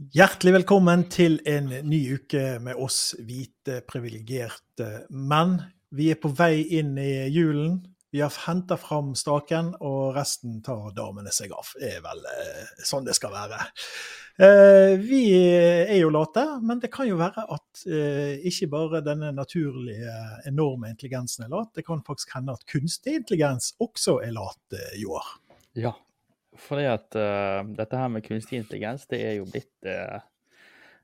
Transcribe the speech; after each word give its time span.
Hjertelig 0.00 0.54
velkommen 0.54 1.02
til 1.12 1.34
en 1.44 1.66
ny 1.84 1.98
uke 2.16 2.54
med 2.64 2.78
oss 2.80 3.10
hvite, 3.20 3.82
privilegerte 3.84 4.86
menn. 5.12 5.58
Vi 5.92 6.06
er 6.08 6.16
på 6.16 6.30
vei 6.38 6.62
inn 6.78 6.94
i 6.96 7.26
julen. 7.28 7.82
Vi 8.08 8.22
har 8.24 8.32
henta 8.46 8.78
fram 8.80 9.10
staken, 9.12 9.74
og 9.84 10.16
resten 10.16 10.62
tar 10.64 10.94
damene 10.96 11.28
seg 11.36 11.52
av. 11.52 11.68
Det 11.76 11.92
er 11.98 12.00
vel 12.06 12.24
eh, 12.32 12.72
sånn 12.80 13.04
det 13.04 13.18
skal 13.18 13.36
være. 13.36 13.60
Eh, 14.40 14.96
vi 15.04 15.20
er 15.36 15.98
jo 15.98 16.08
late, 16.16 16.46
men 16.64 16.80
det 16.80 16.88
kan 16.96 17.10
jo 17.10 17.20
være 17.20 17.44
at 17.60 17.84
eh, 17.84 18.40
ikke 18.48 18.72
bare 18.72 19.04
denne 19.04 19.34
naturlige, 19.36 20.16
enorme 20.48 20.94
intelligensen 20.94 21.44
er 21.44 21.52
lat. 21.52 21.74
Det 21.76 21.84
kan 21.84 22.00
faktisk 22.08 22.38
hende 22.38 22.56
at 22.56 22.64
kunstig 22.72 23.20
intelligens 23.20 23.74
også 23.76 24.22
er 24.24 24.32
lat 24.32 24.80
i 24.96 25.04
år. 25.04 25.34
Ja, 25.76 25.92
fordi 26.60 26.86
at 26.90 27.16
uh, 27.18 27.64
dette 27.76 27.98
her 27.98 28.12
med 28.12 28.24
kunstig 28.26 28.60
intelligens, 28.60 29.06
det 29.10 29.20
er 29.24 29.36
jo 29.38 29.48
blitt, 29.50 29.72
uh, 29.86 30.20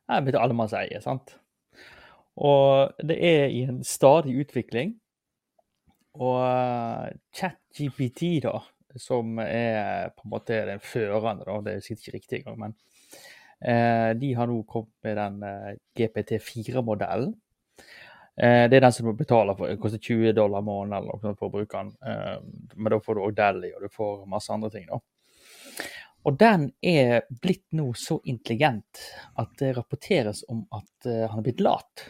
er 0.09 0.25
blitt 0.25 0.39
allemannseie, 0.39 1.01
sant? 1.05 1.37
Og 2.37 2.93
det 3.07 3.17
er 3.25 3.47
i 3.49 3.65
en 3.65 3.83
stadig 3.87 4.37
utvikling. 4.43 4.95
Og 6.21 6.41
uh, 6.41 7.09
ChatGPT, 7.37 8.43
da, 8.45 8.59
som 9.01 9.39
er 9.43 10.13
på 10.17 10.27
en 10.27 10.35
måte 10.37 10.61
den 10.69 10.85
førende, 10.85 11.47
da, 11.49 11.57
det 11.65 11.77
er 11.77 11.85
sikkert 11.85 12.07
ikke 12.07 12.17
riktig 12.19 12.39
engang, 12.43 12.61
men 12.63 12.77
uh, 13.65 14.13
de 14.21 14.33
har 14.37 14.49
nå 14.49 14.61
kommet 14.69 14.93
med 15.05 15.21
den 15.21 15.83
GPT4-modellen. 15.97 17.35
det 18.37 18.77
er 18.77 18.83
den 18.85 18.93
som 18.93 19.07
du 19.09 19.15
betaler 19.17 19.57
for. 19.57 19.71
Det 19.71 19.81
koster 19.81 19.99
20 19.99 20.35
dollar 20.37 20.61
måneden 20.61 20.99
eller 20.99 21.23
noe 21.23 21.37
for 21.39 21.49
å 21.49 21.55
bruke 21.55 21.79
den. 21.81 21.95
men 22.77 22.93
da 22.93 22.99
får 23.01 23.17
du 23.17 23.21
òg 23.25 23.37
Dally, 23.37 23.71
og 23.73 23.87
du 23.87 23.89
får 23.89 24.27
masse 24.29 24.53
andre 24.53 24.69
ting. 24.75 24.85
da. 24.91 24.99
Og 26.27 26.35
den 26.39 26.71
er 26.83 27.23
blitt 27.43 27.69
nå 27.79 27.93
så 27.95 28.19
intelligent 28.27 29.03
at 29.39 29.53
det 29.61 29.77
rapporteres 29.77 30.43
om 30.51 30.65
at 30.75 31.07
uh, 31.07 31.27
han 31.31 31.39
er 31.39 31.47
blitt 31.47 31.63
lat. 31.63 32.07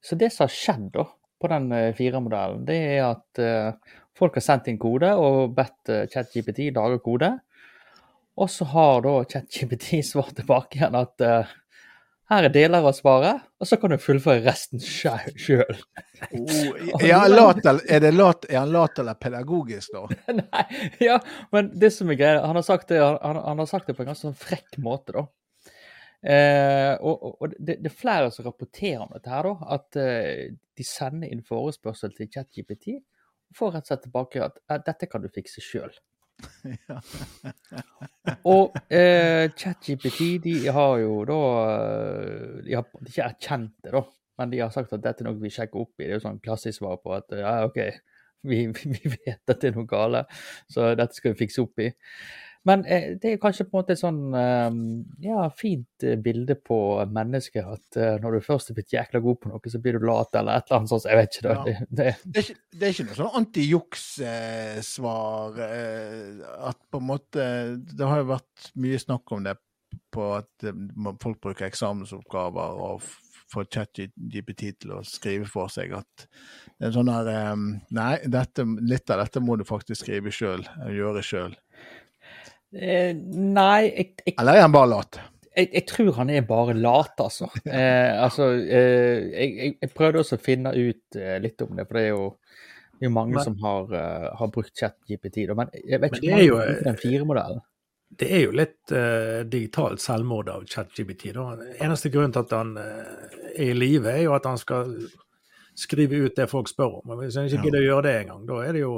Så 0.00 0.16
det 0.16 0.30
som 0.32 0.46
har 0.46 0.54
skjedd 0.54 0.86
da, 0.94 1.04
på 1.40 1.50
den 1.52 1.68
uh, 1.74 1.90
fire-modellen, 1.96 2.64
det 2.68 2.78
er 2.94 3.04
at 3.10 3.42
uh, 3.44 3.96
folk 4.16 4.38
har 4.38 4.46
sendt 4.46 4.70
inn 4.72 4.80
kode 4.80 5.12
og 5.12 5.52
bedt 5.56 5.92
ChatGPT 6.12 6.70
lage 6.76 7.02
kode. 7.04 7.34
Og 8.40 8.48
så 8.48 8.64
har 8.72 9.04
da 9.04 9.18
ChatGPT 9.28 10.00
svart 10.12 10.38
tilbake 10.40 10.80
igjen 10.80 10.96
at 10.96 11.28
her 12.30 12.46
er 12.46 12.52
deler 12.54 12.86
av 12.86 12.94
svaret, 12.94 13.42
og 13.58 13.66
så 13.66 13.76
kan 13.80 13.92
du 13.92 13.98
fullføre 14.00 14.44
resten 14.44 14.82
sjøl. 14.82 15.74
Oh, 16.30 17.00
er, 17.00 17.14
han 17.16 17.34
lat, 17.34 17.60
er, 17.66 17.80
er 17.90 18.06
han 18.54 18.70
lat 18.70 19.00
eller 19.02 19.18
pedagogisk, 19.18 19.96
da? 19.96 20.04
Nei, 20.38 20.64
ja, 21.02 21.18
men 21.54 21.72
det 21.80 21.92
som 21.96 22.12
er 22.12 22.20
greia, 22.20 22.44
han, 22.44 22.58
har 22.58 22.66
sagt 22.66 22.92
det, 22.92 23.02
han, 23.02 23.40
han 23.40 23.62
har 23.62 23.70
sagt 23.70 23.90
det 23.90 23.96
på 23.98 24.04
en 24.04 24.12
ganske 24.12 24.28
sånn 24.28 24.38
frekk 24.38 24.78
måte, 24.84 25.16
da. 25.18 25.26
Eh, 26.20 26.94
og, 27.00 27.40
og 27.40 27.54
det, 27.56 27.78
det, 27.80 27.88
er 27.88 27.96
flere 27.96 28.28
som 28.34 28.44
rapporterer 28.44 29.00
om 29.06 29.12
dette 29.14 29.32
her, 29.32 29.48
da. 29.48 29.72
At 29.78 30.00
eh, 30.00 30.52
de 30.52 30.86
sender 30.86 31.32
inn 31.32 31.42
forespørsel 31.46 32.14
til 32.16 32.28
ChatGPT 32.32 32.92
og 33.00 33.58
får 33.58 33.74
rett 33.74 33.86
og 33.86 33.92
slett 33.92 34.06
tilbake 34.06 34.44
at 34.44 34.60
eh, 34.68 34.82
dette 34.86 35.08
kan 35.10 35.24
du 35.24 35.30
fikse 35.32 35.64
sjøl. 35.64 35.90
Og 38.50 38.76
eh, 38.92 39.50
ChatGPT 39.56 40.20
de 40.44 40.54
har 40.72 40.94
jo 41.02 41.24
da 41.28 41.40
eh, 41.64 42.60
De 42.66 42.76
har 42.76 42.86
ikke 43.06 43.26
erkjent 43.26 43.74
det, 43.84 43.92
da, 43.94 44.04
men 44.40 44.52
de 44.52 44.62
har 44.62 44.72
sagt 44.74 44.94
at 44.96 45.04
dette 45.04 45.24
er 45.24 45.30
noe 45.30 45.40
vi 45.40 45.52
sjekker 45.52 45.82
opp 45.82 45.94
i. 45.98 46.06
Det 46.06 46.14
er 46.14 46.18
jo 46.18 46.26
sånn 46.26 46.42
klassisk 46.44 46.80
svar 46.80 47.00
på 47.02 47.14
at 47.16 47.36
ja, 47.36 47.56
OK, 47.68 47.80
vi, 48.48 48.62
vi 48.72 49.14
vet 49.16 49.42
at 49.44 49.58
det 49.60 49.72
er 49.72 49.76
noe 49.78 49.88
gale, 49.90 50.24
så 50.70 50.92
dette 50.98 51.18
skal 51.18 51.34
vi 51.34 51.42
fikse 51.44 51.64
opp 51.64 51.82
i. 51.84 51.90
Men 52.68 52.82
eh, 52.84 53.16
det 53.20 53.30
er 53.32 53.38
kanskje 53.40 53.64
på 53.64 53.72
en 53.72 53.78
måte 53.80 53.94
et 53.96 54.02
sånn 54.02 54.34
eh, 54.36 54.68
ja, 55.24 55.46
fint 55.56 56.04
eh, 56.04 56.18
bilde 56.20 56.54
på 56.60 56.76
mennesket 57.08 57.64
at 57.64 57.96
når 58.20 58.36
du 58.36 58.40
først 58.44 58.70
er 58.70 58.76
blitt 58.76 58.92
jækla 58.92 59.20
god 59.24 59.38
på 59.40 59.48
noe, 59.48 59.70
så 59.72 59.80
blir 59.80 59.96
du 59.96 60.04
lat 60.04 60.34
eller 60.36 60.60
et 60.60 60.68
eller 60.68 60.78
annet 60.80 60.92
sånt. 60.92 61.08
Jeg 61.08 61.20
vet 61.20 61.32
ikke. 61.38 61.54
Ja. 61.54 61.64
Det, 61.64 61.74
det, 61.88 62.12
det, 62.26 62.36
er 62.36 62.44
ikke, 62.44 62.60
det 62.74 62.84
er 62.84 62.92
ikke 62.94 63.08
noe 63.08 63.20
sånn 63.22 63.38
antijuks-svar. 63.40 65.50
at 66.68 66.78
på 66.90 66.96
en 67.00 67.08
måte 67.08 67.42
Det 67.80 68.06
har 68.06 68.16
jo 68.20 68.32
vært 68.34 68.56
mye 68.80 68.98
snakk 69.00 69.24
om 69.36 69.40
det 69.48 69.56
på 70.14 70.22
at 70.36 70.54
folk 71.22 71.38
bruker 71.42 71.66
eksamensoppgaver 71.66 72.70
og 72.84 72.96
får 73.50 73.64
ChatGPT 73.74 74.62
til 74.82 74.90
å 74.94 75.00
skrive 75.06 75.46
for 75.50 75.68
seg 75.72 75.92
at 75.98 76.14
det 76.78 76.88
er 76.88 76.94
sånn 76.94 77.10
her 77.10 77.56
Nei, 77.96 78.14
dette, 78.30 78.66
litt 78.86 79.10
av 79.10 79.18
dette 79.24 79.42
må 79.42 79.52
du 79.58 79.64
faktisk 79.66 80.04
skrive 80.04 80.30
sjøl, 80.34 80.62
gjøre 80.94 81.22
sjøl. 81.26 81.52
Eh, 82.70 83.10
nei 83.14 83.88
jeg, 83.88 84.12
jeg, 84.22 84.34
Eller 84.38 84.60
er 84.60 84.64
han 84.66 84.74
bare 84.74 84.90
lat? 84.92 85.18
Jeg, 85.56 85.70
jeg, 85.74 85.82
tror 85.90 86.12
han 86.20 86.30
er 86.30 86.44
bare 86.46 86.76
lat, 86.78 87.16
altså. 87.18 87.48
Eh, 87.66 88.22
altså 88.22 88.52
eh, 88.54 89.72
jeg, 89.80 89.90
prøvde 89.96 90.22
også 90.22 90.38
å 90.38 90.42
finne 90.42 90.72
ut 90.76 91.18
eh, 91.18 91.38
litt 91.42 91.62
om 91.66 91.74
det, 91.74 91.88
for 91.88 91.98
det 91.98 92.04
er 92.04 92.12
jo, 92.12 92.28
det 93.00 93.08
er 93.08 93.14
mange 93.16 93.34
men, 93.34 93.42
som 93.44 93.56
har, 93.64 93.90
uh, 93.90 94.28
har 94.38 94.52
brukt 94.54 94.76
ChatGPT. 94.76 95.42
Men 95.56 95.72
jeg 95.74 96.02
vet 96.02 96.18
ikke 96.18 96.36
om 96.36 96.44
jo, 96.44 96.60
den 96.84 96.98
fire-modellen. 97.00 97.62
Det 98.20 98.26
er 98.36 98.42
jo 98.44 98.52
litt 98.58 98.92
uh, 98.92 99.40
digitalt 99.48 100.02
selvmord 100.04 100.50
av 100.52 100.66
ChatGPT. 100.68 101.30
Eneste 101.32 102.10
grunnen 102.12 102.34
til 102.36 102.44
at 102.44 102.52
han 102.54 102.74
uh, 102.76 103.38
er 103.54 103.72
i 103.72 103.78
live, 103.78 104.12
er 104.12 104.26
jo 104.26 104.34
at 104.36 104.46
han 104.50 104.60
skal 104.60 104.92
skrive 105.80 106.26
ut 106.26 106.36
det 106.36 106.46
folk 106.50 106.68
spør 106.68 107.00
om. 107.00 107.08
Men 107.08 107.22
hvis 107.24 107.40
han 107.40 107.48
ikke 107.48 107.64
gidder 107.70 107.80
å 107.80 107.88
gjøre 107.88 108.06
det 108.06 108.14
engang, 108.20 108.44
da 108.50 108.60
er 108.66 108.76
det 108.76 108.84
jo 108.84 108.94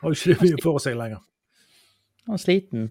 har 0.00 0.12
jo 0.12 0.16
ikke 0.16 0.36
det 0.36 0.44
mye 0.44 0.62
for 0.62 0.82
seg 0.84 0.96
lenger. 1.00 1.24
Han 2.26 2.36
er 2.36 2.42
sliten. 2.42 2.90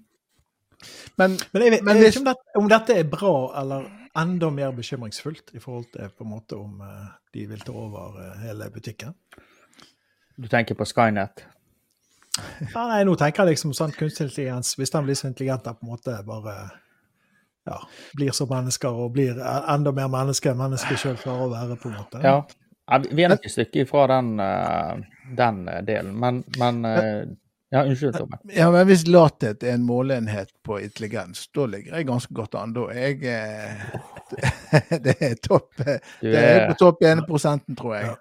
Men, 1.18 1.38
men 1.52 1.64
jeg 1.64 1.72
vet, 1.74 1.84
men 1.84 2.00
hvis, 2.00 2.16
ikke 2.16 2.22
om, 2.22 2.28
dette, 2.30 2.58
om, 2.62 2.68
dette, 2.72 2.98
er 3.02 3.08
bra 3.12 3.36
eller 3.62 3.88
enda 4.20 4.50
mer 4.54 4.72
bekymringsfullt 4.76 5.54
i 5.54 5.62
forhold 5.62 5.90
til 5.94 6.12
på 6.16 6.26
en 6.26 6.32
måte 6.32 6.58
om 6.58 6.82
uh, 6.82 7.10
de 7.36 7.46
vil 7.50 7.64
ta 7.66 7.76
over 7.76 8.16
uh, 8.16 8.36
hele 8.44 8.70
butikken. 8.74 9.16
Du 10.40 10.48
tenker 10.48 10.78
på 10.80 10.88
Skynet? 10.88 11.44
Ja, 12.72 12.86
nei, 12.88 13.02
nå 13.04 13.18
tenker 13.20 13.44
jeg 13.44 13.58
liksom 13.58 13.74
sånn 13.76 13.92
kunstig 13.98 14.30
intelligens. 14.30 14.78
Hvis 14.80 14.94
den 14.94 15.04
blir 15.08 15.18
så 15.20 15.28
intelligent 15.28 15.68
at 15.68 15.82
på 15.82 15.88
en 15.88 15.92
måte 15.92 16.16
bare 16.24 16.56
ja, 17.68 17.82
blir 18.16 18.32
som 18.36 18.48
mennesker 18.50 19.04
og 19.04 19.12
blir 19.18 19.42
enda 19.44 19.92
mer 19.96 20.08
mennesker 20.14 20.54
enn 20.54 20.62
mennesker 20.62 21.02
sjøl 21.02 21.20
klarer 21.20 21.44
å 21.44 21.52
være, 21.52 21.78
på 21.82 21.92
en 21.92 21.98
måte. 22.00 22.24
Ja, 22.24 23.04
vi 23.12 23.26
er 23.26 23.34
nok 23.34 23.44
et 23.44 23.54
stykke 23.54 23.84
ifra 23.84 24.08
den, 24.16 24.32
uh, 24.40 24.96
den 25.38 25.66
delen, 25.86 26.16
men, 26.24 26.42
men 26.56 26.80
ja, 27.70 27.84
unnskyld, 27.84 28.16
Tommy. 28.18 28.40
Ja, 28.56 28.72
men 28.72 28.88
Hvis 28.90 29.08
lathet 29.08 29.64
er 29.64 29.76
en 29.78 29.86
måleenhet 29.86 30.50
på 30.66 30.80
intelligens, 30.82 31.48
da 31.54 31.68
ligger 31.70 32.00
jeg 32.00 32.08
ganske 32.10 32.34
godt 32.34 32.58
an. 32.58 32.74
Da 32.74 32.88
jeg 32.96 33.22
eh, 33.30 33.84
Det 35.06 35.16
er 35.20 35.38
topp. 35.44 35.74
Er... 35.86 36.02
Det 36.22 36.40
er 36.40 36.66
på 36.72 36.80
topp 36.80 37.06
1 37.06 37.24
prosenten, 37.28 37.78
tror 37.78 37.96
jeg. 37.96 38.10
Ja, 38.10 38.18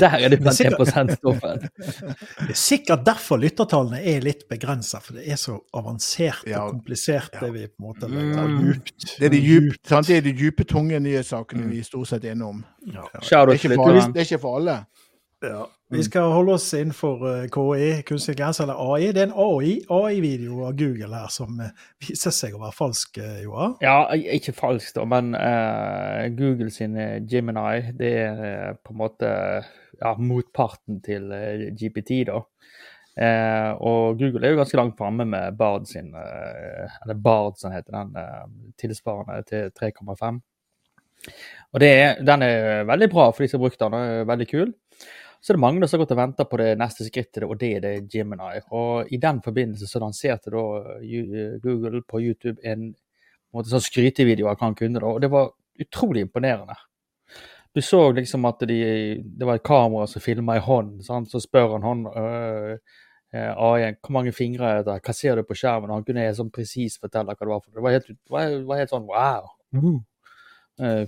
der 0.00 0.14
er 0.24 0.32
du 0.32 0.36
blant 0.40 0.60
1 0.60 1.18
toppen 1.22 1.60
Det 1.62 2.50
er 2.50 2.58
sikkert 2.58 3.04
derfor 3.06 3.38
lyttertallene 3.38 4.00
er 4.02 4.24
litt 4.24 4.46
begrensa, 4.50 4.98
for 5.04 5.18
det 5.18 5.28
er 5.30 5.38
så 5.38 5.58
avansert 5.76 6.42
og 6.48 6.72
komplisert. 6.74 7.36
det 7.38 7.52
vi 7.54 7.66
på 7.68 7.84
en 7.84 7.86
måte 7.86 8.10
legger 8.10 8.48
mm. 8.48 8.56
djupt. 8.64 9.06
Det 9.18 9.28
er 9.28 9.34
de 9.34 9.42
dype, 9.44 9.92
det 10.08 10.16
er 10.16 10.26
de 10.26 10.64
tunge 10.64 11.00
nyhetssakene 11.00 11.66
mm. 11.66 11.70
vi 11.76 11.82
stort 11.86 12.10
sett 12.10 12.26
er 12.26 12.34
innom. 12.34 12.64
Ja. 12.86 13.06
Det, 13.12 13.30
er 13.30 13.54
ikke 13.54 13.76
for, 13.76 14.00
det 14.00 14.24
er 14.24 14.26
ikke 14.26 14.42
for 14.42 14.58
alle. 14.58 14.80
Ja. 15.46 15.66
Vi 15.90 15.96
mm. 15.96 16.02
skal 16.02 16.30
holde 16.30 16.52
oss 16.54 16.68
innenfor 16.74 17.22
uh, 17.26 17.46
KI, 17.50 18.02
kunstig 18.06 18.36
intelligens, 18.36 18.60
eller 18.62 18.78
AI. 18.78 19.08
Det 19.10 19.24
er 19.24 19.32
en 19.32 19.80
AI-video 19.90 20.60
av 20.68 20.76
Google 20.78 21.08
her 21.18 21.30
som 21.34 21.56
uh, 21.58 21.72
viser 21.98 22.34
seg 22.34 22.54
å 22.54 22.60
være 22.62 22.76
falsk, 22.76 23.18
uh, 23.18 23.40
Joar? 23.42 23.72
Ja, 23.82 23.96
ikke 24.14 24.54
falsk, 24.54 24.92
da, 24.94 25.02
men 25.10 25.34
Google 26.38 26.70
sin 26.70 26.94
Gemini, 27.26 27.90
det 27.98 28.10
er 28.20 28.78
på 28.78 28.94
en 28.94 29.00
måte 29.00 29.30
ja, 29.98 30.12
motparten 30.14 31.00
til 31.02 31.26
GPT, 31.74 32.20
da. 32.28 32.38
og 33.82 34.20
Google 34.20 34.46
er 34.46 34.54
jo 34.54 34.60
ganske 34.60 34.78
langt 34.78 34.94
framme 34.98 35.26
med 35.26 35.58
Bard 35.58 35.90
sin, 35.90 36.12
eller 36.14 37.18
Bard 37.18 37.58
som 37.58 37.74
heter 37.74 37.98
den, 37.98 38.14
tilsvarende 38.78 39.42
til 39.50 39.74
3,5. 39.74 40.38
Og 41.74 41.82
er, 41.82 42.22
den 42.22 42.46
er 42.46 42.86
veldig 42.88 43.10
bra 43.10 43.26
for 43.32 43.42
de 43.42 43.50
som 43.50 43.58
har 43.58 43.66
brukt 43.66 43.82
den, 43.82 43.98
og 43.98 44.14
er 44.20 44.30
veldig 44.30 44.48
kul. 44.54 44.70
Så 45.40 45.52
er 45.52 45.56
det 45.56 45.62
mange 45.62 45.88
som 45.88 45.96
har 45.96 46.04
gått 46.04 46.12
og 46.12 46.20
venta 46.20 46.44
på 46.44 46.58
det 46.60 46.74
neste 46.76 47.06
skrittet, 47.06 47.46
og 47.46 47.56
det 47.60 47.70
er 47.76 47.84
det 47.84 47.94
Gemini. 48.12 48.60
Og 48.76 49.08
i 49.08 49.18
den 49.20 49.40
forbindelse 49.44 49.88
så 49.88 50.02
lanserte 50.02 50.52
da 50.52 50.64
Google 51.62 52.02
på 52.04 52.20
YouTube 52.20 52.60
en, 52.60 52.90
en 53.56 53.70
sånn 53.70 53.84
skrytevideo 53.86 54.50
av 54.50 54.58
hva 54.58 54.68
han 54.68 54.76
kunne, 54.76 55.00
og 55.00 55.22
det 55.24 55.30
var 55.32 55.52
utrolig 55.80 56.26
imponerende. 56.26 56.76
Du 57.72 57.80
så 57.80 58.10
liksom 58.12 58.44
at 58.44 58.60
de, 58.66 58.80
det 59.22 59.46
var 59.46 59.56
et 59.56 59.64
kamera 59.64 60.06
som 60.10 60.22
filma 60.22 60.58
i 60.58 60.64
hånd, 60.64 60.98
sant? 61.06 61.30
så 61.30 61.40
spør 61.40 61.76
han 61.76 61.86
hånd 61.86 62.10
øh, 62.10 62.74
øh 63.30 63.50
AI 63.62 63.92
hvor 63.94 64.12
mange 64.12 64.32
fingre 64.34 64.66
er 64.66 64.82
det, 64.82 64.98
hva 65.06 65.14
ser 65.14 65.38
du 65.38 65.44
på 65.46 65.54
skjermen? 65.54 65.90
Og 65.90 66.00
han 66.00 66.04
kunne 66.04 66.26
sånn 66.34 66.50
presis 66.50 66.98
fortelle 66.98 67.32
hva 67.32 67.46
det 67.46 67.52
var. 67.52 67.60
for 67.62 67.72
Det 67.78 67.84
var 67.84 67.94
helt, 67.96 68.10
var, 68.28 68.56
var 68.66 68.82
helt 68.82 68.92
sånn 68.92 69.06
wow. 69.06 69.52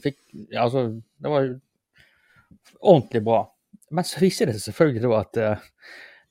Fikk, 0.05 0.19
altså, 0.55 0.87
det 1.19 1.33
var 1.33 1.49
ordentlig 2.79 3.25
bra. 3.27 3.43
Men 3.93 4.07
så 4.09 4.23
viser 4.23 4.49
det 4.49 4.57
seg 4.57 4.71
selvfølgelig 4.71 5.03
da 5.05 5.19
at 5.21 5.41
uh, 5.43 5.67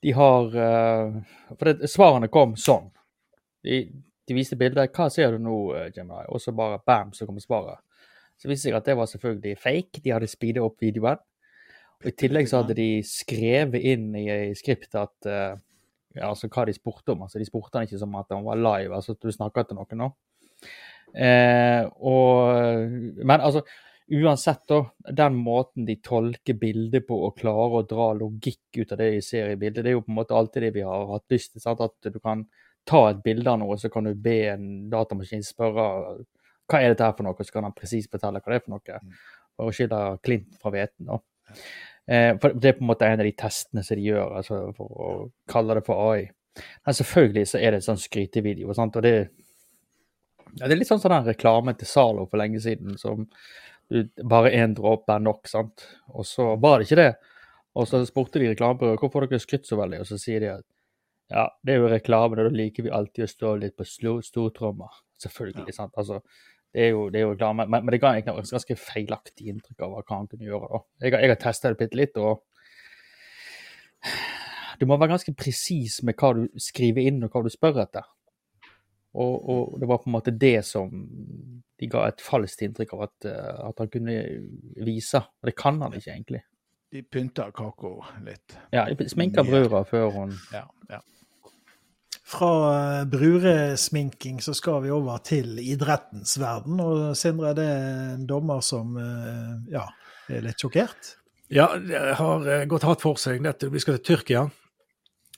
de 0.02 0.14
har 0.16 0.56
uh, 0.56 1.18
For 1.54 1.70
det, 1.70 1.90
svarene 1.90 2.30
kom 2.32 2.56
sånn. 2.58 2.90
De, 3.62 3.84
de 4.28 4.36
viste 4.36 4.58
bildet. 4.58 4.90
'Hva 4.94 5.08
ser 5.12 5.34
du 5.34 5.42
nå, 5.42 5.56
eh, 5.78 5.90
Gemini?' 5.94 6.30
Og 6.34 6.42
så 6.42 6.54
bare 6.54 6.82
bam, 6.86 7.12
så 7.14 7.26
kommer 7.26 7.42
svaret. 7.42 7.78
Så 8.38 8.50
viste 8.50 8.66
det 8.66 8.72
seg 8.72 8.78
at 8.78 8.88
det 8.88 8.96
var 8.98 9.10
selvfølgelig 9.10 9.58
fake. 9.62 10.02
De 10.02 10.14
hadde 10.14 10.30
speeda 10.30 10.64
opp 10.66 10.82
videoen. 10.82 11.20
Og 12.02 12.08
I 12.10 12.14
tillegg 12.18 12.48
så 12.50 12.62
hadde 12.62 12.74
de 12.74 12.88
skrevet 13.06 13.84
inn 13.92 14.08
i, 14.18 14.26
i 14.50 14.56
skriptet 14.58 14.98
at 14.98 15.28
uh, 15.30 15.54
ja, 16.16 16.28
altså 16.28 16.50
hva 16.50 16.66
de 16.66 16.74
spurte 16.74 17.14
om. 17.14 17.22
altså 17.22 17.38
De 17.38 17.46
spurte 17.46 17.78
han 17.78 17.86
ikke 17.86 18.00
som 18.00 18.16
at 18.18 18.32
han 18.34 18.44
var 18.44 18.58
live, 18.58 18.94
altså 18.94 19.14
at 19.14 19.22
du 19.22 19.30
snakka 19.32 19.66
til 19.68 19.78
noen 19.78 20.02
nå. 20.02 20.10
Eh, 21.12 21.84
og, 22.00 22.90
men 23.20 23.40
altså, 23.40 23.62
uansett, 24.12 24.62
da, 24.68 24.82
den 25.10 25.36
måten 25.40 25.86
de 25.88 25.96
tolker 26.04 26.56
bildet 26.60 27.06
på 27.08 27.16
og 27.26 27.38
klarer 27.38 27.78
å 27.78 27.86
dra 27.88 28.10
logikk 28.18 28.82
ut 28.82 28.92
av 28.92 29.00
det 29.00 29.08
de 29.14 29.22
ser 29.24 29.52
i 29.52 29.58
bildet, 29.60 29.84
det 29.84 29.92
er 29.92 29.96
jo 29.96 30.04
på 30.04 30.12
en 30.12 30.18
måte 30.20 30.36
alltid 30.36 30.66
det 30.66 30.74
vi 30.76 30.84
har 30.86 31.06
hatt 31.08 31.32
lyst 31.32 31.54
til. 31.54 31.64
Sant? 31.64 31.80
At 31.80 32.12
du 32.12 32.18
kan 32.20 32.44
ta 32.88 33.02
et 33.10 33.22
bilde 33.24 33.50
av 33.50 33.60
noe, 33.62 33.78
så 33.78 33.90
kan 33.92 34.08
du 34.08 34.12
be 34.18 34.38
en 34.52 34.66
datamaskin 34.92 35.44
spørre 35.46 35.86
hva 36.70 36.80
er 36.80 36.92
dette 36.92 37.06
her 37.06 37.16
for 37.16 37.26
noe, 37.26 37.44
så 37.44 37.54
kan 37.54 37.66
han 37.68 37.76
presis 37.76 38.10
fortelle 38.10 38.40
hva 38.40 38.52
det 38.52 38.60
er 38.60 38.66
for 38.66 38.74
noe. 38.74 39.00
For 39.52 39.68
å 39.68 39.74
skille 39.76 40.02
klint 40.24 40.60
fra 40.60 40.72
hveten. 40.74 41.08
da. 41.08 41.18
Eh, 42.06 42.32
for 42.40 42.54
Det 42.54 42.68
er 42.68 42.78
på 42.78 42.84
en 42.84 42.90
måte 42.90 43.06
en 43.06 43.20
av 43.20 43.26
de 43.26 43.34
testene 43.36 43.84
som 43.84 43.96
de 43.96 44.06
gjør, 44.08 44.36
altså 44.38 44.62
for 44.76 45.02
å 45.06 45.10
kalle 45.48 45.76
det 45.78 45.84
for 45.86 46.12
AI. 46.12 46.30
Men 46.84 46.94
selvfølgelig 46.94 47.48
så 47.48 47.58
er 47.58 47.70
det 47.70 47.80
en 47.80 47.88
sånn 47.90 48.02
skrytevideo. 48.02 48.74
Sant? 48.74 48.96
og 48.96 49.02
det, 49.02 49.28
ja, 50.58 50.66
det 50.66 50.72
er 50.72 50.80
litt 50.80 50.90
sånn 50.90 51.00
som 51.00 51.12
den 51.12 51.30
reklamen 51.30 51.76
til 51.78 51.88
Zalo 51.88 52.26
for 52.26 52.40
lenge 52.40 52.60
siden 52.60 52.98
som 53.00 53.28
bare 54.28 54.50
én 54.56 54.74
dråpe 54.76 55.12
er 55.14 55.22
nok, 55.22 55.46
sant. 55.50 55.84
Og 56.16 56.26
så 56.28 56.52
var 56.60 56.78
det 56.80 56.88
ikke 56.88 57.00
det. 57.02 57.10
Og 57.78 57.86
så 57.88 58.02
spurte 58.08 58.40
de 58.42 58.50
reklamebyrået 58.52 59.00
hvorfor 59.00 59.24
dere 59.26 59.40
skrytt 59.40 59.66
så 59.68 59.78
veldig, 59.80 60.02
og 60.04 60.08
så 60.10 60.18
sier 60.20 60.40
de 60.44 60.50
at 60.58 60.64
ja, 61.32 61.46
det 61.64 61.72
er 61.72 61.78
jo 61.80 61.88
reklame, 61.88 62.36
og 62.36 62.44
da 62.50 62.52
liker 62.52 62.84
vi 62.84 62.90
alltid 62.92 63.24
å 63.24 63.30
stå 63.30 63.52
litt 63.62 63.76
på 63.78 63.86
stortromma. 63.88 64.90
Selvfølgelig, 65.22 65.64
Ja. 65.70 65.76
sant. 65.78 65.94
Altså, 65.96 66.18
det 66.74 66.82
er 66.86 66.90
jo, 66.92 67.06
det 67.12 67.20
er 67.20 67.24
jo 67.24 67.30
reklame, 67.32 67.64
men, 67.68 67.84
men 67.86 67.92
det 67.94 68.00
ga 68.02 68.10
egentlig 68.12 68.42
et 68.42 68.50
ganske 68.52 68.76
feilaktig 68.76 69.48
inntrykk 69.52 69.80
av 69.86 69.94
hva 69.94 70.02
han 70.18 70.28
kunne 70.28 70.44
gjøre. 70.48 70.68
da. 70.74 70.82
Jeg, 71.06 71.12
jeg 71.22 71.32
har 71.32 71.40
testa 71.40 71.72
det 71.72 71.78
bitte 71.80 71.96
litt, 71.96 72.16
og 72.20 72.42
du 74.80 74.86
må 74.90 74.96
være 74.98 75.14
ganske 75.14 75.34
presis 75.38 76.00
med 76.04 76.16
hva 76.20 76.32
du 76.36 76.44
skriver 76.60 77.06
inn, 77.08 77.22
og 77.24 77.32
hva 77.32 77.42
du 77.46 77.50
spør 77.54 77.80
etter. 77.84 78.04
Og, 79.12 79.48
og 79.48 79.80
det 79.80 79.88
var 79.88 80.00
på 80.00 80.08
en 80.08 80.16
måte 80.16 80.32
det 80.32 80.62
som 80.64 80.92
de 81.82 81.88
ga 81.90 82.06
et 82.08 82.22
falskt 82.22 82.62
inntrykk 82.64 82.94
av 82.96 83.04
at, 83.08 83.28
eh, 83.28 83.54
at 83.68 83.82
han 83.82 83.90
kunne 83.92 84.16
vise. 84.86 85.20
Og 85.20 85.50
det 85.50 85.56
kan 85.58 85.80
han 85.82 85.96
ikke, 85.98 86.14
egentlig. 86.14 86.42
De 86.92 87.02
pynta 87.02 87.48
Kako 87.56 87.94
litt. 88.26 88.54
Ja, 88.72 88.84
de 88.86 89.08
sminka 89.08 89.44
brura 89.48 89.80
før 89.88 90.10
hun 90.12 90.36
Ja, 90.52 90.66
ja. 90.92 91.00
Fra 92.32 92.52
eh, 92.72 93.06
bruresminking 93.10 94.40
så 94.44 94.54
skal 94.56 94.84
vi 94.84 94.92
over 94.94 95.20
til 95.24 95.58
idrettens 95.60 96.38
verden. 96.40 96.80
Og 96.80 97.16
Sindre, 97.18 97.52
det 97.58 97.66
er 97.66 98.14
en 98.14 98.28
dommer 98.28 98.62
som 98.64 98.96
eh, 99.00 99.72
ja, 99.74 99.88
er 100.32 100.46
litt 100.46 100.62
sjokkert. 100.62 101.16
Ja, 101.52 101.72
det 101.76 102.14
har 102.16 102.46
gått 102.70 102.86
hardt 102.88 103.02
for 103.04 103.20
seg. 103.20 103.42
Dette, 103.44 103.68
vi 103.68 103.82
skal 103.82 103.98
til 103.98 104.14
Tyrkia. 104.14 104.46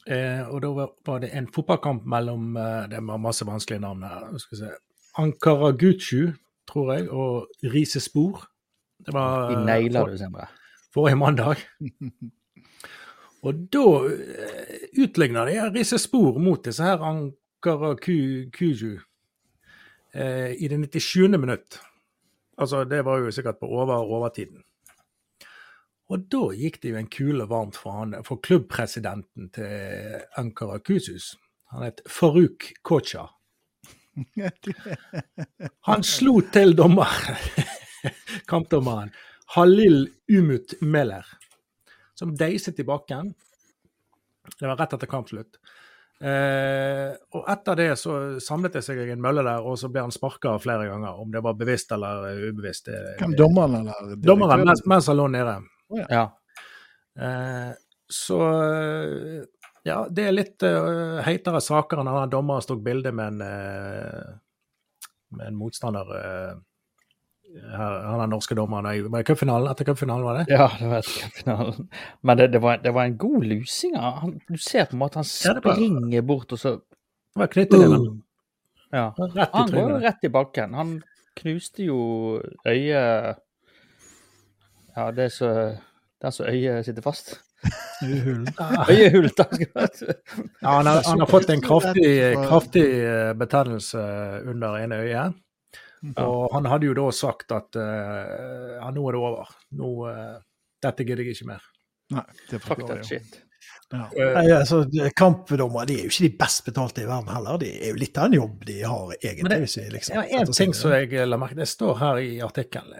Eh, 0.06 0.48
og 0.52 0.60
da 0.62 0.68
var- 1.06 1.18
det 1.20 1.30
en 1.32 1.46
fotballkamp 1.48 2.04
mellom 2.06 2.56
eh, 2.56 2.86
Det 2.90 2.98
var 3.06 3.16
masse 3.18 3.46
vanskelige 3.46 3.80
navn 3.80 4.02
her. 4.02 4.38
Skal 4.38 4.56
vi 4.58 4.60
se. 4.64 4.70
Ankara 5.18 5.70
Guchu, 5.72 6.32
tror 6.68 6.92
jeg, 6.94 7.10
og 7.10 7.48
Rise 7.64 8.00
Spor. 8.00 8.44
Det 9.06 9.14
var 9.14 9.50
De 9.50 9.64
naila 9.64 10.04
det, 10.10 10.18
Sindre. 10.18 10.46
forrige 10.94 11.16
mandag. 11.16 11.56
Og 13.44 13.54
da 13.72 13.80
eh, 14.08 14.88
utligna 15.04 15.44
de 15.44 15.58
Rise 15.74 15.98
Spor 15.98 16.38
mot 16.40 16.62
disse 16.64 16.82
her 16.82 16.98
Ankara 17.04 17.94
Ku- 17.96 18.48
Kuju 18.52 18.98
eh, 20.14 20.54
i 20.60 20.68
det 20.68 20.78
97. 20.80 21.28
minutt. 21.38 21.80
Altså, 22.58 22.84
det 22.84 23.04
var 23.04 23.18
jo 23.18 23.30
sikkert 23.30 23.58
på 23.60 23.66
over 23.66 23.94
overtiden. 24.04 24.62
Og 26.14 26.28
da 26.30 26.44
gikk 26.54 26.76
det 26.82 26.92
jo 26.92 26.98
en 27.00 27.10
kule 27.10 27.44
varmt 27.50 27.78
for, 27.80 27.98
han, 27.98 28.14
for 28.22 28.38
klubbpresidenten 28.38 29.48
til 29.54 30.20
Ankara 30.38 30.78
Kusus. 30.78 31.32
Han 31.74 31.82
het 31.88 32.04
Faruk 32.06 32.68
Kocha. 32.86 33.26
Han 35.88 36.04
slo 36.06 36.36
til 36.54 36.76
dommer, 36.78 37.10
kampdommeren, 38.50 39.10
Halil 39.56 40.04
Umut 40.30 40.76
Meler, 40.86 41.26
som 42.14 42.36
deiset 42.38 42.78
i 42.78 42.86
bakken. 42.86 43.32
Det 44.54 44.68
var 44.68 44.78
rett 44.78 44.94
etter 44.94 45.10
kampslutt. 45.10 45.58
Eh, 46.22 47.10
og 47.34 47.50
etter 47.50 47.80
det 47.80 47.90
så 47.98 48.38
samlet 48.38 48.78
det 48.78 48.84
seg 48.86 49.02
en 49.02 49.24
mølle 49.24 49.42
der, 49.42 49.66
og 49.66 49.74
så 49.82 49.90
ble 49.90 50.06
han 50.06 50.14
sparka 50.14 50.54
flere 50.62 50.86
ganger. 50.92 51.18
Om 51.18 51.34
det 51.34 51.42
var 51.42 51.58
bevisst 51.58 51.90
eller 51.98 52.38
ubevisst. 52.52 52.94
Hvem 53.18 53.34
dommeren 53.34 53.80
eller 53.82 54.14
Dommeren 54.22 54.62
mens, 54.62 54.86
mens 54.86 55.10
han 55.10 55.18
lå 55.18 55.26
nede. 55.34 55.58
Ja. 55.92 56.26
Eh, 57.20 57.72
så 58.10 58.40
eh, 58.62 59.42
ja, 59.84 59.98
det 60.08 60.24
er 60.24 60.32
litt 60.32 60.64
uh, 60.64 61.20
heitere 61.26 61.60
saker 61.60 62.00
enn 62.00 62.08
når 62.08 62.30
dommeren 62.32 62.64
tok 62.64 62.80
bilde 62.84 63.10
med 63.12 63.42
eh, 63.44 64.30
med 65.34 65.50
en 65.50 65.58
motstander. 65.58 66.08
uh, 66.08 66.54
her, 67.54 67.98
han 68.08 68.22
er 68.24 68.30
norske 68.32 68.56
dommeren 68.56 68.88
i 68.88 69.22
cupfinalen. 69.28 69.68
Etter 69.70 69.86
cupfinalen, 69.86 70.24
var 70.24 70.40
det? 70.40 70.46
Ja, 70.50 70.70
det 70.78 70.88
var 70.88 71.02
etter 71.02 71.26
cupfinalen. 71.26 71.88
Men 72.22 72.40
det, 72.40 72.48
det, 72.54 72.62
var, 72.64 72.80
det 72.82 72.94
var 72.96 73.10
en 73.10 73.18
god 73.20 73.44
lusing. 73.44 73.94
Han, 74.00 74.38
du 74.48 74.56
ser 74.58 74.88
på 74.88 74.96
en 74.96 75.02
måte 75.04 75.20
han 75.20 75.28
Ja, 75.28 75.54
springer 75.60 76.24
bort, 76.26 76.52
og 76.56 76.58
så 76.58 76.78
Det 76.80 77.42
var 77.42 77.52
knytteneven. 77.52 78.22
Ja. 78.94 79.08
Rett 79.18 79.36
i 79.36 79.50
Han 79.52 79.70
går 79.70 79.92
jo 79.92 80.00
rett 80.02 80.26
i 80.26 80.32
bakken. 80.32 80.74
Han 80.80 80.96
knuste 81.38 81.86
jo 81.86 82.00
øyet 82.66 83.43
Ja, 84.94 85.10
det 85.14 85.28
er 85.28 85.34
så 85.34 85.50
det 86.24 86.30
er 86.30 86.32
så 86.32 86.44
øyet 86.48 86.86
sitter 86.86 87.04
fast. 87.04 87.34
Ja, 88.00 88.84
skal 88.88 88.96
jeg 88.96 89.88
si. 89.92 90.06
han, 90.62 90.86
har, 90.88 91.02
han 91.04 91.20
har 91.20 91.28
fått 91.28 91.50
en 91.52 91.60
kraftig, 91.64 92.06
Rett 92.08 92.46
kraftig 92.48 92.84
eh, 92.96 93.32
betennelse 93.36 94.04
under 94.48 94.78
ene 94.80 95.02
øyet. 95.04 95.36
Og 96.20 96.52
han 96.52 96.68
hadde 96.68 96.88
jo 96.88 96.94
da 96.96 97.06
sagt 97.16 97.52
at 97.56 97.76
eh, 97.80 98.74
ja, 98.78 98.88
nå 98.92 99.04
er 99.08 99.16
det 99.16 99.20
over. 99.20 99.52
Nå, 99.76 99.92
eh, 100.10 100.34
dette 100.84 101.06
gidder 101.08 101.24
jeg 101.28 101.36
ikke 101.36 101.50
mer. 101.52 101.68
Nei, 102.14 102.24
det 102.48 102.62
Fuck 102.64 102.86
that 102.88 103.04
shit. 103.08 103.38
Ja. 103.92 104.08
Uh, 104.16 104.32
Nei, 104.34 104.48
altså, 104.52 104.82
Kampdommere 105.16 105.86
de 105.88 106.00
er 106.00 106.08
jo 106.08 106.12
ikke 106.12 106.24
de 106.26 106.34
best 106.40 106.64
betalte 106.66 107.04
i 107.04 107.08
verden 107.08 107.30
heller. 107.32 107.60
Det 107.60 107.70
er 107.78 107.92
jo 107.92 108.00
litt 108.00 108.16
av 108.16 108.28
en 108.28 108.40
jobb 108.40 108.64
de 108.68 108.80
har, 108.80 109.14
egentlig. 109.20 109.52
Det- 109.52 109.62
hvis 109.64 109.78
vi 109.78 109.86
liksom 109.94 110.16
Ja, 110.18 110.24
en 110.40 110.52
ting 110.56 110.74
som 110.76 110.92
jeg 110.96 111.28
la 111.28 111.40
merke 111.40 111.60
Det 111.60 111.68
står 111.68 111.96
her 112.00 112.24
i 112.24 112.34
artikkelen. 112.44 112.96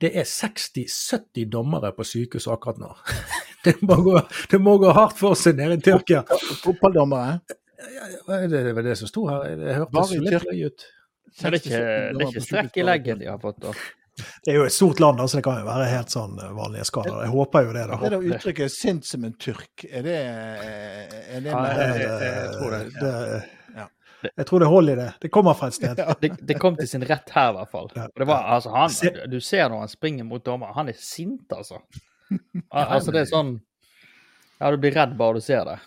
Det 0.00 0.10
er 0.16 0.24
60-70 0.24 1.48
dommere 1.52 1.90
på 1.92 2.04
sykehus 2.08 2.46
akkurat 2.48 2.78
nå. 2.80 2.94
Det 3.64 3.74
må, 3.84 3.96
gå, 4.00 4.14
det 4.50 4.58
må 4.64 4.78
gå 4.80 4.88
hardt 4.96 5.18
for 5.20 5.34
seg 5.36 5.58
nede 5.58 5.74
i 5.76 5.82
Tyrkia. 5.84 6.22
Fotballdommere? 6.62 7.34
Ja, 7.92 8.38
Det 8.48 8.62
det 8.64 8.72
var 8.78 8.86
det 8.86 8.94
som 8.96 9.08
sto 9.10 9.26
her. 9.28 9.50
Det 9.60 9.74
hørtes 9.76 10.14
litt 10.16 10.46
løye 10.48 10.70
ut. 10.72 10.86
Det 11.40 11.44
er 11.50 11.56
ikke, 11.58 11.70
det 11.80 12.22
er 12.24 12.30
ikke 12.30 12.42
strekk 12.46 12.78
i 12.80 12.86
leggen 12.88 13.20
de 13.20 13.28
har 13.28 13.36
fått. 13.42 13.60
da. 13.60 13.74
Det 14.44 14.52
er 14.54 14.56
jo 14.58 14.64
et 14.64 14.72
stort 14.74 14.98
land, 15.00 15.20
så 15.28 15.38
det 15.38 15.44
kan 15.44 15.60
jo 15.60 15.68
være 15.68 15.90
helt 15.92 16.10
sånn 16.12 16.40
eh, 16.40 16.50
vanlige 16.56 16.88
skader. 16.88 17.20
Jeg 17.26 17.32
håper 17.36 17.68
jo 17.68 17.76
det, 17.76 17.84
da. 17.92 17.98
Det 18.00 18.10
der 18.16 18.26
uttrykket 18.32 18.72
'sint 18.74 19.04
som 19.08 19.24
en 19.28 19.36
tyrk', 19.36 19.84
er 19.92 20.02
det, 20.08 20.16
er 20.16 21.40
det 21.44 21.52
Ja, 21.52 21.60
med- 21.62 21.78
jeg- 21.78 22.00
jeg- 22.00 22.34
jeg 22.40 22.50
tror 22.56 22.70
det. 22.70 22.80
det, 22.96 23.12
Ja. 23.28 23.40
Jeg 24.22 24.46
tror 24.46 24.60
det 24.60 24.68
holder 24.68 24.92
i 24.92 25.00
det. 25.00 25.10
Det 25.20 25.30
kommer 25.32 25.54
fra 25.56 25.70
et 25.70 25.76
sted. 25.76 26.00
Det, 26.20 26.30
det 26.48 26.56
kom 26.60 26.76
til 26.76 26.88
sin 26.88 27.04
rett 27.08 27.30
her, 27.34 27.52
i 27.52 27.56
hvert 27.58 27.70
fall. 27.72 27.88
Ja. 27.96 28.08
Og 28.10 28.22
det 28.22 28.26
var, 28.28 28.48
altså, 28.56 28.72
han, 28.74 29.30
du 29.32 29.38
ser 29.44 29.70
når 29.72 29.86
han 29.86 29.92
springer 29.92 30.28
mot 30.28 30.44
dommer, 30.44 30.74
han 30.76 30.92
er 30.92 30.98
sint, 30.98 31.46
altså. 31.56 31.80
Altså, 32.70 33.10
det 33.10 33.24
er 33.24 33.26
sånn 33.26 33.56
Ja, 34.60 34.68
du 34.70 34.76
blir 34.78 34.94
redd 34.94 35.16
bare 35.18 35.40
du 35.40 35.42
ser 35.42 35.64
det. 35.66 35.80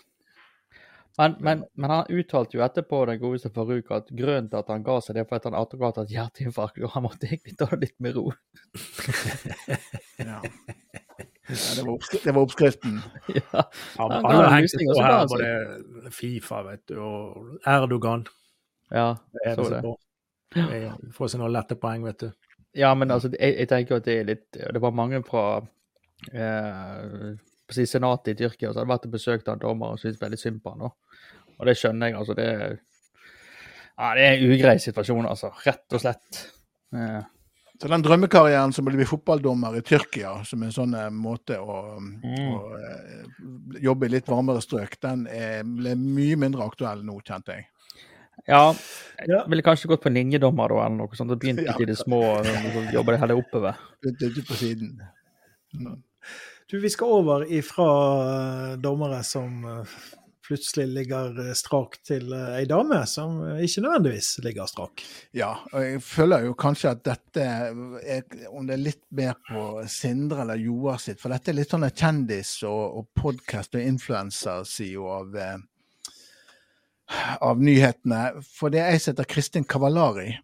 Men, 1.16 1.36
men, 1.38 1.62
men 1.78 1.90
han 1.90 2.10
uttalte 2.10 2.58
jo 2.58 2.64
etterpå, 2.66 3.04
den 3.06 3.20
godeste 3.22 3.52
Farouk, 3.54 3.92
at 3.94 4.10
grunnen 4.10 4.50
til 4.50 4.58
at 4.58 4.72
han 4.72 4.82
ga 4.86 4.98
seg, 4.98 5.14
det 5.14 5.22
er 5.22 5.28
fordi 5.30 5.52
han 5.52 5.58
akkurat 5.60 6.00
hatt 6.02 6.10
hjerteinfarkt, 6.10 6.80
og 6.82 6.90
han 6.96 7.06
måtte 7.06 7.28
egentlig 7.30 7.54
ta 7.60 7.68
det 7.70 7.80
litt 7.86 7.98
med 8.02 8.18
ro. 8.18 8.30
Ja. 10.24 10.40
Ja, 11.48 11.74
det, 11.76 11.82
var 11.84 11.98
det 12.24 12.32
var 12.32 12.42
oppskriften. 12.42 13.00
ja. 13.28 13.64
Ja, 13.98 14.08
alle 14.08 14.48
hengte 14.54 14.80
på 14.80 14.96
her, 15.02 15.26
både 15.28 16.10
Fifa 16.14 16.62
vet 16.64 16.86
du, 16.88 16.98
og 17.04 17.60
Erdogan. 17.68 18.26
ja, 18.90 19.10
er 19.44 19.54
så 19.54 19.68
det 19.68 19.76
det. 19.76 19.82
på. 19.84 21.28
Seg 21.28 21.40
noen 21.42 21.52
lette 21.52 21.76
poeng, 21.76 22.04
vet 22.06 22.26
du. 22.26 22.30
Ja, 22.74 22.94
men 22.94 23.10
altså, 23.10 23.30
jeg, 23.34 23.58
jeg 23.58 23.70
tenker 23.70 24.00
at 24.00 24.06
det 24.06 24.14
er 24.18 24.26
litt 24.26 24.56
Det 24.56 24.80
var 24.82 24.94
mange 24.94 25.20
fra 25.26 25.44
eh, 26.32 27.36
senatet 27.70 28.32
i 28.32 28.38
Tyrkia 28.40 28.72
som 28.72 28.82
hadde 28.82 28.90
vært 28.90 29.06
og 29.06 29.14
besøkt 29.14 29.50
han 29.50 29.62
dommer 29.62 29.94
og 29.94 30.02
syntes 30.02 30.22
veldig 30.22 30.40
synd 30.40 30.58
på 30.64 30.74
han. 30.74 30.88
Og 31.54 31.68
det 31.68 31.76
skjønner 31.78 32.10
jeg. 32.10 32.18
altså 32.18 32.34
det 32.34 32.48
ja, 33.94 34.10
det 34.16 34.24
er 34.24 34.32
en 34.34 34.50
ugrei 34.50 34.78
situasjon, 34.82 35.26
altså. 35.30 35.52
Rett 35.62 35.94
og 35.94 36.02
slett. 36.02 36.40
Eh, 36.94 37.20
Så 37.82 37.88
den 37.90 38.04
drømmekarrieren 38.06 38.70
som 38.72 38.86
å 38.86 38.92
bli 38.94 39.04
fotballdommer 39.08 39.74
i 39.76 39.82
Tyrkia, 39.82 40.36
som 40.46 40.62
en 40.62 40.72
sånn 40.72 40.94
eh, 40.94 41.08
måte 41.10 41.56
å, 41.58 41.98
Mm. 41.98 42.52
å 42.54 42.58
eh, 42.78 43.24
jobbe 43.82 44.06
i 44.06 44.12
litt 44.14 44.28
varmere 44.30 44.62
strøk, 44.62 44.94
den 45.02 45.26
er, 45.26 45.64
ble 45.66 45.96
mye 45.98 46.36
mindre 46.38 46.62
aktuell 46.64 47.02
nå, 47.04 47.18
kjente 47.26 47.56
jeg. 47.58 47.66
Ja, 48.50 48.74
jeg 49.18 49.42
ville 49.50 49.62
kanskje 49.62 49.88
gått 49.90 50.02
på 50.02 50.10
linjedommer 50.12 50.68
da, 50.68 50.86
eller 50.86 50.96
noe 51.02 51.16
sånt. 51.18 51.30
og 51.34 51.38
begynte 51.42 51.64
ja. 51.70 51.74
i 51.80 51.86
det 51.88 51.96
små, 51.98 52.20
så 52.44 52.84
jobber 52.94 53.14
det 53.14 53.20
heller 53.24 53.40
oppover. 53.42 53.78
Begynte 54.02 54.30
ute 54.30 54.46
på 54.48 54.58
siden. 54.58 54.94
Du, 56.70 56.78
vi 56.80 56.88
skal 56.90 57.10
over 57.18 57.44
ifra 57.52 57.88
eh, 58.22 58.76
dommere 58.82 59.22
som 59.26 59.64
plutselig 60.44 60.86
ligger 60.92 61.38
eh, 61.40 61.52
strak 61.56 61.98
til 62.06 62.32
eh, 62.34 62.58
ei 62.60 62.64
dame 62.68 63.00
som 63.08 63.38
ikke 63.64 63.84
nødvendigvis 63.84 64.30
ligger 64.44 64.68
strak. 64.70 65.04
Ja, 65.36 65.54
og 65.72 65.84
jeg 65.84 66.02
føler 66.04 66.48
jo 66.48 66.56
kanskje 66.58 66.92
at 66.94 67.04
dette 67.06 67.44
er, 67.44 68.24
om 68.50 68.66
det 68.68 68.76
er 68.76 68.82
litt 68.82 69.04
mer 69.14 69.38
på 69.48 69.84
Sindre 69.90 70.44
eller 70.44 70.60
Joar 70.60 71.00
sitt, 71.02 71.20
for 71.22 71.32
dette 71.34 71.52
er 71.52 71.58
litt 71.58 71.72
sånn 71.72 71.88
kjendis- 71.88 72.60
og, 72.68 73.00
og 73.00 73.08
podkast- 73.20 73.78
og 73.78 73.84
influenserside 73.84 75.16
av, 75.18 75.38
eh, 75.40 75.56
av 77.40 77.62
nyhetene. 77.62 78.24
For 78.44 78.74
det 78.74 78.84
er 78.84 79.00
som 79.00 79.14
heter 79.14 79.30
Kristin 79.30 79.68
Cavallari. 79.68 80.34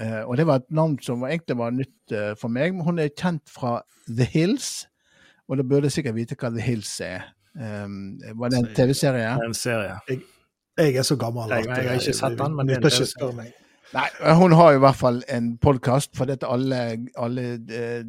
Eh, 0.00 0.22
og 0.22 0.38
det 0.38 0.46
var 0.48 0.62
et 0.62 0.72
navn 0.74 0.96
som 1.02 1.26
egentlig 1.26 1.58
var 1.58 1.74
nytt 1.74 2.16
for 2.38 2.52
meg. 2.52 2.74
Men 2.74 2.86
hun 2.86 3.02
er 3.02 3.12
kjent 3.12 3.46
fra 3.50 3.80
The 4.06 4.26
Hills, 4.28 4.88
og 5.48 5.58
da 5.58 5.66
burde 5.66 5.88
jeg 5.90 5.98
sikkert 5.98 6.18
vite 6.18 6.38
hva 6.38 6.50
The 6.54 6.64
Hills 6.64 6.94
er. 7.04 7.32
Um, 7.54 8.18
var 8.40 8.48
det 8.48 8.58
en 8.58 8.68
TV-serie? 8.74 9.32
En 9.44 9.54
serie. 9.54 9.98
Jeg 10.78 10.94
er 10.96 11.02
så 11.04 11.16
gammel 11.20 11.50
Jeg- 11.50 11.66
jeg 11.66 11.88
har 11.88 11.98
ikke 12.00 12.14
sett 12.16 12.38
den, 12.38 12.54
men 12.56 12.66
det 12.66 12.76
er 12.76 12.80
en 12.80 12.84
ikke 12.86 12.96
TV-serie. 12.96 13.52
Nei, 13.92 14.08
hun 14.34 14.52
har 14.52 14.70
jo 14.72 14.76
i 14.78 14.80
hvert 14.80 14.96
fall 14.96 15.22
en 15.28 15.58
podkast, 15.58 16.16
for 16.16 16.24
dette 16.24 16.46
alle, 16.48 16.78
alle 17.16 17.42
eh, 17.68 18.04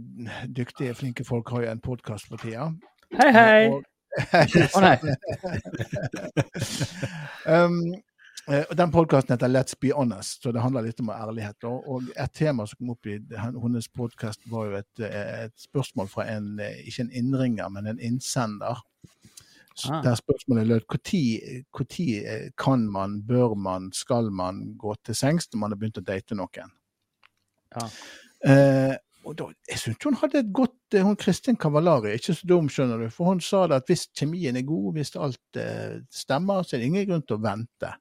dyktige, 0.48 0.94
flinke 0.96 1.26
folk 1.28 1.50
har 1.50 1.62
jo 1.66 1.72
en 1.72 1.80
podkast 1.84 2.28
for 2.30 2.38
tida. 2.38 2.70
Hei, 3.20 3.32
hei! 3.36 3.68
Og- 3.68 3.84
oh, 4.76 4.82
nei. 4.82 4.98
um, 7.48 7.82
eh, 8.48 8.64
og 8.70 8.78
den 8.78 8.92
podkasten 8.92 9.34
heter 9.36 9.48
Let's 9.52 9.76
be 9.82 9.92
honest, 9.92 10.44
så 10.44 10.52
det 10.56 10.62
handler 10.64 10.82
litt 10.88 11.00
om 11.04 11.10
ærlighet. 11.12 11.64
Og, 11.68 12.04
et 12.16 12.32
tema 12.34 12.66
som 12.70 12.78
kom 12.80 12.94
opp 12.96 13.06
i 13.12 13.18
hennes 13.36 13.88
podkast, 13.92 14.40
var 14.52 14.66
jo 14.72 14.80
et, 14.80 15.04
eh, 15.04 15.46
et 15.50 15.68
spørsmål 15.68 16.08
fra 16.08 16.30
en, 16.32 16.54
eh, 16.64 16.80
ikke 16.88 17.02
en 17.10 17.12
innringer, 17.12 17.70
men 17.70 17.88
en 17.92 18.00
innsender. 18.00 18.80
Ah. 19.90 20.02
Der 20.06 20.16
spørsmålet 20.16 20.68
lød 20.68 20.84
når 20.88 22.04
eh, 22.26 22.50
kan 22.58 22.86
man, 22.90 23.22
bør 23.28 23.56
man, 23.56 23.92
skal 23.94 24.32
man 24.32 24.76
gå 24.78 24.96
til 25.04 25.16
sengs 25.16 25.50
når 25.52 25.60
man 25.60 25.74
har 25.74 25.82
begynt 25.82 25.98
å 25.98 26.06
date 26.06 26.38
noen? 26.38 26.76
Ja. 27.74 27.88
Eh, 28.46 28.96
og 29.24 29.38
da, 29.40 29.48
jeg 29.70 29.80
syntes 29.80 30.04
hun 30.04 30.18
hadde 30.20 30.42
et 30.44 30.50
godt 30.56 30.98
eh, 30.98 31.04
Hun 31.06 31.16
Kristin 31.20 31.58
Cavallari 31.60 32.12
er 32.12 32.20
ikke 32.20 32.36
så 32.36 32.48
dum, 32.50 32.68
skjønner 32.70 33.06
du. 33.06 33.08
For 33.14 33.32
hun 33.32 33.42
sa 33.44 33.64
det 33.72 33.80
at 33.82 33.92
hvis 33.92 34.10
kjemien 34.12 34.60
er 34.60 34.68
god, 34.68 34.90
hvis 34.98 35.16
alt 35.16 35.60
eh, 35.60 36.02
stemmer, 36.12 36.64
så 36.64 36.76
er 36.76 36.84
det 36.84 36.90
ingen 36.92 37.08
grunn 37.10 37.26
til 37.28 37.40
å 37.40 37.46
vente. 37.46 37.94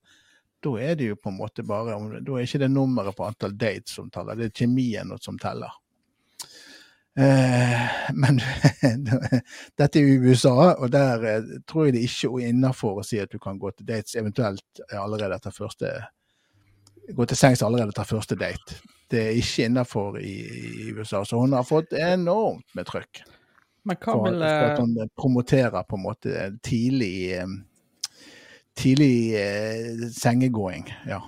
Da 0.63 0.73
er 0.79 0.99
det 0.99 1.09
jo 1.13 1.19
på 1.19 1.31
en 1.33 1.39
måte 1.39 1.65
bare 1.67 1.97
Da 2.23 2.37
er 2.37 2.47
ikke 2.47 2.63
det 2.63 2.71
nummeret 2.71 3.17
på 3.19 3.27
antall 3.27 3.55
dates 3.59 3.97
som 3.99 4.11
teller, 4.13 4.39
det 4.39 4.51
er 4.51 4.59
kjemien 4.65 5.15
som 5.23 5.39
teller. 5.43 5.73
Eh, 7.19 7.81
men 8.17 8.41
dette 9.79 10.01
er 10.01 10.07
jo 10.07 10.31
USA, 10.31 10.73
og 10.73 10.89
der 10.93 11.27
eh, 11.29 11.51
tror 11.69 11.87
jeg 11.87 11.99
det 11.99 12.07
ikke 12.07 12.31
er 12.39 12.49
innafor 12.49 13.03
å 13.03 13.05
si 13.05 13.21
at 13.21 13.33
du 13.33 13.37
kan 13.43 13.61
gå 13.61 13.73
til 13.77 13.89
dates 13.89 14.17
eventuelt 14.17 14.85
allerede 14.91 15.37
etter 15.37 15.55
første 15.55 15.93
Gå 17.13 17.25
til 17.27 17.37
sengs 17.37 17.65
allerede 17.67 17.91
etter 17.91 18.07
første 18.07 18.37
date. 18.39 18.77
Det 19.11 19.19
er 19.19 19.37
ikke 19.37 19.65
innafor 19.67 20.21
i, 20.23 20.37
i 20.87 20.93
USA, 20.95 21.25
så 21.27 21.41
hun 21.41 21.53
har 21.53 21.67
fått 21.67 21.91
enormt 21.99 22.77
med 22.79 22.87
trøkk. 22.89 23.25
Men 23.83 23.99
hva 23.99 24.15
For, 24.15 24.29
vil 24.29 24.45
for 24.45 24.69
at 24.69 24.79
eh, 24.79 24.85
hun 24.85 25.13
promoterer 25.19 25.87
på 25.89 25.99
en 25.99 26.05
måte 26.07 26.49
tidlig 26.65 27.15
eh, 27.41 27.59
Tidlig 28.73 29.35
eh, 29.37 30.07
sengegåing. 30.17 30.87
Ja. 31.05 31.19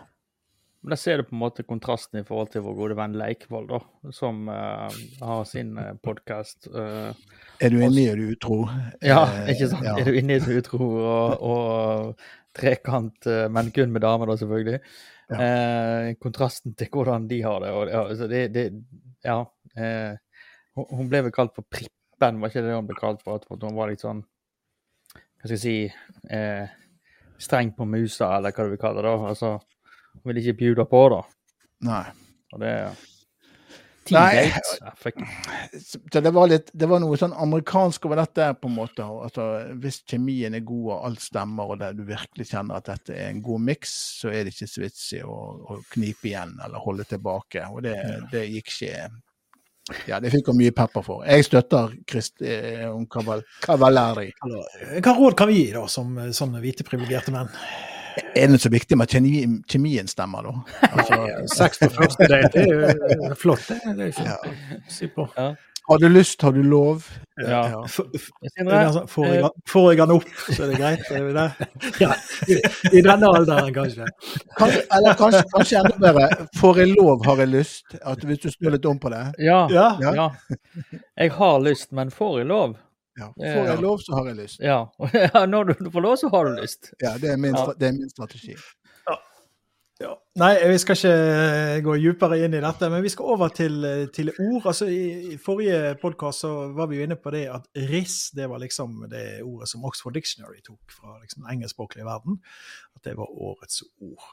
Da 0.85 0.97
ser 1.01 1.17
du 1.21 1.25
på 1.25 1.33
en 1.35 1.41
måte 1.41 1.65
kontrasten 1.65 2.21
i 2.21 2.25
forhold 2.29 2.51
til 2.53 2.65
vår 2.67 2.75
gode 2.77 2.97
venn 2.99 3.15
Leikvoll, 3.17 3.65
da, 3.71 3.79
som 4.13 4.43
uh, 4.53 4.91
har 5.25 5.45
sin 5.49 5.71
uh, 5.81 5.95
podkast. 6.05 6.69
Er 6.69 7.73
du 7.73 7.79
inne 7.79 8.03
i 8.03 8.09
er 8.11 8.21
du 8.21 8.27
utro? 8.35 8.59
ja, 9.01 9.23
Eh, 9.47 9.55
ikke 9.55 9.71
sant? 9.71 9.87
ja. 9.87 9.95
Er 10.01 10.11
du 10.11 10.19
inne 10.19 10.37
i 10.37 10.43
det 10.45 10.59
utro 10.61 10.89
og, 10.99 11.45
og 11.47 12.27
trekant, 12.55 13.27
eh, 13.31 13.47
men 13.49 13.71
kun 13.75 13.93
med 13.95 14.05
damer, 14.05 14.29
da, 14.29 14.37
selvfølgelig. 14.43 14.81
Eh, 15.33 16.11
kontrasten 16.21 16.75
til 16.77 16.91
hvordan 16.93 17.29
de 17.31 17.41
har 17.47 17.65
det. 17.65 17.73
Og, 17.73 17.89
ja, 17.89 18.05
altså 18.05 18.29
det, 18.29 18.43
det 18.55 18.67
ja. 19.25 19.39
Eh, 19.81 20.13
hun, 20.77 21.09
ble 21.09 21.25
vel 21.27 21.35
kalt 21.35 21.55
for 21.57 21.65
Prippen, 21.71 22.41
var 22.43 22.53
ikke 22.53 22.63
det 22.67 22.75
hun 22.77 22.89
ble 22.91 22.99
kalt 22.99 23.23
for? 23.25 23.41
At 23.41 23.65
hun 23.65 23.77
var 23.79 23.89
litt 23.91 24.05
sånn 24.05 24.21
Hva 25.15 25.49
skal 25.49 25.55
jeg 25.57 25.63
si 25.63 25.77
eh, 26.35 26.67
Streng 27.41 27.73
på 27.77 27.87
musa, 27.89 28.35
eller 28.37 28.55
hva 28.55 28.67
du 28.67 28.75
vil 28.75 28.83
kalle 28.83 29.03
det. 29.03 29.09
da, 29.11 29.33
altså 29.33 29.57
Hun 30.15 30.31
vil 30.31 30.43
ikke 30.43 30.59
bjuda 30.63 30.87
på, 30.89 31.03
da. 31.13 31.25
Nei. 31.85 32.05
Og 32.55 32.63
det 32.63 32.71
er 32.71 33.03
Nei. 34.13 34.53
Så 35.81 36.21
det 36.21 36.31
var, 36.31 36.49
litt, 36.49 36.71
det 36.73 36.89
var 36.89 37.01
noe 37.03 37.17
sånn 37.19 37.35
amerikansk 37.41 38.07
over 38.09 38.21
dette, 38.21 38.51
på 38.61 38.69
en 38.69 38.77
måte. 38.77 39.05
Altså, 39.05 39.47
hvis 39.81 40.03
kjemien 40.11 40.57
er 40.57 40.65
god 40.67 40.89
og 40.91 41.07
alt 41.09 41.25
stemmer, 41.25 41.73
og 41.73 41.81
det, 41.81 41.93
du 41.99 42.05
virkelig 42.09 42.51
kjenner 42.51 42.81
at 42.81 42.91
dette 42.91 43.17
er 43.17 43.31
en 43.33 43.43
god 43.45 43.65
miks, 43.71 43.95
så 44.21 44.33
er 44.33 44.45
det 44.45 44.55
ikke 44.55 44.71
så 44.71 44.85
vits 44.85 45.07
i 45.17 45.23
å, 45.25 45.39
å 45.75 45.79
knipe 45.95 46.31
igjen 46.31 46.57
eller 46.67 46.85
holde 46.85 47.09
tilbake. 47.09 47.65
Og 47.73 47.85
det, 47.87 47.97
det 48.33 48.49
gikk 48.51 48.75
ikke 48.75 49.07
Ja, 50.09 50.17
det 50.21 50.31
fikk 50.33 50.47
hun 50.49 50.57
mye 50.61 50.73
pepper 50.73 51.05
for. 51.05 51.25
Jeg 51.29 51.45
støtter 51.45 51.93
Christi 52.09 52.49
eh, 52.49 52.87
Caval 53.13 53.45
Cavallari. 53.65 54.31
Hva 54.41 55.17
råd 55.19 55.37
kan 55.37 55.51
vi 55.51 55.59
gi, 55.59 55.67
da, 55.75 55.85
som 55.93 56.17
sånne 56.33 56.63
hvite 56.65 56.87
privilegerte 56.89 57.35
menn? 57.35 57.53
Er 58.37 58.47
det 58.49 58.61
så 58.63 58.71
viktig 58.71 58.97
med 58.99 59.09
kjemi, 59.11 59.45
kjemien 59.71 60.09
stemmer, 60.11 60.43
da? 60.47 60.89
Altså, 60.93 61.19
Sex 61.55 61.79
på 61.83 61.89
første 61.97 62.29
date 62.31 62.53
det 62.55 62.65
er 62.73 63.29
jo 63.29 63.35
flott, 63.39 63.65
det. 63.69 63.81
det 63.99 64.09
er 64.09 64.13
ikke 64.13 64.27
Ja. 64.29 64.37
si 64.89 65.07
på. 65.11 65.29
har 65.89 65.99
du 66.01 66.07
lyst, 66.09 66.43
har 66.43 66.53
du 66.53 66.63
lov? 66.63 67.05
Ja. 67.37 67.61
Ja. 67.69 67.81
sånn, 67.91 68.13
Får 69.11 69.27
jeg, 69.27 69.51
får 69.69 69.89
jeg 69.93 70.01
han 70.01 70.13
opp, 70.15 70.29
så 70.49 70.63
er 70.65 70.71
det 70.71 70.79
greit? 70.79 71.11
Er 71.11 71.27
det 71.27 71.35
det? 71.35 71.69
Ja, 72.05 72.13
i, 72.49 72.61
I 72.99 73.03
denne 73.05 73.29
alderen, 73.35 73.75
kanskje. 73.75 74.07
Kanskje, 74.59 74.85
eller 74.97 75.19
kanskje, 75.19 75.43
kanskje 75.53 75.83
enda 75.83 75.99
bedre, 76.07 76.49
får 76.61 76.81
jeg 76.85 76.95
lov, 76.95 77.25
har 77.27 77.43
jeg 77.45 77.53
lyst? 77.53 77.99
At 78.03 78.25
hvis 78.25 78.41
du 78.47 78.49
snur 78.55 78.71
litt 78.79 78.87
om 78.87 78.99
på 79.03 79.11
det. 79.13 79.25
Ja, 79.45 79.67
Ja. 79.75 79.91
Ja. 80.01 80.15
ja. 80.15 80.31
Jeg 81.19 81.33
har 81.37 81.61
lyst, 81.61 81.93
men 81.93 82.11
får 82.15 82.39
jeg 82.41 82.47
lov? 82.55 82.77
Ja. 83.19 83.29
Får 83.37 83.69
jeg 83.71 83.83
lov, 83.83 84.01
så 84.03 84.17
har 84.17 84.31
jeg 84.33 84.41
lyst. 84.43 84.63
Ja. 84.63 84.81
ja 85.27 85.45
når 85.47 85.75
du 85.75 85.91
får 85.91 86.03
lov, 86.03 86.17
så 86.21 86.31
har 86.33 86.49
du 86.49 86.57
lyst. 86.61 86.93
Ja, 87.03 87.15
det 87.21 87.31
er 87.35 87.37
min, 87.37 87.55
Ja. 87.55 87.71
det 87.79 87.89
er 87.89 87.93
min 87.99 88.11
strategi. 88.11 88.57
Ja. 90.03 90.11
Nei, 90.43 90.57
vi 90.67 90.79
skal 90.83 90.97
ikke 90.99 91.11
eh, 91.15 91.77
gå 91.87 91.93
dypere 92.03 92.41
inn 92.43 92.57
i 92.59 92.63
dette, 92.63 92.89
men 92.91 93.05
vi 93.05 93.13
skal 93.13 93.29
over 93.37 93.53
til, 93.55 93.77
eh, 93.87 94.09
til 94.15 94.33
ord. 94.33 94.67
Altså, 94.73 94.89
I, 94.91 95.35
i 95.35 95.37
forrige 95.39 95.95
podkast 96.03 96.49
var 96.75 96.91
vi 96.91 96.99
jo 96.99 97.07
inne 97.07 97.17
på 97.17 97.31
det 97.31 97.45
at 97.55 97.69
RIS 97.79 98.33
det 98.35 98.49
var 98.51 98.59
liksom 98.63 99.05
det 99.13 99.45
ordet 99.47 99.71
som 99.71 99.87
Oxford 99.87 100.19
Dictionary 100.19 100.59
tok 100.67 100.97
fra 100.99 101.15
liksom, 101.23 101.45
den 101.45 101.55
engelskspråklige 101.55 102.09
verden. 102.09 102.41
At 102.99 103.07
det 103.07 103.15
var 103.21 103.31
årets 103.31 103.85
ord. 104.03 104.27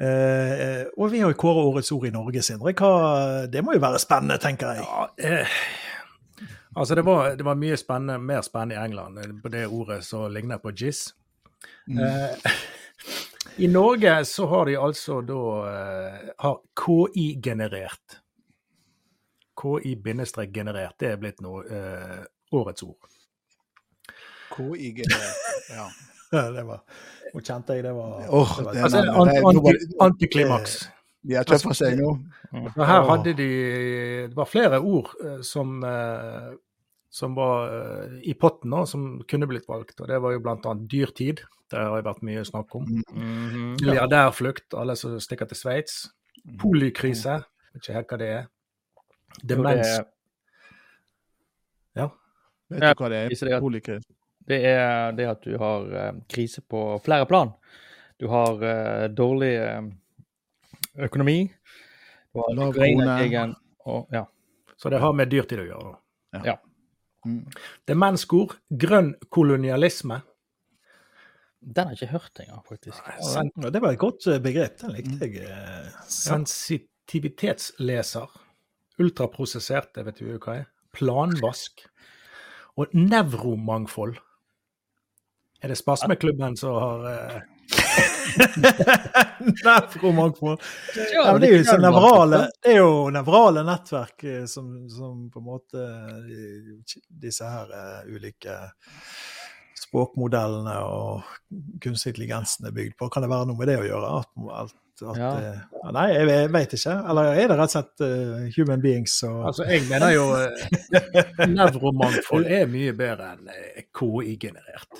Eh, 0.00 0.88
og 0.96 1.12
vi 1.12 1.20
har 1.20 1.32
jo 1.32 1.40
kåret 1.40 1.68
årets 1.68 1.92
ord 1.92 2.08
i 2.08 2.14
Norge, 2.16 2.42
Sindre. 2.44 2.72
Hva, 2.76 3.44
det 3.52 3.64
må 3.64 3.76
jo 3.76 3.84
være 3.84 4.00
spennende, 4.00 4.40
tenker 4.40 4.72
jeg. 4.72 4.88
Ja, 4.88 5.06
eh, 5.20 5.60
altså 6.76 6.94
det 6.98 7.04
var, 7.06 7.30
det 7.36 7.44
var 7.46 7.58
mye 7.58 7.76
spennende, 7.80 8.18
mer 8.22 8.42
spennende 8.46 8.76
i 8.76 8.84
England 8.84 9.18
eh, 9.22 9.32
på 9.42 9.52
det 9.52 9.66
ordet 9.66 10.02
som 10.04 10.26
ligner 10.32 10.58
på 10.62 10.72
jizz. 10.76 11.08
Mm. 11.88 11.98
Eh, 12.04 12.52
I 13.64 13.68
Norge 13.72 14.24
så 14.28 14.46
har 14.50 14.66
de 14.68 14.76
altså 14.76 15.20
da 15.24 15.42
eh, 15.72 16.30
har 16.44 16.58
KI-generert. 16.76 18.18
KI-generert, 19.62 20.96
det 21.00 21.12
er 21.14 21.20
blitt 21.20 21.40
noe 21.44 21.62
eh, 21.64 22.24
årets 22.52 22.84
ord. 22.84 23.08
KI 24.56 24.92
generert, 24.98 25.46
ja. 25.78 25.86
Det 26.30 26.62
var, 26.66 26.82
nå 27.32 27.40
kjente 27.40 27.76
jeg 27.78 27.84
det 27.86 27.92
var, 27.94 28.18
oh, 28.34 28.52
det 28.58 28.64
var 28.66 28.78
Altså, 28.88 29.02
anti, 29.22 29.72
det- 29.72 29.96
antiklimaks. 30.02 30.76
De 31.26 31.34
har 31.38 31.46
tøffa 31.46 31.72
seg 31.74 31.96
nå. 31.98 32.12
Her 32.76 33.00
hadde 33.08 33.32
de 33.34 33.46
Det 34.28 34.36
var 34.36 34.46
flere 34.46 34.78
ord 34.78 35.08
eh, 35.24 35.40
som, 35.46 35.80
eh, 35.86 36.52
som 37.10 37.34
var 37.34 37.70
eh, 37.72 38.16
i 38.30 38.34
potten, 38.34 38.70
nå, 38.70 38.84
som 38.86 39.06
kunne 39.28 39.48
blitt 39.50 39.68
valgt. 39.68 40.00
Og 40.00 40.10
det 40.10 40.18
var 40.22 40.34
jo 40.34 40.42
annet 40.52 40.88
dyrtid. 40.90 41.42
Det 41.70 41.78
har 41.80 41.98
jo 41.98 42.06
vært 42.06 42.26
mye 42.26 42.44
snakk 42.46 42.74
om. 42.78 42.90
Mm 43.12 43.72
Milliardærflukt, 43.80 44.74
alle 44.78 44.96
som 44.98 45.16
stikker 45.20 45.48
til 45.50 45.58
Sveits. 45.58 45.96
Polykrise, 46.60 47.40
vet 47.72 47.82
ikke 47.82 47.96
helt 47.96 48.12
hva 48.12 48.18
det 48.20 48.28
er. 48.34 48.44
Demens. 49.42 49.96
Ja. 51.96 52.10
Vet 52.70 52.84
du 52.84 53.02
hva 53.02 53.10
det 53.12 53.24
er? 53.26 53.58
Polikrise. 53.60 54.06
Det 54.46 54.60
er 54.62 55.16
det 55.18 55.26
at 55.26 55.42
du 55.42 55.56
har 55.58 55.88
eh, 55.90 56.12
krise 56.30 56.62
på 56.62 56.86
flere 57.04 57.26
plan. 57.26 57.50
Du 58.20 58.28
har 58.30 58.62
eh, 58.62 59.08
dårlig 59.10 59.54
økonomi. 61.08 61.40
Du 62.32 62.40
har 62.40 62.54
Lav 62.54 63.54
og 63.86 64.08
ja. 64.10 64.24
Så 64.76 64.90
det 64.90 65.00
har 65.00 65.12
med 65.16 65.30
dyrtid 65.32 65.60
å 65.62 65.66
gjøre. 65.66 65.92
Ja. 66.36 66.40
Ja. 66.52 66.56
Mm. 67.26 67.42
Demenskor, 67.88 68.52
grønn 68.70 69.14
kolonialisme. 69.34 70.20
Den 71.66 71.88
har 71.88 71.92
jeg 71.96 72.02
ikke 72.02 72.12
hørt 72.12 72.38
engang, 72.44 72.62
faktisk. 72.68 72.98
Ja, 73.02 73.10
det 73.74 73.80
var 73.82 73.90
et 73.90 73.98
godt 73.98 74.26
eh, 74.30 74.38
begrep. 74.42 74.74
Den 74.82 74.92
likte 74.94 75.26
jeg. 75.26 75.42
eh. 75.50 75.88
sensitivitetsleser. 76.12 78.28
Ultraprosessert, 79.02 79.88
det 79.96 80.02
vet 80.06 80.18
du 80.20 80.24
jo 80.30 80.38
hva 80.38 80.52
er. 80.60 80.66
Planvask. 80.96 81.74
Og 82.76 82.84
nevromangfold. 82.94 84.16
Er 85.64 85.68
det 85.72 85.78
Spasmeklubben 85.80 86.56
som 86.60 86.72
har 86.80 86.98
eh. 87.10 87.40
Ja, 91.14 91.38
det 91.38 91.48
er 91.48 91.54
jo 91.56 91.64
så 91.64 91.78
nevrale, 91.80 92.42
det 92.62 92.74
er 92.74 92.82
jo 92.82 92.90
nevrale 93.14 93.62
nettverk 93.66 94.24
eh, 94.28 94.44
som, 94.50 94.66
som 94.92 95.30
på 95.32 95.40
en 95.40 95.46
måte 95.46 95.82
eh, 95.82 96.98
Disse 97.08 97.48
her 97.48 97.72
eh, 97.72 98.12
ulike 98.12 98.58
språkmodellene 99.86 100.74
og 100.82 101.22
kunstig 101.82 102.10
intelligensen 102.12 102.66
er 102.68 102.72
bygd 102.74 102.94
på. 102.98 103.08
Kan 103.12 103.22
det 103.24 103.30
være 103.30 103.46
noe 103.50 103.58
med 103.58 103.66
det 103.70 103.76
å 103.80 103.86
gjøre? 103.86 104.08
At, 104.18 104.30
at, 104.62 104.70
at, 104.96 105.18
Ja. 105.20 105.30
uh, 105.84 105.90
nei, 105.94 106.06
jeg, 106.14 106.24
jeg 106.32 106.48
vet 106.56 106.72
ikke. 106.78 106.94
Eller 107.12 107.24
er 107.32 107.36
det 107.52 107.58
rett 107.60 107.68
og 107.68 107.72
slett 107.74 107.96
uh, 108.02 108.06
human 108.56 108.80
beings 108.82 109.14
og 109.28 109.38
Altså, 109.52 109.62
jeg 109.68 109.80
mener 109.90 110.10
jo 110.16 110.24
uh, 110.32 110.38
nevromangfold 111.58 112.44
er 112.58 112.64
mye 112.72 112.92
bedre 112.96 113.24
enn 113.36 113.44
KI-generert. 113.94 114.92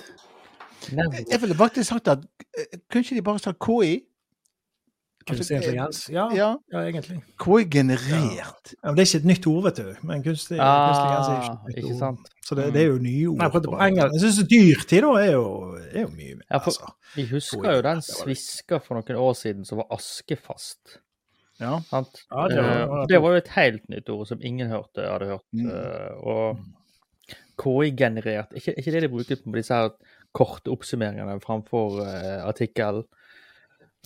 Jeg 1.31 1.41
ville 1.41 1.55
faktisk 1.55 1.89
sagt 1.89 2.07
at 2.07 2.19
eh, 2.57 2.77
Kunne 2.91 3.01
ikke 3.03 3.15
de 3.15 3.21
bare 3.21 3.39
sagt 3.39 3.59
KI? 3.59 4.03
Kunstig 5.27 5.57
intelligens? 5.57 6.05
Ja, 6.09 6.29
Ja. 6.35 6.55
ja, 6.71 6.79
egentlig. 6.87 7.17
KI 7.43 7.65
generert. 7.67 8.69
ja, 8.83 8.91
Det 8.93 8.99
er 8.99 9.05
ikke 9.05 9.17
et 9.17 9.25
nytt 9.25 9.47
ord, 9.47 9.63
vet 9.63 9.75
du. 9.81 9.89
Men 10.07 10.23
kunstig, 10.23 10.55
kunstig 10.55 10.55
intelligens 10.55 11.27
er 11.27 11.33
Ah, 11.33 11.41
ikke 11.43 11.51
et 11.51 11.67
nytt 11.67 11.77
ikke 11.77 12.05
ord. 12.07 12.29
Så 12.47 12.55
det, 12.55 12.67
det 12.73 12.81
er 12.81 12.85
jo 12.87 12.97
nye 13.03 13.25
ord. 13.27 13.37
Nei, 13.41 13.49
for 13.51 13.59
på 13.59 13.73
engelsk- 13.87 14.13
Jeg 14.13 14.21
syns 14.23 14.47
dyrtid 14.53 15.01
da 15.03 15.11
er 15.25 15.31
jo, 15.33 15.43
er 15.91 16.01
jo 16.01 16.07
mye 16.07 16.35
mer. 16.39 16.59
For- 16.63 16.71
altså. 16.71 16.93
Vi 17.15 17.25
husker 17.33 17.75
jo 17.75 17.81
den 17.81 18.01
sviska 18.01 18.77
for 18.79 18.95
noen 19.01 19.19
år 19.19 19.33
siden 19.35 19.65
som 19.65 19.77
var 19.77 19.87
askefast. 19.91 20.97
Ja. 21.59 21.79
Sant? 21.89 22.23
Ja, 22.31 22.47
det 22.47 22.63
var- 22.63 23.01
Eh, 23.01 23.05
det 23.09 23.21
var 23.21 23.29
jo 23.31 23.35
et 23.43 23.47
helt 23.47 23.89
nytt 23.89 24.09
ord 24.09 24.27
som 24.27 24.39
ingen 24.41 24.69
hørte, 24.69 25.03
hadde 25.11 25.25
hørt. 25.25 25.43
Mm. 25.53 25.67
eh, 25.67 26.11
Og 26.23 26.57
KI-generert, 27.57 28.53
ikke, 28.55 28.73
ikke 28.77 28.91
det 28.91 29.01
de 29.01 29.09
bruker 29.09 29.35
på 29.43 29.51
disse 29.55 29.73
her 29.73 29.89
korte 30.37 30.71
oppsummeringene 30.73 31.39
framfor 31.43 32.01
uh, 32.05 32.43
artikkel? 32.47 33.03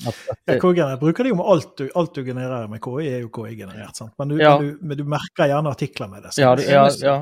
At, 0.08 0.18
at 0.48 0.56
Ja, 0.56 0.96
bruker 0.98 1.24
de 1.28 1.30
jo 1.30 1.36
med 1.38 1.46
alt 1.52 1.74
du, 1.78 1.84
alt 2.00 2.16
du 2.16 2.24
genererer 2.26 2.70
med 2.72 2.80
KI, 2.82 3.10
er 3.12 3.20
jo 3.22 3.30
KI-generert. 3.36 3.96
sant? 4.00 4.14
Men 4.18 4.32
du, 4.32 4.38
Ja. 4.40 4.56
men, 4.58 4.72
du, 4.72 4.86
men 4.88 4.98
du 4.98 5.04
merker 5.06 5.52
gjerne 5.52 5.70
artikler 5.76 6.10
med 6.10 6.24
det. 6.24 6.32
sant? 6.34 6.42
Ja, 6.42 6.56
det- 6.56 6.70
ja, 6.72 6.88
ja. 7.06 7.18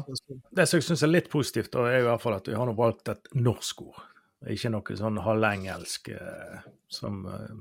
Det 0.55 0.67
som 0.69 0.77
jeg 0.79 0.85
syns 0.87 1.03
er 1.03 1.11
litt 1.11 1.27
positivt, 1.33 1.71
da, 1.73 1.87
er 1.89 1.99
i 1.99 2.07
hvert 2.07 2.21
fall 2.23 2.37
at 2.37 2.47
vi 2.47 2.55
har 2.55 2.71
valgt 2.77 3.09
et 3.11 3.27
norsk 3.35 3.81
ord. 3.89 3.99
Ikke 4.47 4.71
noe 4.71 4.95
sånn 4.95 5.17
halvengelsk 5.19 6.13
eh, 6.15 6.61
som 6.87 7.25
eh, 7.27 7.57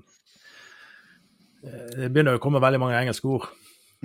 Det 1.97 2.13
begynner 2.13 2.37
jo 2.37 2.39
å 2.39 2.43
komme 2.45 2.61
veldig 2.63 2.79
mange 2.79 3.01
engelske 3.01 3.27
ord 3.27 3.49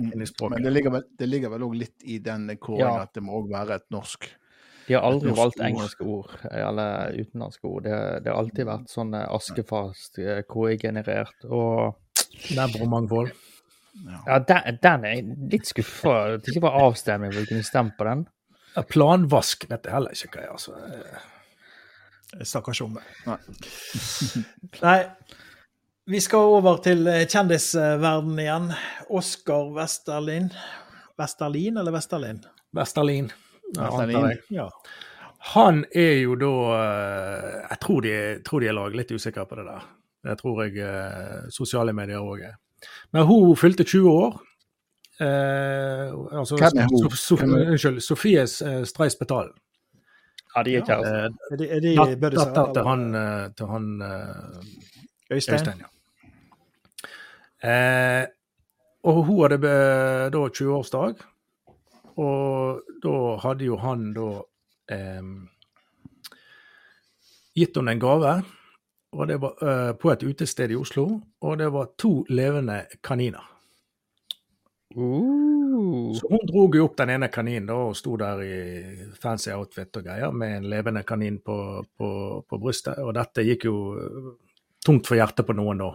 inn 0.02 0.10
i 0.24 0.26
Men 0.50 0.64
det 0.64 1.28
ligger 1.30 1.52
vel 1.52 1.62
òg 1.68 1.76
litt 1.78 2.02
i 2.02 2.18
den 2.18 2.48
kåringen 2.58 2.96
Ja. 2.98 3.02
at 3.06 3.14
det 3.14 3.22
må 3.22 3.36
òg 3.38 3.52
være 3.52 3.76
et 3.78 3.86
norsk. 3.94 4.26
De 4.86 4.94
har 4.94 5.06
aldri 5.06 5.32
valgt 5.36 5.60
engelske 5.64 6.04
ord 6.04 6.32
eller 6.50 7.14
utenlandske 7.16 7.68
ord. 7.68 7.86
Det, 7.86 7.98
det 8.24 8.32
har 8.32 8.40
alltid 8.40 8.68
vært 8.68 8.92
sånn 8.92 9.14
eh, 9.16 9.26
askefast, 9.38 10.20
eh, 10.20 10.42
KI-generert 10.50 11.48
og 11.48 11.96
Nevromangfold. 12.54 13.32
Ja, 14.26 14.40
den, 14.42 14.80
den 14.82 15.06
er 15.06 15.14
jeg 15.14 15.36
litt 15.52 15.70
skuffa. 15.70 16.16
Det 16.36 16.52
ikke 16.52 16.66
var 16.66 16.80
avstemning 16.88 17.30
hvor 17.32 17.44
vi 17.44 17.52
kunne 17.52 17.66
stemt 17.66 17.94
på 17.98 18.08
den. 18.08 18.26
Planvask 18.90 19.68
vet 19.70 19.86
jeg 19.86 19.94
heller 19.94 20.16
ikke 20.16 20.34
hva 20.34 20.42
er. 20.42 20.52
altså. 20.56 21.32
Jeg 22.34 22.50
snakker 22.50 22.74
ikke 22.74 22.88
om 22.88 22.98
det. 22.98 23.04
Nei. 23.28 23.38
Nei. 24.86 24.98
Vi 26.10 26.20
skal 26.20 26.50
over 26.58 26.82
til 26.84 27.06
eh, 27.08 27.22
kjendisverden 27.30 28.36
igjen. 28.42 28.66
Oskar 29.08 29.70
Westerlin. 29.78 30.50
Westerlin 31.16 31.80
eller 31.80 31.94
Westerlin? 31.94 32.42
Westerlin. 32.76 33.30
Ja. 34.54 34.68
Han 35.54 35.82
er 35.92 36.14
jo 36.22 36.36
da 36.40 36.52
eh, 36.78 37.48
Jeg 37.70 37.78
tror 37.82 38.04
de, 38.04 38.14
tror 38.46 38.64
de 38.64 38.68
er 38.70 38.76
lag, 38.76 38.94
litt 38.96 39.12
usikre 39.12 39.44
på 39.48 39.58
det 39.58 39.66
der. 39.68 39.88
Det 40.24 40.38
tror 40.40 40.62
jeg 40.64 40.78
eh, 40.80 41.48
sosiale 41.52 41.92
medier 41.96 42.22
òg 42.24 42.46
er. 42.48 42.54
Men 43.12 43.26
hun 43.28 43.56
fylte 43.56 43.84
20 43.84 44.08
år. 44.08 44.38
Eh, 45.20 46.08
altså, 46.38 46.56
Hvem 46.56 46.80
er 46.80 46.88
hun? 46.90 47.04
So, 47.04 47.36
so, 47.36 47.36
unnskyld. 47.44 48.00
Sofie 48.02 48.46
eh, 48.46 48.80
Streis 48.88 49.18
Betal. 49.20 49.52
Ja, 50.54 50.62
de 50.62 50.76
er 50.78 50.86
kjærester. 50.86 51.18
Ja. 51.18 51.28
Er 51.50 51.60
de, 51.60 51.68
er 51.74 51.80
de 51.80 52.30
Datter 52.36 52.72
til 52.72 52.88
han, 52.88 53.04
eh, 53.18 53.44
til 53.58 53.70
han 53.72 53.90
eh, 54.06 55.36
Øystein? 55.36 55.54
Øystein, 55.58 55.84
ja. 55.84 55.90
Eh, 57.64 58.26
og 59.04 59.22
hun 59.24 59.40
hadde 59.42 59.58
da 60.32 60.42
20-årsdag, 60.58 61.24
og 62.20 62.84
da 63.02 63.14
hadde 63.42 63.68
jo 63.68 63.78
han 63.82 64.12
da 64.16 64.28
eh, 64.94 65.22
gitt 67.54 67.78
henne 67.78 67.94
en 67.96 68.02
gave, 68.02 68.36
og 69.14 69.26
det 69.30 69.40
var 69.42 69.62
eh, 69.62 69.90
på 69.98 70.12
et 70.12 70.24
utested 70.26 70.74
i 70.74 70.78
Oslo, 70.78 71.08
og 71.40 71.58
det 71.58 71.70
var 71.74 71.92
to 71.98 72.20
levende 72.30 72.84
kaniner. 73.02 73.50
Uh, 74.94 76.14
Så 76.14 76.28
hun 76.30 76.46
drog 76.46 76.76
jo 76.76 76.84
opp 76.86 76.96
den 77.00 77.10
ene 77.16 77.28
kaninen 77.32 77.66
da, 77.66 77.76
og 77.88 77.96
sto 77.98 78.14
der 78.20 78.42
i 78.44 78.58
fancy 79.18 79.50
outfit 79.54 79.96
og 79.98 80.06
greier 80.06 80.34
med 80.34 80.58
en 80.60 80.68
levende 80.70 81.02
kanin 81.06 81.40
på, 81.42 81.56
på, 81.98 82.10
på 82.46 82.58
brystet. 82.62 83.00
Og 83.02 83.14
dette 83.16 83.42
gikk 83.46 83.66
jo 83.66 83.76
eh, 83.98 84.28
tungt 84.86 85.10
for 85.10 85.18
hjertet 85.18 85.48
på 85.48 85.56
noen 85.56 85.82
da. 85.82 85.90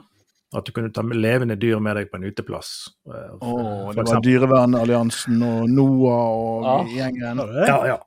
At 0.55 0.65
du 0.65 0.71
kunne 0.73 0.89
ta 0.91 1.03
levende 1.05 1.55
dyr 1.62 1.77
med 1.79 1.95
deg 1.99 2.07
på 2.09 2.17
en 2.17 2.23
uteplass. 2.25 2.88
eh, 3.05 3.35
Å, 3.38 3.93
det 3.93 4.05
var. 4.07 4.21
Dyrevernalliansen 4.25 5.43
og 5.45 5.69
NOAH 5.69 6.09
og 6.09 6.63
Ja. 6.65 6.77
gjengen. 6.95 7.43
Ja, 7.67 7.85
ja. 7.85 7.97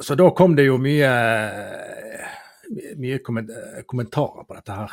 Så 0.00 0.16
da 0.18 0.28
kom 0.34 0.56
det 0.56 0.66
jo 0.66 0.76
mye, 0.82 1.10
mye 2.98 3.18
kommentarer 3.22 4.44
på 4.46 4.54
dette 4.56 4.72
her. 4.80 4.90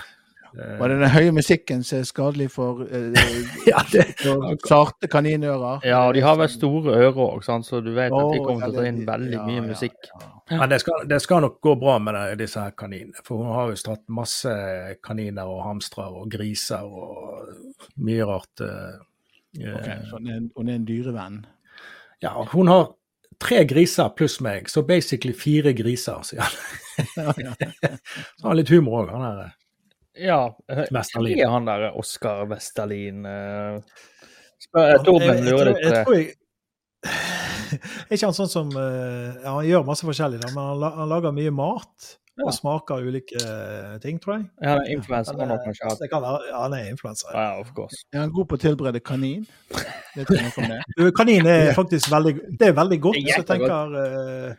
Var 0.54 0.92
det 0.92 0.98
den 1.00 1.12
høye 1.14 1.32
musikken 1.32 1.84
som 1.88 2.02
er 2.02 2.08
skadelig 2.10 2.50
for, 2.52 2.82
eh, 2.84 3.14
Ja, 3.72 3.84
det, 3.92 4.04
for 4.20 4.58
sarte 4.68 5.08
kaninører? 5.12 5.86
ja, 5.88 6.02
og 6.08 6.16
de 6.18 6.24
har 6.26 6.36
vel 6.40 6.50
store 6.52 6.98
ører 6.98 7.22
òg, 7.24 7.46
så 7.46 7.80
du 7.84 7.94
vet 7.96 8.12
at 8.12 8.34
de 8.34 8.42
kommer 8.44 8.68
til 8.68 8.76
å 8.76 8.82
ta 8.82 8.88
inn 8.90 9.02
veldig 9.08 9.38
ja, 9.38 9.46
mye 9.48 9.62
ja, 9.62 9.68
musikk. 9.70 10.12
Men 10.52 10.68
det 10.74 10.82
skal, 10.84 11.06
det 11.08 11.22
skal 11.24 11.46
nok 11.46 11.62
gå 11.64 11.76
bra 11.80 11.96
med 12.04 12.18
det, 12.18 12.42
disse 12.44 12.60
her 12.60 12.74
kaninene. 12.76 13.24
For 13.24 13.40
hun 13.40 13.54
har 13.56 13.72
jo 13.72 13.80
stått 13.80 14.04
masse 14.12 14.52
kaniner 15.06 15.48
og 15.48 15.64
hamstere 15.70 16.10
og 16.12 16.28
griser 16.34 16.84
og 16.84 17.96
mye 18.04 18.28
rart. 18.28 18.66
eh, 18.66 18.98
eh, 19.64 19.94
så 20.10 20.20
hun 20.20 20.28
er, 20.28 20.42
hun 20.58 20.70
er 20.70 20.82
en 20.82 20.88
dyrevenn. 20.90 21.46
Ja, 22.22 22.36
hun 22.52 22.68
har 22.68 22.92
tre 23.42 23.64
griser 23.66 24.12
pluss 24.18 24.40
meg, 24.44 24.68
så 24.70 24.84
basically 24.86 25.34
fire 25.34 25.74
griser, 25.74 26.22
sier 26.28 26.44
han. 26.44 26.60
Ja, 27.18 27.34
ja. 27.40 27.54
Så 28.38 28.44
han 28.44 28.52
har 28.52 28.58
litt 28.60 28.70
humor 28.70 29.06
òg, 29.06 29.16
han 29.16 29.24
her. 29.26 29.56
Ja. 30.20 30.52
Vestalin. 30.92 31.40
Er 31.40 31.50
han 31.54 31.66
der 31.66 31.92
Oskar 31.98 32.46
Westerlin? 32.50 33.26
eh, 33.26 33.80
Torben 34.72 35.28
Jeg- 35.28 35.36
jeg 35.38 35.44
lurer 35.46 35.66
litt 35.72 35.84
jeg 35.86 36.06
tror 36.06 36.16
jeg- 36.20 36.36
Er 37.02 38.14
ikke 38.16 38.26
han 38.28 38.36
sånn 38.36 38.50
som 38.52 38.70
eh, 38.78 39.42
ja, 39.44 39.54
Han 39.56 39.66
gjør 39.66 39.86
masse 39.88 40.04
forskjellig, 40.06 40.42
da, 40.42 40.50
men 40.54 40.64
han, 40.84 40.98
han 41.00 41.10
lager 41.10 41.32
mye 41.32 41.52
mat. 41.56 42.18
Ja. 42.40 42.46
Og 42.48 42.54
smaker 42.56 43.02
ulike 43.04 43.36
eh, 43.44 43.98
ting, 44.00 44.18
tror 44.20 44.38
jeg. 44.38 44.46
Ja, 44.64 44.70
han 44.78 44.86
er 44.86 44.92
influenser 44.96 45.36
Han, 45.36 45.52
eh, 45.52 46.48
ja, 46.50 46.62
han 46.62 46.74
er 46.74 46.86
influenser. 46.90 47.28
Ja, 47.36 47.60
of 47.60 47.74
course. 47.76 48.04
Er 48.14 48.20
han 48.24 48.32
god 48.32 48.48
på 48.48 48.56
å 48.56 48.62
tilberede 48.62 49.02
kanin? 49.04 49.44
Kanin 51.18 51.46
er 51.48 51.74
faktisk 51.80 52.12
veldig, 52.12 52.34
det 52.60 52.68
er 52.72 52.76
veldig 52.78 53.00
godt. 53.04 53.16
Det 53.20 53.24
er 53.30 53.34
så 53.36 53.44
jeg 53.44 53.50
tenker 53.52 53.98
eh, 54.04 54.56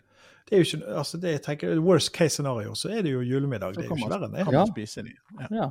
det 0.52 0.58
er 0.58 0.64
jo 0.66 0.68
ikke, 0.68 0.94
altså 1.00 1.18
det 1.18 1.30
jeg 1.30 1.40
tenker, 1.46 1.78
Worst 1.80 2.10
case 2.12 2.34
scenario, 2.36 2.74
så 2.76 2.90
er 2.92 3.06
det 3.06 3.14
jo 3.14 3.22
julemiddag. 3.24 3.72
Det 3.72 3.86
er 3.86 3.88
jo 3.88 3.96
ikke 3.96 4.10
verre 4.10 4.28
enn 4.28 4.34
det. 4.36 4.42
Ja. 4.44 4.52
man 4.52 4.68
spise 4.68 5.04
de. 5.06 5.14
Ja. 5.40 5.46
Ja. 5.56 5.68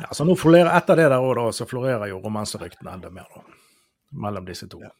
Ja, 0.00 0.06
så 0.16 0.24
nå 0.24 0.36
florerer, 0.38 0.70
Etter 0.78 0.96
det 0.96 1.08
der 1.10 1.18
også, 1.18 1.34
da, 1.36 1.52
så 1.52 1.66
florerer 1.68 2.08
jo 2.08 2.20
romanseryktene 2.22 2.94
enda 2.96 3.10
mer 3.12 3.28
da, 3.34 3.42
mellom 4.24 4.46
disse 4.48 4.70
to. 4.72 4.80
ja, 4.80 4.92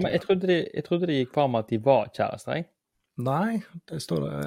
men 0.00 0.10
jeg 0.10 0.24
trodde, 0.24 0.48
de, 0.50 0.56
jeg 0.74 0.86
trodde 0.88 1.06
de 1.12 1.18
gikk 1.20 1.34
fram 1.36 1.54
at 1.60 1.70
de 1.70 1.78
var 1.84 2.10
kjærester, 2.10 2.58
jeg. 2.58 2.66
Nei, 3.22 3.60
det 3.90 4.02
står 4.02 4.26
det 4.26 4.38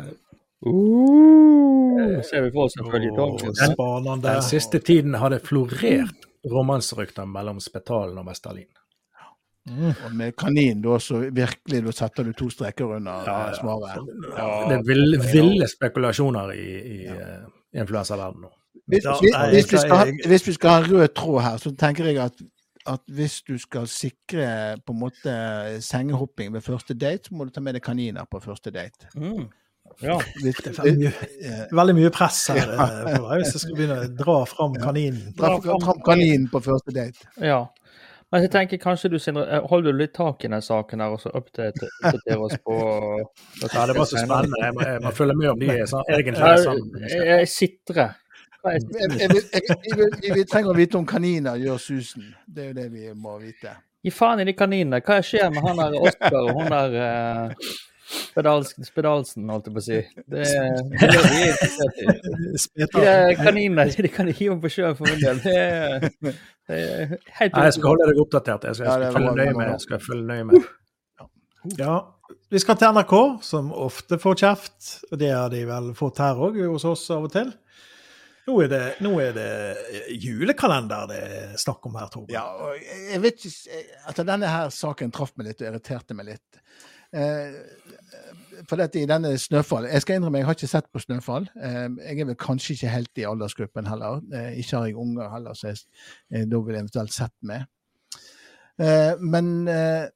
Uh, 0.58 2.17
ser 2.26 2.41
vi 2.41 2.50
for 2.50 2.63
oss 2.65 2.73
en 2.82 2.88
føljetong. 2.89 3.36
Den 4.23 4.39
siste 4.41 4.80
tiden 4.82 5.13
har 5.21 5.30
det 5.30 5.43
florert 5.45 6.26
romanserykter 6.50 7.30
mellom 7.30 7.62
Spetalen 7.62 8.17
og 8.17 8.26
Westerlin. 9.68 10.06
Og 10.06 10.16
med 10.16 10.36
kanin, 10.36 10.82
da, 10.82 11.00
så 11.00 11.20
virkelig, 11.20 11.84
da 11.86 11.92
setter 11.96 12.24
du 12.24 12.34
to 12.34 12.50
streker 12.50 12.96
under 12.98 13.28
Ja, 13.28 13.38
eh, 13.42 13.48
ja. 13.48 13.54
svaret. 13.60 14.08
Det 14.70 14.78
er 14.78 14.84
ville, 14.88 15.20
ville 15.34 15.68
spekulasjoner 15.68 16.54
i, 16.56 16.68
i 16.78 17.00
ja. 17.06 17.42
influensaverdenen 17.82 18.48
nå. 18.48 18.54
Hvis, 18.88 19.04
hvis, 19.20 19.36
hvis, 19.52 19.74
vi 19.74 19.78
skal 19.78 20.14
hvis 20.28 20.48
vi 20.48 20.54
skal 20.56 20.70
ha 20.70 20.84
en 20.84 20.92
rød 20.92 21.08
tråd 21.16 21.42
her, 21.44 21.58
så 21.60 21.74
tenker 21.76 22.06
jeg 22.08 22.18
at, 22.24 22.44
at 22.88 23.02
hvis 23.12 23.42
du 23.44 23.58
skal 23.60 23.88
sikre 23.92 24.78
på 24.86 24.96
en 24.96 25.00
måte 25.00 25.34
sengehopping 25.84 26.54
ved 26.54 26.62
første 26.62 26.94
date, 26.94 27.28
så 27.28 27.36
må 27.36 27.44
du 27.44 27.52
ta 27.52 27.60
med 27.60 27.76
deg 27.76 27.84
kaniner 27.84 28.30
på 28.32 28.40
første 28.40 28.72
date. 28.72 29.10
Mm. 29.16 29.50
Ja. 30.02 30.16
Det 30.44 30.54
er 30.54 30.78
veldig 30.78 31.00
mye, 31.00 31.12
eh, 31.42 31.62
veldig 31.76 31.96
mye 31.98 32.10
press 32.14 32.46
her 32.54 32.64
eh, 32.64 32.80
for 33.18 33.28
deg, 33.28 33.42
hvis 33.42 33.54
jeg 33.56 33.64
skal 33.64 33.76
begynne 33.76 34.00
å 34.04 34.10
dra 34.22 34.38
fram 34.48 34.80
kaninen. 34.80 35.34
Dra 35.36 35.56
dra 35.64 35.78
fram 35.84 36.02
kaninen 36.06 36.48
på 36.54 36.62
første 36.64 36.96
date. 36.96 37.28
ja. 37.42 37.66
Men 38.32 38.44
jeg 38.44 38.52
tenker 38.52 38.80
kanskje 38.82 39.10
du, 39.13 39.20
Sindre, 39.24 39.46
eh, 39.48 39.68
holder 39.72 39.94
du 39.96 40.02
litt 40.02 40.13
tak 40.16 40.44
i 40.44 40.50
den 40.52 40.63
saken 40.63 41.00
her, 41.00 41.13
og 41.16 41.22
så 41.24 41.32
oppdater 41.32 41.88
oppdaterer 42.04 42.44
oss 42.44 42.58
på 42.60 42.78
Ja, 43.74 43.86
det 43.88 43.96
var 43.96 44.06
så 44.10 44.20
spennende. 44.20 44.60
Jeg 44.66 44.76
må, 44.76 44.84
jeg 44.84 45.04
må 45.06 45.13
følge 45.16 45.36
med 45.40 45.52
om 45.54 45.62
de 45.62 45.70
er 45.72 45.86
sånn, 45.88 46.08
egentlig 46.12 46.50
er 46.50 46.63
sammen. 46.66 47.06
jeg, 47.08 47.28
jeg 47.32 47.52
sitrer. 47.54 48.16
Er 48.68 50.34
vi 50.36 50.44
trenger 50.44 50.74
å 50.74 50.76
vite 50.76 51.00
om 51.00 51.06
kaniner 51.08 51.60
gjør 51.62 51.80
susen. 51.80 52.34
Det 52.44 52.66
er 52.66 52.74
jo 52.74 52.80
det 52.82 52.88
vi 52.92 53.12
må 53.16 53.38
vite. 53.40 53.78
Gi 54.04 54.12
faen 54.12 54.44
i 54.44 54.48
de 54.48 54.56
kaninene. 54.58 55.00
Hva 55.06 55.22
skjer 55.24 55.48
med 55.54 55.63
han 55.63 55.80
der 55.80 55.96
Oskar 56.02 56.42
og 56.42 56.52
hun 56.58 56.68
der 56.74 56.98
uh, 56.98 57.72
spedalsen, 58.12 58.88
spedalsen, 58.88 59.48
holdt 59.54 59.70
jeg 59.70 59.78
på 59.78 59.84
å 59.84 59.86
si? 59.88 60.02
Det, 60.28 60.44
det 60.44 61.08
er 61.08 61.24
vi 61.32 61.40
er 61.46 61.56
interessert 61.56 62.04
i. 62.04 63.00
De 63.00 63.40
kaninene 63.40 63.88
de 63.96 64.13
kan 64.20 64.28
hive 64.32 64.60
på 64.63 64.74
sjøen 64.76 65.00
for 65.00 65.08
min 65.08 65.24
del. 65.24 65.42
Det 65.48 66.36
helt 66.68 67.56
Nei, 67.56 67.64
jeg 67.70 67.78
skal 67.78 67.90
holde 67.94 68.10
deg 68.10 68.22
oppdatert. 68.22 68.68
Jeg 68.70 68.80
skal, 68.80 69.04
jeg 69.06 69.12
skal, 69.12 69.22
følge, 69.22 69.36
nøye 69.40 69.56
med. 69.58 69.70
Jeg 69.72 69.86
skal 69.86 70.04
følge 70.04 70.28
nøye 70.28 70.48
med. 70.52 70.68
Ja. 71.80 71.96
Vi 72.52 72.60
skal 72.60 72.78
til 72.80 72.96
NRK, 72.96 73.14
som 73.44 73.72
ofte 73.76 74.20
får 74.20 74.36
kjeft. 74.44 74.92
og 75.12 75.20
Det 75.20 75.32
har 75.32 75.50
de 75.52 75.64
vel 75.68 75.94
fått 75.96 76.20
her 76.24 76.40
òg, 76.40 76.60
hos 76.68 76.86
oss 76.88 77.08
av 77.16 77.28
og 77.28 77.34
til. 77.34 77.54
Nå 78.48 78.62
er 78.64 78.70
det, 78.72 78.84
nå 79.04 79.10
er 79.20 79.34
det 79.36 79.48
julekalender 80.24 81.10
det 81.10 81.18
er 81.20 81.56
snakk 81.60 81.84
om 81.90 81.98
her, 82.00 82.08
Torben. 82.12 82.32
Ja, 82.32 82.46
og 82.64 82.78
jeg 82.80 83.20
vet 83.26 83.44
ikke 83.50 83.82
altså 84.08 84.24
Denne 84.28 84.52
her 84.54 84.72
saken 84.72 85.12
traff 85.12 85.34
meg 85.36 85.50
litt 85.50 85.64
og 85.64 85.68
irriterte 85.68 86.16
meg 86.16 86.30
litt. 86.30 86.62
Eh, 87.12 87.58
for 88.70 88.80
dette 88.82 89.02
i 89.02 89.08
denne 89.10 89.34
Snøfall 89.39 89.88
Jeg 89.91 90.04
skal 90.04 90.17
innrømme, 90.17 90.41
jeg 90.41 90.48
har 90.48 90.58
ikke 90.58 90.70
sett 90.72 90.88
på 90.93 91.02
Snøfall. 91.04 91.48
Eh, 91.56 91.88
jeg 92.10 92.24
er 92.24 92.30
vel 92.30 92.39
kanskje 92.41 92.76
ikke 92.76 92.93
helt 92.93 93.22
i 93.22 93.26
aldersgruppen 93.30 93.89
heller. 93.89 94.22
Eh, 94.34 94.60
ikke 94.62 94.78
har 94.78 94.88
jeg 94.89 94.98
unger 95.04 95.30
heller, 95.34 95.58
så 95.58 95.72
jeg, 95.72 96.48
da 96.52 96.62
vil 96.62 96.78
jeg 96.78 96.86
eventuelt 96.86 97.15
sett 97.15 97.36
med. 97.41 97.67
Eh, 98.82 99.13
men 99.22 99.52
eh, 99.72 100.08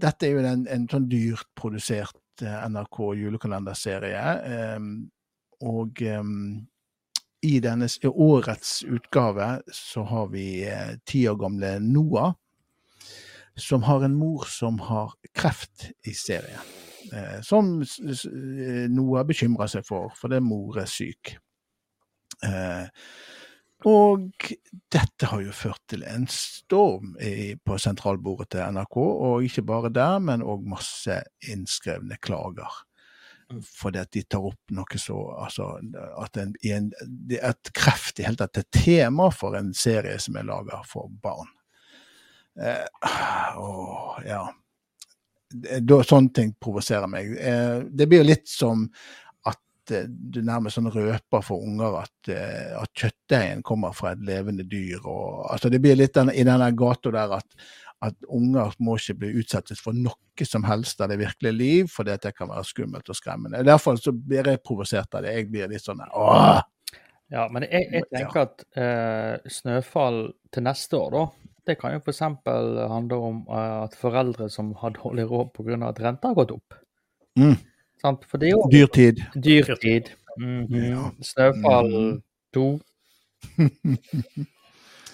dette 0.00 0.26
er 0.26 0.34
jo 0.34 0.42
en, 0.44 0.66
en 0.70 0.88
sånn 0.90 1.08
dyrt 1.10 1.48
produsert 1.58 2.44
eh, 2.44 2.58
NRK 2.70 3.00
julekalenderserie. 3.20 4.26
Eh, 4.50 4.84
og 5.70 6.02
eh, 6.02 6.34
i 7.46 7.56
denne 7.64 7.88
årets 8.10 8.82
utgave 8.84 9.50
så 9.72 10.04
har 10.10 10.30
vi 10.34 10.46
eh, 10.68 10.94
ti 11.08 11.24
år 11.30 11.38
gamle 11.40 11.76
Noah, 11.84 12.34
som 13.60 13.84
har 13.86 14.04
en 14.04 14.16
mor 14.16 14.46
som 14.48 14.80
har 14.80 15.14
kreft 15.36 15.90
i 16.06 16.14
serien. 16.16 16.72
Eh, 17.12 17.40
som 17.46 17.80
eh, 17.82 18.86
Noah 18.90 19.26
bekymrer 19.26 19.70
seg 19.70 19.86
for, 19.86 20.12
for 20.16 20.32
det 20.32 20.42
mor 20.44 20.80
er 20.80 20.90
syk. 20.90 21.34
Eh, 22.46 22.86
og 23.88 24.50
dette 24.92 25.28
har 25.30 25.40
jo 25.40 25.54
ført 25.56 25.80
til 25.88 26.04
en 26.04 26.26
storm 26.28 27.14
i, 27.24 27.54
på 27.56 27.78
sentralbordet 27.80 28.50
til 28.52 28.76
NRK, 28.76 28.98
og 29.00 29.46
ikke 29.46 29.64
bare 29.64 29.92
der, 29.94 30.18
men 30.20 30.44
òg 30.44 30.68
masse 30.68 31.16
innskrevne 31.48 32.20
klager 32.20 32.80
fordi 33.66 33.98
at 33.98 34.12
de 34.14 34.22
tar 34.30 34.44
opp 34.46 34.74
noe 34.74 34.98
så 35.00 35.16
altså, 35.42 35.64
at, 36.22 36.36
en, 36.38 36.52
en, 36.70 36.90
at 37.42 37.72
kreft 37.74 38.20
i 38.20 38.26
hele 38.26 38.38
tatt 38.38 38.60
er 38.60 38.68
tema 38.74 39.30
for 39.34 39.56
en 39.58 39.72
serie 39.74 40.18
som 40.22 40.38
er 40.38 40.46
laga 40.46 40.82
for 40.86 41.10
barn. 41.22 41.50
Eh, 42.58 42.86
åh, 43.56 44.18
ja. 44.26 44.44
Da, 45.50 45.98
sånne 46.06 46.30
ting 46.34 46.52
provoserer 46.62 47.10
meg. 47.10 47.32
Eh, 47.38 47.82
det 47.90 48.06
blir 48.06 48.22
jo 48.22 48.30
litt 48.30 48.48
som 48.50 48.84
at 49.50 49.94
eh, 49.94 50.06
du 50.06 50.40
nærmest 50.46 50.78
sånn 50.78 50.90
røper 50.94 51.44
for 51.46 51.66
unger 51.66 52.00
at, 52.04 52.30
eh, 52.30 52.72
at 52.78 52.90
kjøttdeigen 52.94 53.64
kommer 53.66 53.94
fra 53.96 54.14
et 54.14 54.24
levende 54.26 54.66
dyr. 54.68 55.00
Og, 55.02 55.46
altså 55.50 55.72
det 55.72 55.82
blir 55.82 55.98
litt 55.98 56.14
den, 56.14 56.30
i 56.30 56.46
denne 56.46 56.70
gata 56.78 57.12
der 57.14 57.38
at, 57.40 57.58
at 58.06 58.16
unger 58.32 58.74
må 58.80 58.96
ikke 58.96 59.18
bli 59.24 59.34
utsettes 59.42 59.82
for 59.82 59.96
noe 59.96 60.46
som 60.46 60.64
helst 60.64 61.02
av 61.04 61.10
det 61.12 61.18
virkelige 61.20 61.52
liv, 61.52 61.88
for 61.92 62.06
det 62.08 62.22
kan 62.32 62.48
være 62.48 62.64
skummelt 62.64 63.10
og 63.12 63.18
skremmende. 63.18 63.60
I 63.60 63.66
hvert 63.68 63.82
fall 63.82 63.98
så 64.00 64.14
blir 64.14 64.46
jeg 64.48 64.62
provosert 64.64 65.18
av 65.18 65.26
det. 65.26 65.34
Jeg 65.36 65.50
blir 65.50 65.68
litt 65.68 65.84
sånn 65.84 66.00
åh! 66.08 66.62
Ja, 67.30 67.44
men 67.52 67.62
jeg, 67.68 67.86
jeg 67.94 68.06
tenker 68.10 68.46
at 68.48 68.62
eh, 68.74 69.50
snøfall 69.54 70.24
til 70.50 70.64
neste 70.66 70.98
år, 70.98 71.12
da, 71.14 71.20
det 71.70 71.78
kan 71.80 71.94
jo 71.94 72.00
f.eks. 72.02 72.20
handle 72.26 73.18
om 73.30 73.40
eh, 73.48 73.76
at 73.86 73.94
foreldre 73.98 74.50
som 74.52 74.72
har 74.82 74.94
dårlig 74.98 75.28
råd 75.30 75.52
pga. 75.56 75.78
at 75.88 76.00
renta 76.04 76.28
har 76.32 76.38
gått 76.42 76.54
opp. 76.58 76.74
Mm. 77.38 77.56
Sant? 78.02 78.24
For 78.28 78.38
det 78.42 78.50
er 78.50 78.56
jo 78.56 78.66
Dyrtid. 78.72 79.22
dyrtid. 79.36 80.10
Mhm. 80.38 80.66
Ja. 80.90 81.10
Snøfall 81.22 81.90
Mhm. 81.92 82.22
to. 82.54 82.66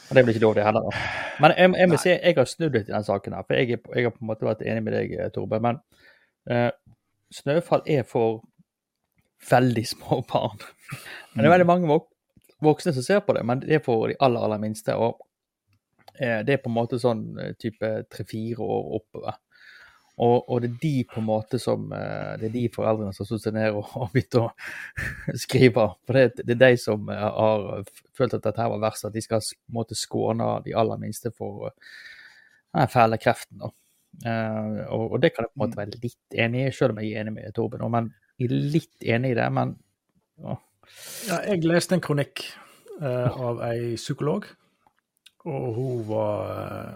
Og 0.06 0.14
det 0.14 0.22
blir 0.24 0.34
ikke 0.36 0.44
dårlig 0.46 0.62
heller, 0.64 0.84
da. 0.86 0.98
Men 1.42 1.52
jeg, 1.56 1.72
jeg 1.80 1.88
må 1.90 1.96
si 1.98 2.10
jeg 2.12 2.34
har 2.36 2.46
snudd 2.46 2.76
litt 2.78 2.88
i 2.88 2.94
den 2.94 3.04
saken 3.06 3.34
her, 3.34 3.42
for 3.46 3.58
jeg, 3.58 3.80
jeg 3.96 4.04
har 4.06 4.12
på 4.14 4.22
en 4.22 4.28
måte 4.30 4.46
vært 4.46 4.62
enig 4.62 4.82
med 4.86 4.94
deg, 4.94 5.14
Torbe. 5.34 5.58
Men 5.62 5.80
eh, 6.50 6.70
snøfall 7.34 7.82
er 7.90 8.04
for 8.06 8.44
veldig 9.50 9.82
små 9.86 10.20
barn. 10.30 10.62
Men 11.34 11.42
det 11.42 11.50
er 11.50 11.54
veldig 11.58 11.66
mange 11.72 11.90
vok 11.90 12.06
voksne 12.64 12.94
som 12.96 13.04
ser 13.04 13.18
på 13.20 13.34
det, 13.36 13.42
men 13.44 13.58
det 13.60 13.74
er 13.76 13.80
for 13.84 14.06
de 14.08 14.14
aller, 14.24 14.40
aller 14.40 14.56
minste. 14.62 14.94
Og 14.96 15.18
eh, 15.18 15.25
det 16.18 16.56
er 16.56 16.62
på 16.62 16.70
en 16.70 16.76
måte 16.76 17.00
sånn 17.02 17.26
eh, 17.42 17.52
type 17.60 17.90
tre-fire 18.12 18.64
år 18.64 18.94
oppover. 19.00 19.40
Og, 20.16 20.46
og 20.48 20.62
det 20.64 20.70
er 20.70 20.76
de 20.80 20.92
på 21.10 21.20
en 21.20 21.26
måte 21.28 21.58
som 21.60 21.90
eh, 21.92 22.36
Det 22.40 22.46
er 22.48 22.52
de 22.54 22.62
foreldrene 22.72 23.12
som 23.12 23.28
har 23.28 23.52
ned 23.52 23.74
og, 23.76 23.90
og 24.00 24.12
begynt 24.14 24.38
å 24.40 24.46
skrive. 25.44 25.90
For 26.08 26.16
det, 26.16 26.44
det 26.46 26.56
er 26.56 26.62
de 26.62 26.78
som 26.80 27.10
eh, 27.12 27.24
har 27.24 27.84
følt 28.16 28.36
at 28.38 28.46
dette 28.46 28.68
var 28.72 28.84
verst, 28.86 29.04
at 29.04 29.16
de 29.16 29.24
skal 29.24 29.44
på 29.44 29.74
en 29.74 29.80
måte 29.82 29.98
skåne 29.98 30.52
de 30.64 30.76
aller 30.76 31.02
minste 31.02 31.34
for 31.36 31.68
eh, 31.68 31.98
den 32.76 32.92
fæle 32.92 33.20
kreften. 33.20 33.66
Eh, 34.24 34.80
og, 34.88 35.10
og 35.10 35.20
det 35.20 35.34
kan 35.34 35.44
jeg 35.44 35.52
på 35.52 35.58
en 35.58 35.66
måte 35.66 35.82
være 35.82 36.00
litt 36.00 36.38
enig 36.46 36.64
i, 36.64 36.72
selv 36.72 36.96
om 36.96 37.02
jeg 37.02 37.12
er 37.12 37.26
enig 37.26 37.36
med 37.36 37.56
Torben. 37.56 37.84
Men 37.92 38.08
jeg 38.40 38.48
er 38.48 38.70
litt 38.76 39.08
enig 39.16 39.34
i 39.34 39.38
det, 39.38 39.50
men 39.52 39.76
å, 40.40 40.56
Ja, 41.26 41.42
jeg 41.50 41.66
leste 41.66 41.96
en 41.96 42.04
kronikk 42.04 42.44
uh, 43.02 43.26
av 43.50 43.60
ei 43.66 43.96
psykolog, 43.98 44.46
og 45.46 45.66
hun 45.76 46.02
var 46.08 46.50
eh, 46.52 46.94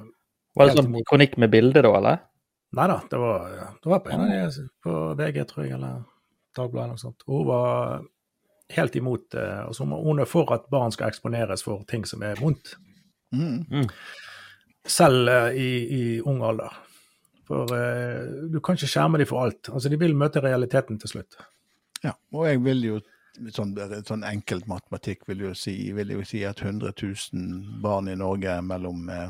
Var 0.59 0.67
det 0.71 0.77
sånn 0.79 0.91
imot. 0.91 1.07
kronikk 1.09 1.37
med 1.39 1.51
bilde, 1.53 1.83
da, 1.87 1.93
eller? 1.99 2.21
Nei 2.79 2.87
da, 2.91 2.97
det 3.11 3.19
var, 3.19 3.45
det 3.83 3.91
var 3.91 4.01
på 4.05 4.11
en 4.15 4.21
av 4.27 4.31
de 4.55 4.65
på 4.85 4.97
VG, 5.19 5.41
tror 5.51 5.65
jeg, 5.67 5.75
eller 5.79 6.03
Dagbladet 6.55 6.85
eller 6.85 6.97
noe 6.97 7.03
sånt. 7.03 7.23
Og 7.29 7.37
hun 7.41 7.47
var 7.49 8.03
helt 8.75 8.97
imot 8.99 9.35
eh, 9.39 9.61
altså 9.67 9.87
hun- 9.87 10.21
er 10.23 10.29
for 10.31 10.53
at 10.55 10.69
barn 10.71 10.91
skal 10.95 11.09
eksponeres 11.11 11.63
for 11.67 11.83
ting 11.91 12.05
som 12.07 12.23
er 12.27 12.37
vondt, 12.43 12.77
Mm. 13.33 13.87
selv 14.87 15.29
eh, 15.29 15.53
i, 15.55 15.69
i 15.99 16.21
ung 16.27 16.41
alder. 16.43 16.73
For 17.47 17.67
uh, 17.75 18.49
du 18.51 18.61
kan 18.63 18.77
ikke 18.79 18.87
skjerme 18.91 19.19
dem 19.19 19.27
for 19.27 19.43
alt. 19.45 19.69
Altså, 19.75 19.89
De 19.91 19.97
vil 19.99 20.15
møte 20.15 20.39
realiteten 20.43 20.99
til 21.03 21.11
slutt. 21.11 21.35
Ja, 22.05 22.13
og 22.33 22.47
jeg 22.47 22.61
vil 22.63 22.83
jo 22.87 23.01
sånn, 23.55 23.75
sånn 24.07 24.25
enkelt 24.27 24.66
matematikk 24.71 25.27
vil 25.31 25.47
jo 25.49 25.55
si, 25.55 25.75
vil 25.97 26.11
jo 26.16 26.25
si 26.27 26.43
at 26.49 26.62
100 26.62 26.93
000 27.03 27.81
barn 27.83 28.09
i 28.12 28.16
Norge 28.19 28.57
mellom 28.66 29.09
eh, 29.11 29.29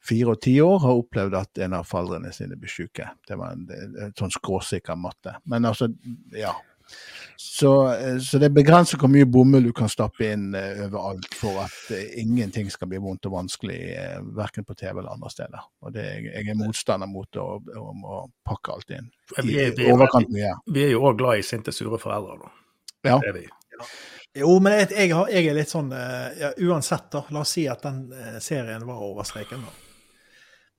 fire 0.00 0.34
og 0.34 0.40
ti 0.44 0.56
år 0.64 0.78
har 0.84 1.02
opplevd 1.02 1.36
at 1.40 1.62
en 1.66 1.78
av 1.80 1.86
foreldrene 1.88 2.32
sine 2.32 2.56
blir 2.60 2.72
syke. 2.72 3.10
Det 3.28 3.36
var 3.40 3.56
en, 3.56 3.66
en 4.06 4.14
sånn 4.18 4.32
skråsikker 4.36 4.96
matte. 5.00 5.36
Men 5.44 5.68
altså, 5.68 5.90
ja. 6.36 6.54
Så, 7.36 7.70
eh, 7.94 8.16
så 8.18 8.38
det 8.42 8.50
begrenser 8.52 8.98
hvor 9.00 9.08
mye 9.12 9.24
bomull 9.30 9.68
du 9.68 9.72
kan 9.76 9.88
stappe 9.88 10.26
inn 10.34 10.48
eh, 10.58 10.80
overalt 10.88 11.28
for 11.38 11.60
at 11.62 11.92
ingenting 12.18 12.68
skal 12.72 12.90
bli 12.90 12.98
vondt 13.00 13.28
og 13.30 13.36
vanskelig, 13.36 13.78
verken 14.36 14.66
på 14.66 14.74
TV 14.76 14.98
eller 14.98 15.12
andre 15.14 15.30
steder. 15.32 15.68
Og 15.86 15.94
det, 15.94 16.06
jeg, 16.26 16.48
er 16.50 16.58
motstander 16.58 17.08
mot 17.08 17.38
å, 17.40 17.46
å, 17.62 17.84
å 18.16 18.18
pakke 18.46 18.74
alt 18.74 18.90
inn. 18.98 19.08
I 19.38 19.46
vi 19.46 19.60
er- 19.62 19.76
vi 20.34 20.42
er. 20.48 20.58
Vi 20.66 20.84
er 20.88 20.90
jo 20.96 21.04
òg 21.08 21.20
glad 21.22 21.40
i 21.40 21.46
sinte, 21.46 21.72
sure 21.72 22.00
foreldre. 22.02 22.40
da. 22.42 22.50
Ja. 23.06 23.18
Det 23.22 23.28
er 23.32 23.36
vi. 23.38 23.46
Jo, 24.40 24.54
men 24.62 24.76
jeg, 24.76 24.90
jeg, 24.94 25.12
har, 25.16 25.30
jeg 25.32 25.50
er 25.50 25.56
litt 25.56 25.72
sånn 25.72 25.88
eh, 25.96 26.26
ja, 26.38 26.50
Uansett, 26.68 27.08
da. 27.10 27.24
La 27.34 27.42
oss 27.42 27.54
si 27.56 27.64
at 27.70 27.82
den 27.82 28.04
eh, 28.14 28.36
serien 28.42 28.84
var 28.86 29.00
over 29.02 29.26
streken. 29.26 29.64
da. 29.66 29.72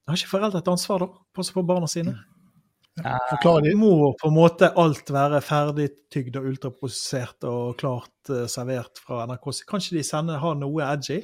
Har 0.07 0.19
ikke 0.19 0.31
foreldre 0.31 0.62
et 0.62 0.69
ansvar, 0.71 1.03
da? 1.03 1.25
Passe 1.36 1.55
på 1.55 1.65
barna 1.67 1.89
sine? 1.91 2.15
Forklar 3.01 3.62
de 3.63 3.71
Må 3.79 4.12
på 4.19 4.27
en 4.27 4.36
måte 4.36 4.67
alt 4.79 5.10
være 5.13 5.39
ferdigtygd 5.45 6.36
og 6.39 6.49
ultraprosessert 6.49 7.47
og 7.47 7.77
klart 7.79 8.31
uh, 8.34 8.43
servert 8.51 8.99
fra 8.99 9.23
NRK? 9.29 9.47
Kan 9.69 9.84
ikke 9.84 9.99
de 9.99 10.03
sende, 10.05 10.39
ha 10.41 10.51
noe 10.60 10.84
edgy? 10.89 11.21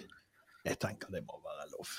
Jeg 0.67 0.79
tenker 0.79 1.11
det 1.11 1.25
må 1.27 1.39
være 1.43 1.67
lov. 1.75 1.91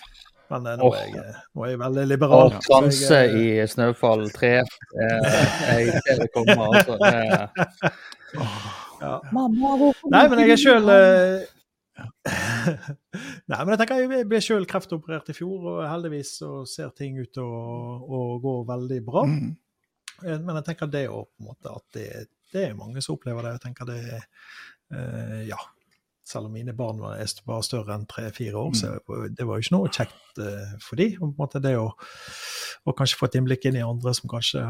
Men 0.49 0.67
eh, 0.67 0.79
nå, 0.81 0.89
oh. 0.89 0.97
er 0.97 1.09
jeg, 1.13 1.21
eh, 1.21 1.41
nå 1.53 1.65
er 1.65 1.73
jeg 1.75 1.81
veldig 1.83 2.05
liberal. 2.09 2.49
Og 2.49 2.57
så 2.57 2.73
transe 2.73 3.21
eh, 3.21 3.37
i 3.37 3.67
Snøfall 3.69 4.29
3. 4.33 4.53
Eh, 4.57 5.41
jeg 5.69 6.03
ser 6.07 6.23
det 6.25 6.29
komme, 6.33 6.57
altså. 6.71 6.97
Det, 7.05 7.93
ja. 9.01 9.15
Mamma, 9.35 9.77
hvorfor 9.81 10.13
Nei, 10.13 10.25
men 10.31 10.43
jeg 10.45 10.57
er 10.57 10.63
sjøl 10.63 10.89
Nei, 13.51 13.59
men 13.59 13.73
jeg 13.73 13.79
tenker 13.81 14.03
jeg 14.05 14.27
ble 14.31 14.41
sjøl 14.45 14.67
kreftoperert 14.71 15.31
i 15.33 15.37
fjor, 15.37 15.65
og 15.73 15.79
heldigvis 15.89 16.37
så 16.43 16.51
ser 16.69 16.93
ting 16.97 17.19
ut 17.19 17.33
til 17.35 17.47
å, 17.47 18.21
gå 18.43 18.55
veldig 18.69 18.99
bra. 19.07 19.25
Mm. 19.27 19.49
Eh, 20.23 20.37
Men 20.39 20.61
jeg 20.61 20.67
tenker 20.69 20.91
det 20.93 21.09
òg, 21.11 21.27
på 21.33 21.43
en 21.43 21.49
måte, 21.51 21.73
at 21.75 21.97
det 21.97 22.09
det 22.53 22.63
er 22.65 22.79
mange 22.79 23.03
som 23.05 23.17
opplever 23.19 23.45
det. 23.45 23.57
Jeg 23.57 23.65
tenker 23.67 23.91
det 23.91 23.99
eh, 24.15 25.43
Ja. 25.51 25.61
Selv 26.29 26.51
om 26.51 26.53
mine 26.53 26.75
barn 26.77 26.99
var, 27.01 27.17
bare 27.49 27.65
større 27.65 27.95
enn 27.97 28.03
tre-fire 28.05 28.61
år, 28.61 28.75
så 28.77 28.89
det 29.33 29.47
var 29.49 29.57
jo 29.57 29.65
ikke 29.65 29.73
noe 29.73 29.89
kjekt 29.89 30.41
eh, 30.45 30.75
for 30.85 31.01
dem. 31.01 31.31
det 31.65 31.73
å, 31.81 31.87
å 32.85 32.93
kanskje 32.93 33.17
få 33.17 33.31
et 33.31 33.39
innblikk 33.41 33.65
inn 33.65 33.79
i 33.81 33.85
andre 33.85 34.13
som 34.13 34.29
kanskje 34.29 34.61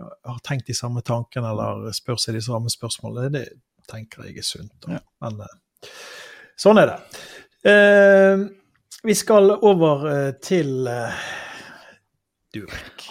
har 0.00 0.42
tenkt 0.46 0.66
de 0.66 0.74
samme 0.76 1.02
tankene 1.06 1.52
eller 1.52 1.94
spør 1.94 2.18
seg 2.20 2.38
de 2.38 2.42
samme 2.44 2.72
spørsmålene, 2.72 3.30
det 3.34 3.46
tenker 3.90 4.26
jeg 4.28 4.40
er 4.40 4.46
sunt. 4.46 4.88
Ja. 4.90 5.00
Men 5.24 5.42
eh, 5.44 5.90
sånn 6.60 6.80
er 6.80 6.92
det. 6.92 6.98
Eh, 7.70 8.44
vi 9.04 9.16
skal 9.16 9.52
over 9.54 10.06
eh, 10.10 10.30
til 10.44 10.88
eh, 10.90 11.26
Durek. 12.54 13.10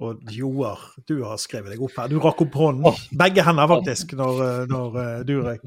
Og 0.00 0.20
Joar, 0.32 0.80
du 1.04 1.18
har 1.26 1.36
skrevet 1.42 1.74
deg 1.74 1.82
opp 1.84 1.98
her. 2.00 2.08
Du 2.08 2.16
rakk 2.22 2.40
opp 2.46 2.54
hånden. 2.56 3.00
Begge 3.20 3.44
hender, 3.44 3.68
faktisk, 3.68 4.14
når, 4.16 4.44
eh, 4.46 4.60
når 4.70 5.00
Durek 5.28 5.66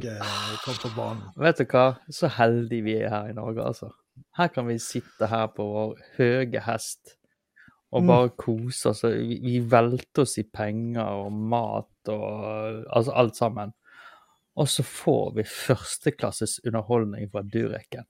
kom 0.64 0.80
på 0.82 0.94
banen. 0.96 1.28
Vet 1.38 1.62
du 1.62 1.68
hva? 1.68 1.90
Så 2.10 2.32
heldige 2.40 2.88
vi 2.88 2.96
er 3.04 3.14
her 3.14 3.30
i 3.30 3.38
Norge, 3.38 3.68
altså. 3.68 3.92
Her 4.38 4.50
kan 4.54 4.66
vi 4.70 4.80
sitte 4.82 5.30
her 5.30 5.52
på 5.54 5.66
vår 5.70 6.00
høye 6.18 6.64
hest 6.66 7.18
og 7.94 8.02
Mm. 8.04 8.08
bare 8.10 8.30
kose 8.42 8.90
oss. 8.90 9.04
Vi, 9.06 9.38
vi 9.44 9.60
velter 9.70 10.24
oss 10.26 10.38
i 10.42 10.44
penger 10.44 11.06
og 11.24 11.32
mat 11.32 12.10
og 12.10 12.84
altså 12.90 13.14
alt 13.22 13.36
sammen. 13.38 13.74
Og 14.58 14.68
så 14.70 14.84
får 14.86 15.36
vi 15.38 15.44
førsteklasses 15.50 16.60
underholdning 16.66 17.30
fra 17.32 17.42
Dureken. 17.46 18.06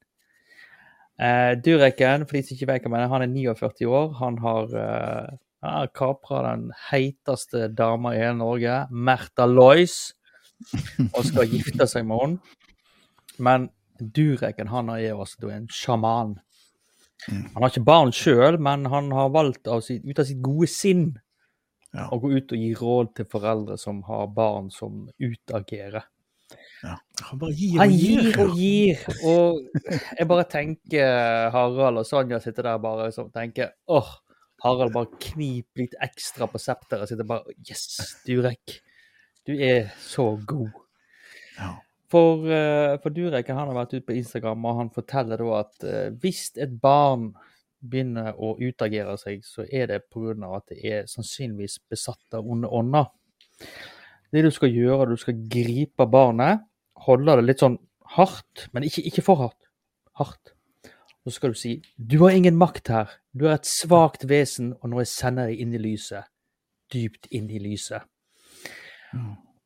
Eh, 1.20 1.54
Dureken, 1.62 2.26
for 2.26 2.36
de 2.38 2.44
som 2.44 2.56
ikke 2.58 2.68
vet 2.72 2.82
hva 2.84 2.90
jeg 2.90 2.94
mener, 2.96 3.12
han 3.12 3.22
er 3.22 3.32
49 3.32 3.86
år. 3.88 4.14
Han 4.20 4.38
har 4.44 4.74
eh, 4.82 5.86
kapra 5.96 6.42
den 6.52 6.72
heiteste 6.90 7.68
dama 7.76 8.16
i 8.16 8.20
hele 8.24 8.38
Norge, 8.40 8.80
Märtha 8.92 9.46
Lois, 9.48 10.14
og 11.14 11.24
skal 11.28 11.48
gifte 11.52 11.88
seg 11.88 12.08
med 12.10 12.20
henne. 12.24 12.40
Men 13.40 13.70
Dureken 14.00 14.68
han 14.74 14.90
er 14.90 15.04
jo 15.10 15.20
altså 15.24 15.52
en 15.54 15.68
sjaman. 15.72 16.38
Han 17.30 17.62
har 17.64 17.70
ikke 17.70 17.86
barn 17.88 18.12
sjøl, 18.16 18.58
men 18.60 18.86
han 18.92 19.12
har 19.16 19.30
valgt 19.34 19.68
av 19.72 19.82
sitt, 19.86 20.04
ut 20.06 20.20
av 20.20 20.26
sitt 20.30 20.42
gode 20.44 20.68
sinn 20.72 21.06
Ja. 21.94 22.08
å 22.10 22.18
gå 22.20 22.32
ut 22.34 22.52
og 22.52 22.58
gi 22.58 22.74
råd 22.74 23.14
til 23.16 23.26
foreldre 23.30 23.78
som 23.78 24.02
har 24.08 24.28
barn 24.34 24.72
som 24.74 25.10
utagerer. 25.22 26.04
Han 26.84 27.40
bare 27.40 27.54
gir 27.56 27.80
og 27.80 27.90
gir 27.94 28.20
Han 28.22 28.34
gir. 28.34 28.40
og 28.44 28.58
gir, 28.58 29.06
og 29.24 29.62
jeg 30.20 30.28
bare 30.28 30.44
tenker 30.52 31.50
Harald 31.54 32.02
og 32.02 32.06
Sonja 32.06 32.40
sitter 32.44 32.64
der 32.68 32.78
bare 32.84 33.08
og 33.08 33.32
tenker 33.34 33.72
åh, 33.88 34.10
Harald 34.64 34.94
bare 34.94 35.08
kniper 35.20 35.82
litt 35.86 35.96
ekstra 36.02 36.48
på 36.52 36.60
septeret. 36.60 37.08
Sitter 37.10 37.24
bare 37.28 37.56
Yes, 37.70 38.18
Durek. 38.28 38.82
Du 39.46 39.54
er 39.56 39.92
så 40.00 40.28
god. 40.46 40.72
Ja. 41.58 41.74
For, 42.14 42.46
eh, 42.46 43.00
for 43.02 43.10
Durek 43.10 43.48
han 43.50 43.64
har 43.64 43.74
vært 43.74 43.96
ute 43.96 44.06
på 44.06 44.18
Instagram, 44.20 44.66
og 44.70 44.80
han 44.84 44.92
forteller 44.94 45.42
da 45.42 45.56
at 45.64 45.86
eh, 45.90 46.10
hvis 46.22 46.52
et 46.62 46.76
barn 46.82 47.32
begynner 47.84 48.38
å 48.38 48.54
utagere 48.62 49.16
seg, 49.20 49.42
så 49.44 49.66
er 49.66 49.90
det 49.90 50.04
pga. 50.14 50.54
at 50.56 50.70
det 50.70 50.80
er 50.86 51.08
sannsynligvis 51.10 51.80
besatt 51.90 52.38
av 52.38 52.46
onde 52.48 52.70
ånder. 52.70 53.10
Det 54.32 54.44
du 54.44 54.52
skal 54.52 54.70
gjøre, 54.70 55.10
du 55.10 55.18
skal 55.18 55.42
gripe 55.50 56.06
barnet, 56.10 56.64
holde 57.06 57.36
det 57.38 57.48
litt 57.48 57.64
sånn 57.66 57.78
hardt, 58.16 58.68
men 58.74 58.86
ikke, 58.88 59.04
ikke 59.10 59.26
for 59.26 59.42
hardt. 59.42 59.70
Hardt. 60.18 60.54
Så 61.24 61.38
skal 61.38 61.54
du 61.54 61.56
si 61.56 61.82
'Du 61.98 62.20
har 62.20 62.32
ingen 62.32 62.56
makt 62.56 62.88
her. 62.88 63.10
Du 63.34 63.48
er 63.48 63.56
et 63.56 63.66
svakt 63.66 64.28
vesen, 64.28 64.74
og 64.82 64.90
nå 64.90 65.00
jeg 65.00 65.08
sender 65.08 65.48
deg 65.48 65.60
inn 65.60 65.74
i 65.74 65.78
lyset.' 65.78 66.30
Dypt 66.92 67.28
inn 67.32 67.50
i 67.50 67.60
lyset. 67.60 68.04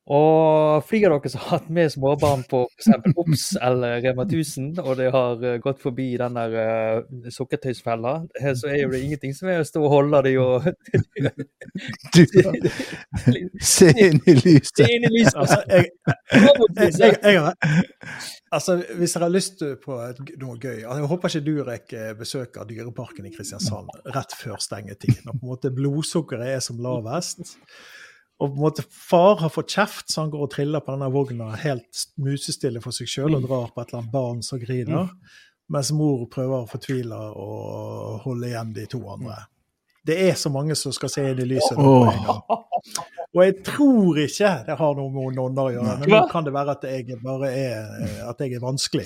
Og 0.08 0.84
flere 0.88 1.12
av 1.12 1.20
dere 1.20 1.32
som 1.34 1.42
har 1.42 1.58
hatt 1.58 1.68
med 1.74 1.92
småbarn 1.92 2.44
på 2.48 2.62
f.eks. 2.70 3.12
OBS 3.12 3.44
eller 3.60 4.00
Rema 4.04 4.24
1000, 4.24 4.70
og 4.80 4.96
det 4.96 5.10
har 5.12 5.44
eh, 5.44 5.58
gått 5.60 5.82
forbi 5.82 6.06
den 6.20 6.38
der 6.38 6.56
uh, 6.56 7.28
sukkertøysfella, 7.34 8.14
eh, 8.40 8.54
så 8.56 8.70
er 8.72 8.80
jo 8.82 8.92
det 8.94 9.02
ingenting 9.04 9.34
som 9.36 9.50
er 9.52 9.60
å 9.60 9.66
stå 9.68 9.82
og 9.84 9.92
holde 9.92 10.22
dem 10.30 10.40
og 10.40 10.68
Du, 12.14 12.22
se 13.62 13.90
inn 13.92 14.18
i 14.24 14.34
lyset. 14.38 14.80
Se 14.80 14.88
inn 14.88 15.04
i 15.04 15.12
lyset. 15.12 15.36
Altså, 15.38 15.58
jeg, 15.68 15.90
jeg, 16.98 17.18
jeg, 17.22 17.52
altså, 18.54 18.78
hvis 18.96 19.14
dere 19.14 19.26
har 19.28 19.34
lyst 19.34 19.62
på 19.82 19.98
noe 20.40 20.56
gøy 20.56 20.82
altså, 20.82 20.98
Jeg 21.02 21.10
håper 21.12 21.32
ikke 21.32 21.44
du 21.44 21.54
rekker 21.66 22.18
besøk 22.18 22.38
besøker 22.38 22.68
Dyreparken 22.68 23.26
i 23.26 23.32
Kristiansand 23.34 23.90
rett 24.14 24.34
før 24.36 24.58
stengetid, 24.62 25.22
når 25.24 25.38
på 25.38 25.44
en 25.44 25.52
måte 25.52 25.72
blodsukkeret 25.74 26.56
er 26.56 26.60
som 26.64 26.80
lavest. 26.82 27.56
Og 28.38 28.52
på 28.52 28.54
en 28.54 28.62
måte 28.62 28.84
far 28.86 29.40
har 29.40 29.50
fått 29.50 29.74
kjeft, 29.74 30.12
så 30.12 30.22
han 30.22 30.30
går 30.30 30.44
og 30.46 30.50
triller 30.52 30.82
på 30.84 30.94
denne 30.94 31.10
vogna 31.10 31.50
helt 31.58 32.04
musestille 32.22 32.82
for 32.84 32.94
seg 32.94 33.10
sjøl 33.10 33.34
og 33.34 33.46
drar 33.48 33.72
på 33.74 33.82
et 33.82 33.90
eller 33.90 34.04
annet 34.04 34.12
barn 34.14 34.42
som 34.46 34.60
griner, 34.62 35.10
mens 35.74 35.90
mor 35.92 36.28
prøver 36.30 36.62
å 36.62 36.70
fortvile 36.70 37.18
og 37.18 38.20
holde 38.24 38.52
igjen 38.52 38.70
de 38.76 38.86
to 38.94 39.02
andre. 39.10 39.40
Det 40.08 40.16
er 40.28 40.38
så 40.38 40.52
mange 40.54 40.76
som 40.78 40.94
skal 40.94 41.10
se 41.12 41.24
inn 41.32 41.42
i 41.42 41.48
lyset. 41.50 41.76
nå. 41.76 41.98
Og 43.34 43.42
jeg 43.44 43.58
tror 43.66 44.20
ikke 44.22 44.52
det 44.64 44.76
har 44.78 44.94
noe 44.96 45.10
med 45.12 45.34
noen 45.36 45.58
å 45.60 45.66
gjøre, 45.74 45.96
men 46.00 46.14
nå 46.14 46.22
kan 46.30 46.46
det 46.46 46.54
være 46.54 46.78
at 46.78 46.86
jeg 46.88 47.18
bare 47.20 47.50
er, 47.52 47.90
eh, 48.06 48.22
at 48.24 48.40
jeg 48.40 48.56
er 48.56 48.62
vanskelig 48.62 49.04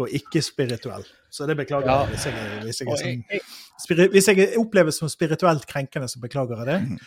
og 0.00 0.10
ikke 0.16 0.42
spirituell. 0.42 1.04
Så 1.30 1.46
det 1.46 1.56
beklager 1.58 1.90
jeg 1.90 2.10
hvis 2.10 2.26
jeg, 2.26 2.34
hvis 2.64 2.80
jeg, 2.80 2.88
er 2.88 3.04
jeg, 3.36 3.42
sånn, 3.84 4.02
hvis 4.10 4.28
jeg 4.30 4.48
oppleves 4.58 4.98
som 4.98 5.10
spirituelt 5.12 5.66
krenkende, 5.70 6.08
så 6.10 6.22
beklager 6.22 6.62
jeg 6.62 6.70
det. 6.70 6.98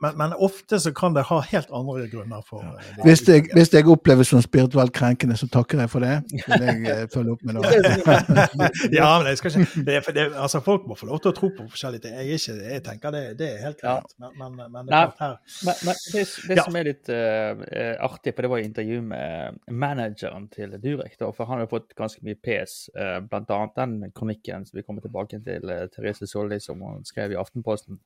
Men, 0.00 0.16
men 0.18 0.32
ofte 0.32 0.80
så 0.80 0.92
kan 0.94 1.14
det 1.14 1.22
ha 1.28 1.38
helt 1.52 1.70
andre 1.70 2.06
grunner 2.10 2.42
for 2.46 2.64
ja. 2.64 2.72
det. 2.78 3.04
Hvis 3.06 3.22
jeg, 3.28 3.44
hvis 3.54 3.72
jeg 3.74 3.86
oppleves 3.90 4.32
som 4.32 4.42
spirituelt 4.42 4.92
krenkende, 4.96 5.36
så 5.38 5.46
takker 5.52 5.82
jeg 5.84 5.90
for 5.92 6.04
det. 6.04 6.16
Vil 6.32 6.64
jeg 6.66 6.86
eh, 6.90 7.02
følge 7.14 7.36
opp 7.36 7.44
med 7.46 7.58
noe. 7.58 7.70
Ja, 8.98 9.08
men 9.20 9.28
jeg 9.30 9.38
skal 9.38 9.54
ikke 9.54 9.84
det, 9.86 9.98
for 10.04 10.16
det, 10.16 10.26
altså 10.34 10.60
Folk 10.64 10.86
må 10.88 10.96
få 10.98 11.06
lov 11.10 11.20
til 11.22 11.32
å 11.32 11.34
tro 11.36 11.50
på 11.54 11.66
forskjellige 11.70 12.06
ting. 12.06 12.16
Jeg, 12.18 12.28
er 12.28 12.40
ikke, 12.40 12.72
jeg 12.74 12.84
tenker 12.86 13.14
det, 13.14 13.22
det 13.40 13.50
er 13.52 13.60
helt 13.66 13.84
Ja. 13.84 13.98
Men, 14.22 14.56
men, 14.56 14.70
men 14.72 14.88
det 14.88 14.94
Nei. 14.94 15.02
er 15.02 15.12
her 15.20 15.36
Men, 15.66 15.82
men 15.88 16.00
det, 16.14 16.24
det 16.48 16.56
Ja. 16.58 16.64
som 16.66 16.78
er 16.78 16.88
litt 16.88 17.12
eh, 17.12 17.66
eh, 17.70 17.92
artig, 18.02 18.34
for 18.34 18.46
det 18.46 18.52
var 18.52 18.62
jo 18.62 18.70
intervju 18.70 19.02
med 19.06 19.60
manageren 19.70 20.48
til 20.52 20.74
Durek, 20.82 21.14
da, 21.20 21.30
for 21.36 21.50
han 21.50 21.62
har 21.62 21.70
fått 21.70 21.94
ganske 21.98 22.24
mye 22.26 22.38
pes, 22.42 22.86
uh, 22.96 23.20
annet 23.22 23.76
den 23.76 24.10
kronikken 24.16 24.66
som 24.66 24.78
vi 24.78 24.84
kommer 24.86 25.04
tilbake 25.04 25.38
til 25.44 25.70
uh, 25.70 25.84
Therese 25.92 26.26
Solli, 26.30 26.58
som 26.62 26.82
hun 26.82 27.06
skrev 27.06 27.34
i 27.34 27.38
Aftenposten. 27.38 28.00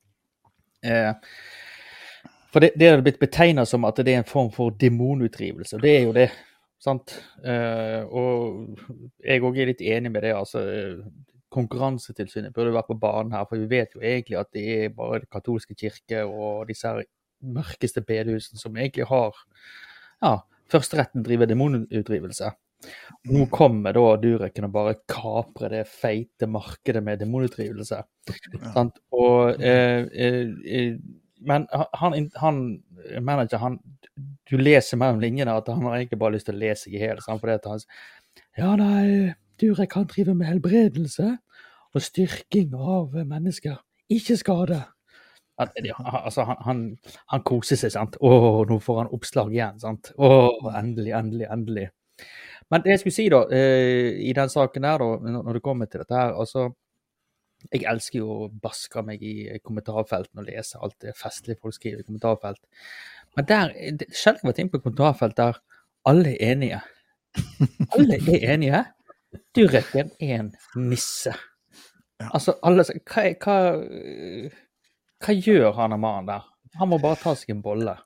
Eh, 0.85 1.13
for 2.53 2.63
det, 2.63 2.73
det 2.79 2.89
er 2.89 3.03
blitt 3.05 3.19
betegna 3.21 3.65
som 3.67 3.85
at 3.87 3.99
det 4.03 4.13
er 4.13 4.21
en 4.21 4.29
form 4.29 4.51
for 4.53 4.75
demonutdrivelse, 4.79 5.77
og 5.77 5.85
det 5.85 5.95
er 5.95 6.05
jo 6.05 6.13
det. 6.17 6.27
sant? 6.81 7.15
Eh, 7.43 8.03
og 8.05 8.77
jeg 9.25 9.43
òg 9.43 9.57
er 9.57 9.71
litt 9.71 9.81
enig 9.81 10.11
med 10.13 10.23
det. 10.23 10.35
altså 10.37 10.61
Konkurransetilsynet 11.53 12.53
burde 12.53 12.75
vært 12.75 12.89
på 12.91 12.99
banen 13.01 13.33
her, 13.33 13.47
for 13.49 13.57
vi 13.57 13.69
vet 13.71 13.95
jo 13.95 14.03
egentlig 14.03 14.37
at 14.37 14.51
det 14.53 14.65
er 14.75 14.93
bare 14.95 15.23
den 15.23 15.31
katolske 15.31 15.75
kirke 15.79 16.25
og 16.25 16.67
disse 16.69 16.87
her 16.87 17.07
mørkeste 17.41 18.01
bedehusene 18.05 18.59
som 18.59 18.77
egentlig 18.77 19.07
har 19.09 19.35
ja, 20.21 20.37
førsteretten 20.71 21.25
driver 21.25 21.49
demonutdrivelse. 21.49 22.51
Nå 23.27 23.45
kommer 23.51 23.95
da 23.95 24.03
Dureken 24.21 24.67
og 24.67 24.73
bare 24.73 24.97
kaprer 25.09 25.73
det 25.79 25.85
feite 25.89 26.49
markedet 26.49 27.01
med 27.03 27.21
demonutdrivelse. 27.23 28.03
Sant? 28.73 28.99
Og, 29.11 29.57
eh, 29.61 30.05
eh, 30.13 30.51
eh, 30.65 30.99
men 31.39 31.67
han, 31.71 32.29
han 32.41 32.61
manager, 33.21 33.61
han, 33.61 33.79
du 34.49 34.55
leser 34.57 34.99
mellom 34.99 35.21
linjene 35.21 35.53
at 35.57 35.69
han 35.71 35.83
har 35.85 35.97
egentlig 35.99 36.19
bare 36.21 36.37
lyst 36.37 36.49
til 36.49 36.57
å 36.57 36.61
lese 36.61 36.89
i 36.89 37.01
hjel. 37.01 37.21
Fordi 37.23 37.57
at 37.57 37.67
han 37.69 37.83
Ja, 38.57 38.73
nei, 38.79 39.33
Durek 39.61 39.93
han 39.97 40.07
driver 40.09 40.37
med 40.37 40.49
helbredelse 40.49 41.35
og 41.93 42.03
styrking 42.03 42.73
av 42.77 43.15
mennesker. 43.25 43.77
Ikke 44.13 44.37
skade. 44.39 44.81
At, 45.57 45.73
ja, 45.81 45.97
altså, 45.97 46.43
han, 46.45 46.57
han, 46.65 46.81
han 47.33 47.45
koser 47.45 47.79
seg, 47.79 47.93
sant. 47.95 48.17
Å, 48.21 48.31
nå 48.69 48.77
får 48.83 48.99
han 49.01 49.13
oppslag 49.17 49.53
igjen, 49.55 49.79
sant. 49.81 50.11
Å, 50.17 50.29
endelig, 50.77 51.15
endelig, 51.17 51.47
endelig. 51.53 51.87
Men 52.69 52.83
det 52.83 52.93
jeg 52.93 53.01
skulle 53.01 53.15
si, 53.15 53.25
da, 53.31 53.39
eh, 53.53 54.11
i 54.27 54.33
den 54.37 54.51
saken 54.53 54.85
der, 54.85 55.01
da, 55.01 55.33
når 55.39 55.57
det 55.57 55.63
kommer 55.65 55.89
til 55.89 56.03
dette 56.03 56.17
her, 56.17 56.35
altså 56.37 56.67
Jeg 57.73 57.83
elsker 57.91 58.19
jo 58.19 58.27
å 58.45 58.49
baske 58.63 59.01
meg 59.03 59.23
i 59.23 59.59
kommentarfeltene 59.63 60.43
og 60.43 60.47
lese 60.47 60.79
alt 60.81 60.95
det 61.03 61.15
festlige 61.19 61.59
folk 61.61 61.75
skriver 61.75 61.99
i 62.03 62.07
kommentarfelt. 62.07 62.61
Men 63.35 63.45
der, 63.49 63.73
det- 63.99 64.07
har 64.09 64.15
sjelden 64.21 64.49
vært 64.49 64.59
inne 64.63 64.73
på 64.73 64.81
kommentarfelt 64.83 65.35
der 65.37 65.59
alle 66.07 66.35
er 66.37 66.53
enige. 66.53 66.81
Alle 67.97 68.17
er 68.23 68.53
enige. 68.55 68.85
Dureken 69.55 70.11
er 70.23 70.39
en 70.39 70.53
nisse. 70.75 71.33
Altså, 72.33 72.55
alle 72.65 72.83
sier, 72.87 73.01
hva, 73.05 73.27
hva, 73.43 73.57
hva 75.21 75.33
gjør 75.35 75.73
han 75.77 75.93
og 75.93 75.99
mannen 76.01 76.29
der? 76.31 76.45
Han 76.79 76.89
må 76.91 76.97
bare 77.01 77.19
ta 77.21 77.33
seg 77.37 77.51
en 77.55 77.61
bolle. 77.65 77.97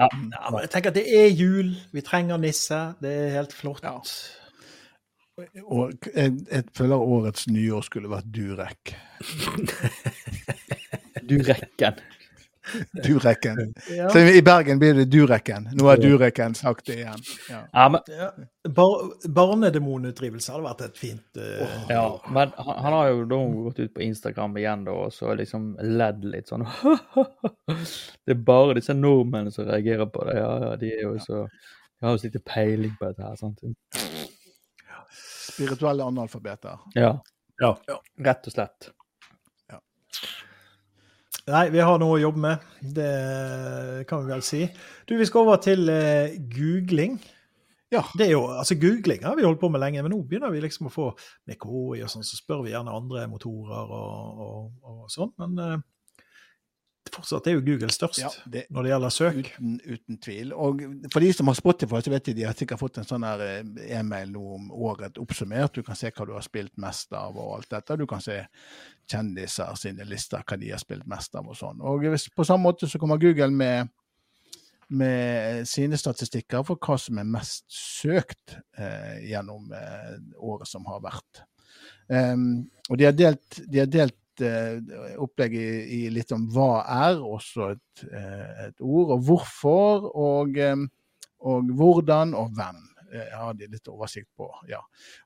Ja, 0.00 0.08
Ja, 0.10 0.50
men 0.50 0.60
jeg 0.64 0.70
tenker 0.74 0.90
at 0.90 0.96
det 0.98 1.06
er 1.14 1.28
jul, 1.30 1.70
vi 1.94 2.02
trenger 2.02 2.40
nisse. 2.42 2.80
Det 3.00 3.12
er 3.28 3.34
helt 3.38 3.52
flott. 3.54 3.84
Ja. 3.86 3.94
Og 5.64 6.10
jeg, 6.14 6.32
jeg 6.50 6.64
føler 6.76 6.96
årets 6.96 7.48
nyår 7.50 7.86
skulle 7.86 8.10
vært 8.12 8.28
Durek. 8.34 8.94
Durekken. 11.28 11.98
Durekken. 13.04 13.74
Ja. 13.90 14.08
Så 14.10 14.18
I 14.18 14.42
Bergen 14.42 14.78
blir 14.78 14.94
det 14.94 15.04
Durekken. 15.04 15.68
Nå 15.72 15.88
har 15.88 15.96
Durekken 15.96 16.54
sagt 16.54 16.86
det 16.86 17.00
igjen. 17.02 17.24
Ja. 17.50 17.60
Ja, 17.72 17.88
men. 17.88 18.00
Bar 18.74 19.02
barnedemonutdrivelse 19.28 20.54
hadde 20.54 20.64
vært 20.64 20.84
et 20.86 20.96
fint 20.96 21.36
uh... 21.36 21.82
ja, 21.90 22.04
men 22.32 22.54
han, 22.56 22.78
han 22.80 22.94
har 22.96 23.10
jo 23.10 23.26
da 23.28 23.40
gått 23.66 23.82
ut 23.82 23.92
på 23.92 24.04
Instagram 24.06 24.56
igjen 24.56 24.86
da, 24.86 24.94
og 25.04 25.12
så 25.12 25.34
liksom 25.36 25.74
ledd 25.84 26.24
litt 26.24 26.48
sånn 26.48 26.64
Det 28.24 28.32
er 28.32 28.40
bare 28.46 28.78
disse 28.78 28.96
nordmennene 28.96 29.52
som 29.52 29.68
reagerer 29.68 30.08
på 30.08 30.24
det. 30.30 30.38
Ja, 30.40 30.54
ja, 30.64 30.72
de 30.80 30.94
er 30.94 31.04
jo 31.04 31.18
så 31.20 31.42
De 31.44 32.06
har 32.06 32.16
jo 32.16 32.22
så 32.22 32.30
lite 32.30 32.44
peiling 32.48 32.96
på 32.96 33.10
dette 33.10 33.28
her. 33.28 33.36
sant? 33.36 33.60
Spirituelle 35.54 36.04
analfabeter. 36.10 36.82
Ja, 36.98 37.14
Ja. 37.62 37.76
rett 38.26 38.46
og 38.50 38.52
slett. 38.56 38.90
Nei, 41.44 41.66
vi 41.68 41.82
har 41.84 41.98
noe 42.00 42.14
å 42.16 42.20
jobbe 42.22 42.40
med. 42.40 42.62
Det 42.96 44.06
kan 44.08 44.22
vi 44.24 44.30
vel 44.32 44.42
si. 44.46 44.62
Du, 45.04 45.12
vi 45.20 45.26
skal 45.28 45.44
over 45.44 45.58
til 45.60 45.90
eh, 45.92 46.38
googling. 46.54 47.18
Ja. 47.92 48.00
Det 48.16 48.26
er 48.26 48.32
jo, 48.32 48.46
altså 48.48 48.74
Googling 48.80 49.20
har 49.22 49.36
vi 49.36 49.44
holdt 49.44 49.60
på 49.60 49.68
med 49.70 49.82
lenge, 49.82 50.00
men 50.02 50.10
nå 50.14 50.22
begynner 50.26 50.50
vi 50.50 50.62
liksom 50.64 50.88
å 50.88 50.92
få 50.94 51.10
med 51.46 51.58
KI 51.60 52.00
og 52.02 52.08
sånn, 52.10 52.24
så 52.26 52.38
spør 52.40 52.64
vi 52.64 52.72
gjerne 52.72 52.90
andre 52.96 53.26
motorer 53.30 53.92
og, 53.92 54.40
og, 54.46 54.72
og 54.88 55.12
sånn. 55.12 55.30
Men 55.44 55.60
eh, 55.62 55.84
fortsatt 57.12 57.48
er 57.48 57.56
jo 57.56 57.62
Google 57.64 57.92
størst 57.92 58.20
Ja, 58.22 58.30
det, 58.50 58.64
når 58.72 58.86
det 58.86 58.90
gjelder 58.92 59.12
søk. 59.12 59.38
uten, 59.38 59.74
uten 59.84 60.18
tvil. 60.22 60.52
Og 60.52 60.80
for 61.12 61.24
de 61.24 61.32
som 61.36 61.50
har 61.50 61.58
Spotify, 61.58 62.00
så 62.04 62.12
vet 62.12 62.30
de 62.30 62.34
de 62.38 62.46
har 62.46 62.56
sikkert 62.56 62.80
fått 62.80 63.00
en 63.00 63.08
sånn 63.08 63.26
eh, 63.28 63.60
e-mail 63.98 64.32
nå 64.32 64.44
om 64.56 64.70
året 64.72 65.20
oppsummert. 65.20 65.74
Du 65.74 65.82
kan 65.86 65.98
se 65.98 66.10
hva 66.10 66.26
du 66.26 66.32
har 66.36 66.46
spilt 66.46 66.76
mest 66.80 67.12
av 67.12 67.36
og 67.36 67.58
alt 67.58 67.70
dette. 67.76 67.98
Du 68.00 68.06
kan 68.10 68.24
se 68.24 68.40
kjendiser 69.10 69.76
sine 69.80 70.06
lister, 70.08 70.44
hva 70.46 70.58
de 70.60 70.72
har 70.72 70.82
spilt 70.82 71.06
mest 71.10 71.34
av 71.36 71.50
og 71.50 71.58
sånn. 71.58 71.82
Og 71.84 72.06
hvis, 72.08 72.28
på 72.32 72.46
samme 72.48 72.70
måte 72.70 72.88
så 72.88 73.00
kommer 73.02 73.20
Google 73.20 73.50
med, 73.52 73.92
med 74.88 75.68
sine 75.68 75.98
statistikker 76.00 76.64
for 76.66 76.80
hva 76.80 76.98
som 77.00 77.20
er 77.20 77.28
mest 77.28 77.66
søkt 77.68 78.56
eh, 78.78 79.24
gjennom 79.30 79.72
eh, 79.74 80.14
året 80.40 80.70
som 80.70 80.86
har 80.88 81.04
vært. 81.04 81.44
Um, 82.08 82.66
og 82.90 82.98
de 83.00 83.06
har 83.08 83.14
delt, 83.16 83.62
de 83.64 83.80
har 83.80 83.88
delt 83.88 84.16
eh, 84.42 84.80
opplegg 85.22 85.54
i, 85.58 85.68
i 85.98 86.00
litt 86.12 86.32
om 86.34 86.48
hva 86.54 86.82
er, 86.82 87.20
også 87.20 87.70
et, 87.74 88.04
uh, 88.08 88.66
et 88.66 88.82
ord, 88.82 89.14
og 89.14 89.22
hvorfor, 89.28 90.08
og, 90.10 90.58
um, 90.74 90.88
og 91.44 91.70
hvordan 91.78 92.34
og 92.38 92.50
hvem. 92.56 92.82
jeg 93.14 93.38
har 93.38 93.54
de 93.54 93.68
litt 93.70 93.88
oversikt 93.92 94.30
på, 94.34 94.48
ja. 94.66 94.80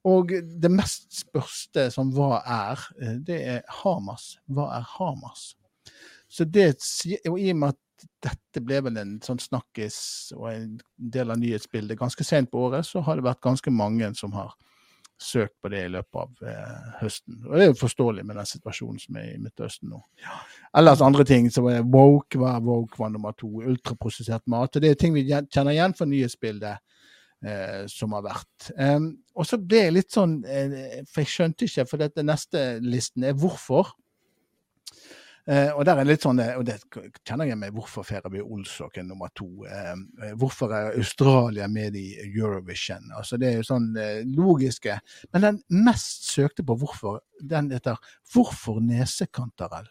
Og 0.05 0.35
det 0.61 0.68
mest 0.68 1.23
spørste 1.23 1.87
som 1.94 2.11
hva 2.12 2.42
er, 2.44 2.83
det 3.25 3.38
er 3.55 3.62
Hamas. 3.81 4.35
Hva 4.44 4.66
er 4.77 4.85
Hamas? 4.99 5.55
Så 6.29 6.44
det, 6.44 6.75
og 7.31 7.38
i 7.40 7.49
og 7.55 7.62
med 7.62 7.73
at 7.73 8.09
dette 8.23 8.62
ble 8.62 8.83
vel 8.85 8.99
en 9.01 9.16
sånn 9.25 9.40
snakkis 9.40 9.99
og 10.37 10.51
en 10.53 10.77
del 10.99 11.33
av 11.33 11.40
nyhetsbildet 11.40 11.99
ganske 11.99 12.27
sent 12.27 12.51
på 12.53 12.66
året, 12.68 12.87
så 12.87 13.01
har 13.07 13.18
det 13.18 13.27
vært 13.27 13.44
ganske 13.44 13.73
mange 13.73 14.11
som 14.18 14.37
har 14.37 14.53
søkt 15.18 15.54
på 15.62 15.70
det 15.72 15.85
i 15.85 15.90
løpet 15.92 16.20
av 16.22 16.48
eh, 16.50 16.90
høsten. 17.00 17.40
Og 17.46 17.54
det 17.57 17.64
er 17.64 17.70
jo 17.72 17.78
forståelig 17.81 18.24
med 18.26 18.38
den 18.38 18.48
situasjonen 18.48 19.00
som 19.02 19.18
er 19.18 19.33
i 19.33 19.40
Midtøsten 19.42 19.90
nå. 19.92 20.00
Ellers 20.78 21.02
andre 21.04 21.26
ting 21.28 21.48
som 21.52 21.66
er 21.70 21.87
woke, 21.87 22.38
hva 22.38 22.54
er 22.57 22.66
woke 22.66 23.00
var 23.00 23.12
nummer 23.14 23.35
to, 23.38 23.50
ultraprosessert 23.66 24.46
mat. 24.46 24.76
og 24.76 24.85
Det 24.85 24.92
er 24.92 25.00
ting 25.00 25.16
vi 25.16 25.26
kjenner 25.28 25.74
igjen 25.74 25.96
fra 25.98 26.07
nyhetsbildet 26.09 26.78
eh, 27.44 27.83
som 27.90 28.14
har 28.16 28.26
vært. 28.28 28.70
Em, 28.78 29.11
og 29.35 29.48
så 29.48 29.59
ble 29.61 29.85
jeg 29.87 29.96
litt 29.96 30.14
sånn, 30.14 30.38
eh, 30.46 31.00
for 31.11 31.24
jeg 31.24 31.35
skjønte 31.35 31.68
ikke, 31.68 31.88
for 31.90 32.04
dette 32.04 32.26
neste 32.26 32.68
listen 32.85 33.26
er 33.26 33.38
hvorfor. 33.38 33.94
Eh, 35.48 35.70
og 35.72 35.80
der 35.88 35.96
er 35.96 36.04
litt 36.04 36.26
sånn, 36.26 36.42
eh, 36.44 36.58
og 36.61 36.66
det 36.68 36.74
kjenner 37.24 37.48
jeg 37.48 37.56
med 37.56 37.72
hvorfor 37.72 38.04
Feraby 38.04 38.42
Olsok 38.44 38.98
er 39.00 39.06
nummer 39.08 39.30
to. 39.32 39.46
Eh, 39.64 39.94
hvorfor 40.37 40.74
er 40.76 40.98
Australia 40.98 41.64
med 41.72 41.96
i 41.96 42.18
Eurovision? 42.26 43.08
Altså 43.16 43.38
Det 43.40 43.48
er 43.48 43.56
jo 43.56 43.64
sånn 43.64 43.87
eh, 43.96 44.28
logiske. 44.28 44.98
Men 45.32 45.46
den 45.46 45.62
mest 45.87 46.28
søkte 46.34 46.66
på 46.68 46.76
hvorfor, 46.76 47.22
den 47.40 47.72
heter 47.72 47.96
'Hvorfor 48.28 48.84
nesekantarell'? 48.84 49.88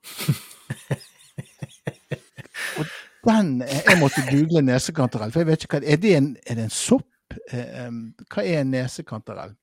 og 2.78 2.86
den 3.24 3.62
eh, 3.62 3.80
Jeg 3.88 3.98
måtte 4.00 4.20
google 4.28 4.62
nesekantarell, 4.62 5.32
for 5.32 5.40
jeg 5.40 5.46
vet 5.46 5.64
ikke 5.64 5.80
hva 5.80 5.92
Er 5.92 5.96
det 5.96 6.16
en, 6.16 6.36
er 6.46 6.54
det 6.54 6.64
en 6.64 6.76
sopp? 6.76 7.08
Eh, 7.52 7.90
hva 8.28 8.44
er 8.44 8.60
en 8.60 8.76
nesekantarell? 8.76 9.56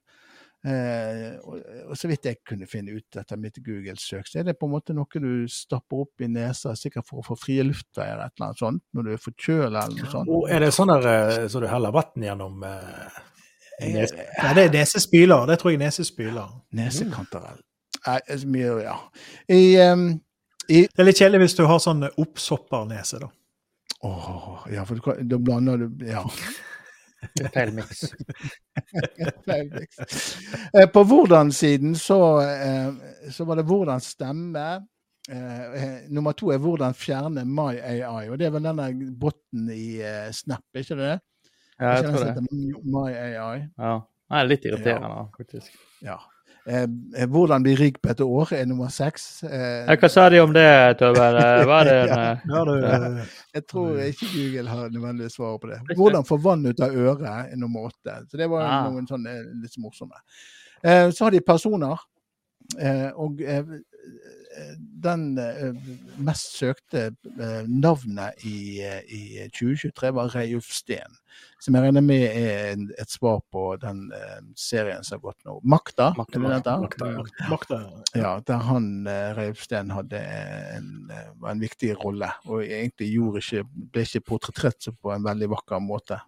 Eh, 0.65 1.37
og, 1.45 1.59
og 1.91 1.95
så 1.95 2.09
vidt 2.09 2.25
jeg 2.25 2.39
kunne 2.47 2.65
finne 2.67 2.95
ut 2.97 3.17
etter 3.21 3.37
mitt 3.39 3.59
Google-søk, 3.63 4.25
så 4.27 4.39
er 4.41 4.47
det 4.49 4.55
på 4.59 4.65
en 4.67 4.73
måte 4.73 4.95
noe 4.97 5.21
du 5.21 5.45
stapper 5.51 6.01
opp 6.03 6.23
i 6.25 6.27
nesa, 6.27 6.73
sikkert 6.75 7.05
for 7.07 7.21
å 7.21 7.25
få 7.27 7.37
frie 7.39 7.63
luftveier 7.63 8.17
et 8.25 8.33
eller 8.35 8.49
annet 8.49 8.63
sånt, 8.63 8.83
når 8.97 9.03
du 9.07 9.11
er 9.13 9.21
forkjøla 9.23 9.85
eller 9.85 10.01
noe 10.03 10.11
sånt. 10.11 10.33
Og 10.33 10.49
er 10.51 10.65
det 10.65 10.71
sånn 10.75 10.91
der 10.95 11.07
eh, 11.13 11.47
så 11.53 11.61
du 11.63 11.67
heller 11.71 11.93
vann 11.95 12.25
gjennom 12.29 12.63
eh, 12.67 13.23
nes- 13.85 14.15
Nei, 14.17 14.53
det 14.57 14.65
er 14.67 14.75
nesespyler. 14.79 15.45
Det 15.51 15.59
tror 15.61 15.75
jeg 15.75 15.83
nesespyler. 15.85 16.51
Nesekantarell. 16.81 17.61
Det 18.07 18.21
er 18.33 18.45
mye, 18.49 18.73
ja. 18.85 18.97
I, 19.51 19.61
um, 19.91 20.07
i 20.71 20.83
Det 20.87 21.01
er 21.03 21.07
litt 21.07 21.19
kjedelig 21.21 21.45
hvis 21.45 21.57
du 21.59 21.65
har 21.69 21.79
sånn 21.83 22.05
oppsoppernese, 22.09 23.19
da. 23.23 23.29
Åh, 24.05 24.67
ja, 24.73 24.83
for 24.85 24.99
da 25.25 25.39
blander 25.41 25.85
du 25.87 26.05
Ja. 26.05 26.25
Feil 27.53 27.73
miks. 27.75 28.05
Eh, 30.77 30.85
På 30.93 31.01
hvordan-siden 31.07 31.95
så, 31.97 32.17
eh, 32.43 33.31
så 33.33 33.45
var 33.47 33.59
det 33.59 33.65
hvordan 33.67 34.01
stemme. 34.03 34.65
Eh, 35.29 35.87
nummer 36.13 36.35
to 36.37 36.51
er 36.53 36.61
hvordan 36.61 36.93
fjerne 36.95 37.43
My 37.45 37.79
AI. 37.79 38.29
Og 38.29 38.37
det 38.39 38.47
er 38.47 38.53
vel 38.53 38.67
denne 38.67 38.87
botten 39.19 39.69
i 39.73 39.97
Snap, 40.35 40.63
ikke 40.77 40.99
det? 40.99 41.15
Ja, 41.79 41.97
jeg 41.97 42.05
tror 42.11 42.29
det. 42.37 42.45
My 42.85 43.09
AI. 43.11 43.65
Ja. 43.77 43.97
Det 44.27 44.39
er 44.41 44.49
litt 44.51 44.65
irriterende, 44.67 45.27
faktisk. 45.37 45.75
Ja. 46.03 46.17
Eh, 46.67 46.83
eh, 47.15 47.27
hvordan 47.31 47.63
bli 47.63 47.75
rik 47.79 48.01
på 48.03 48.09
et 48.11 48.21
år 48.25 48.49
er 48.57 48.65
nummer 48.67 48.89
seks. 48.91 49.43
Eh, 49.47 49.87
hva 49.87 50.09
sa 50.11 50.25
de 50.29 50.41
om 50.43 50.51
det, 50.51 50.65
Tøver? 50.99 51.37
Er 51.39 51.61
Ja. 52.83 53.23
Jeg 53.55 53.63
tror 53.71 54.01
ikke 54.03 54.27
Google 54.33 54.67
har 54.69 54.89
nødvendigvis 54.91 55.37
svaret 55.39 55.61
på 55.63 55.69
det. 55.71 55.79
Hvordan 55.95 56.25
få 56.27 56.37
vann 56.43 56.65
ut 56.67 56.79
av 56.83 56.91
øret 56.91 57.23
er 57.53 57.55
nummer 57.55 57.87
åtte. 57.87 58.17
Så 58.29 58.37
det 58.37 58.49
var 58.51 58.65
Ah. 58.67 58.89
noen 58.89 59.07
sånne 59.07 59.37
litt 59.61 59.77
morsomme. 59.79 60.19
Eh, 60.83 61.07
så 61.11 61.23
har 61.23 61.31
de 61.31 61.39
personer. 61.39 61.97
Eh, 62.77 63.11
og 63.15 63.39
den 65.03 65.39
mest 66.19 66.57
søkte 66.57 67.11
navnet 67.67 68.43
i, 68.43 68.81
i 69.07 69.47
2023 69.53 70.11
var 70.17 70.33
Reiulf 70.35 70.67
Steen. 70.73 71.15
Som 71.59 71.73
jeg 71.73 71.87
regner 71.87 72.03
med 72.05 72.21
er 72.37 72.81
et 73.01 73.09
svar 73.09 73.39
på 73.51 73.63
den 73.81 74.11
eh, 74.13 74.39
serien 74.55 75.03
som 75.03 75.17
har 75.17 75.23
gått 75.31 75.45
nå. 75.47 75.55
Makta, 75.65 76.11
Makta, 76.17 76.39
Makta, 76.43 76.75
Makta? 76.83 77.47
Makta, 77.49 77.79
ja. 77.81 78.21
Ja, 78.21 78.33
der 78.45 78.61
han 78.67 79.07
eh, 79.09 79.31
Reivsten 79.37 79.89
hadde 79.95 80.21
en, 80.21 80.91
eh, 81.09 81.31
var 81.41 81.55
en 81.55 81.63
viktig 81.65 81.95
rolle, 82.03 82.29
og 82.45 82.61
egentlig 82.61 83.09
ikke, 83.17 83.63
ble 83.65 84.05
ikke 84.05 84.21
portrettert 84.29 84.79
så 84.85 84.93
på 84.93 85.15
en 85.15 85.25
veldig 85.25 85.49
vakker 85.55 85.81
måte. 85.81 86.19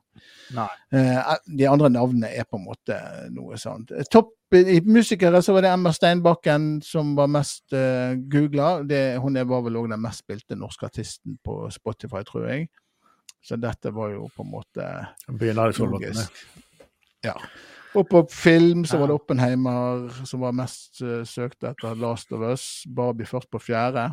Nei. 0.58 0.68
Eh, 0.98 1.36
de 1.46 1.70
andre 1.70 1.92
navnene 1.94 2.34
er 2.36 2.50
på 2.50 2.58
en 2.58 2.66
måte 2.66 2.98
noe 3.32 3.58
sånt. 3.62 3.94
Eh, 3.94 4.10
Topp 4.10 4.34
i 4.58 4.80
musikere 4.82 5.44
så 5.46 5.54
var 5.54 5.62
det 5.62 5.70
Emma 5.76 5.92
Steinbakken 5.94 6.80
som 6.82 7.12
var 7.14 7.28
mest 7.30 7.70
uh, 7.70 8.16
googla. 8.34 8.80
Hun 9.22 9.38
er- 9.38 9.46
var 9.46 9.62
vel 9.62 9.78
òg 9.78 9.92
den 9.92 10.02
mest 10.02 10.24
spilte 10.24 10.58
norske 10.58 10.88
artisten 10.90 11.36
på 11.46 11.68
Spotify, 11.70 12.24
tror 12.26 12.48
jeg. 12.50 12.64
Så 13.42 13.58
dette 13.60 13.92
var 13.96 14.14
jo 14.14 14.28
på 14.36 14.44
en 14.46 14.52
måte 14.52 14.88
logisk. 15.30 16.42
Ja. 17.26 17.36
Og 17.98 18.06
på 18.10 18.22
film 18.30 18.84
så 18.86 19.00
var 19.00 19.10
det 19.10 19.18
Oppenheimer 19.18 20.10
som 20.28 20.44
var 20.44 20.54
mest 20.54 21.00
uh, 21.02 21.24
søkt 21.26 21.64
etter 21.66 21.98
Last 21.98 22.34
of 22.36 22.44
Us. 22.46 22.66
Barbie 22.86 23.30
først 23.30 23.50
på 23.50 23.62
fjerde. 23.64 24.12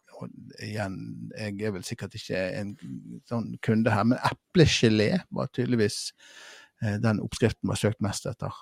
igjen, 0.64 0.96
jeg 1.38 1.68
er 1.68 1.74
vel 1.76 1.84
sikkert 1.86 2.16
ikke 2.18 2.40
en 2.58 2.72
sånn 3.30 3.52
kunde 3.62 3.94
her, 3.94 4.08
men 4.10 4.22
eplegelé 4.26 5.20
var 5.34 5.52
tydeligvis 5.54 6.00
eh, 6.82 6.98
den 7.04 7.22
oppskriften 7.22 7.70
var 7.70 7.78
søkt 7.78 8.02
mest 8.02 8.26
etter. 8.30 8.58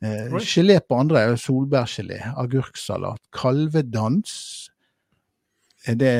Eh, 0.00 0.36
gelé 0.40 0.78
på 0.80 0.96
andre 0.96 1.20
er 1.26 1.36
solbærgelé, 1.36 2.20
agurksalat, 2.40 3.20
kalvedans. 3.36 4.70
Er 5.88 5.96
det 5.96 6.12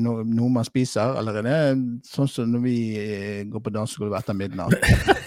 noe 0.00 0.24
man 0.24 0.64
spiser, 0.64 1.16
eller 1.20 1.40
er 1.40 1.46
det 1.46 1.56
sånn 2.08 2.28
som 2.28 2.48
når 2.52 2.62
vi 2.64 2.76
eh, 3.00 3.40
går 3.48 3.64
på 3.64 3.72
dansegulvet 3.76 4.24
etter 4.24 4.36
midnatt? 4.36 4.76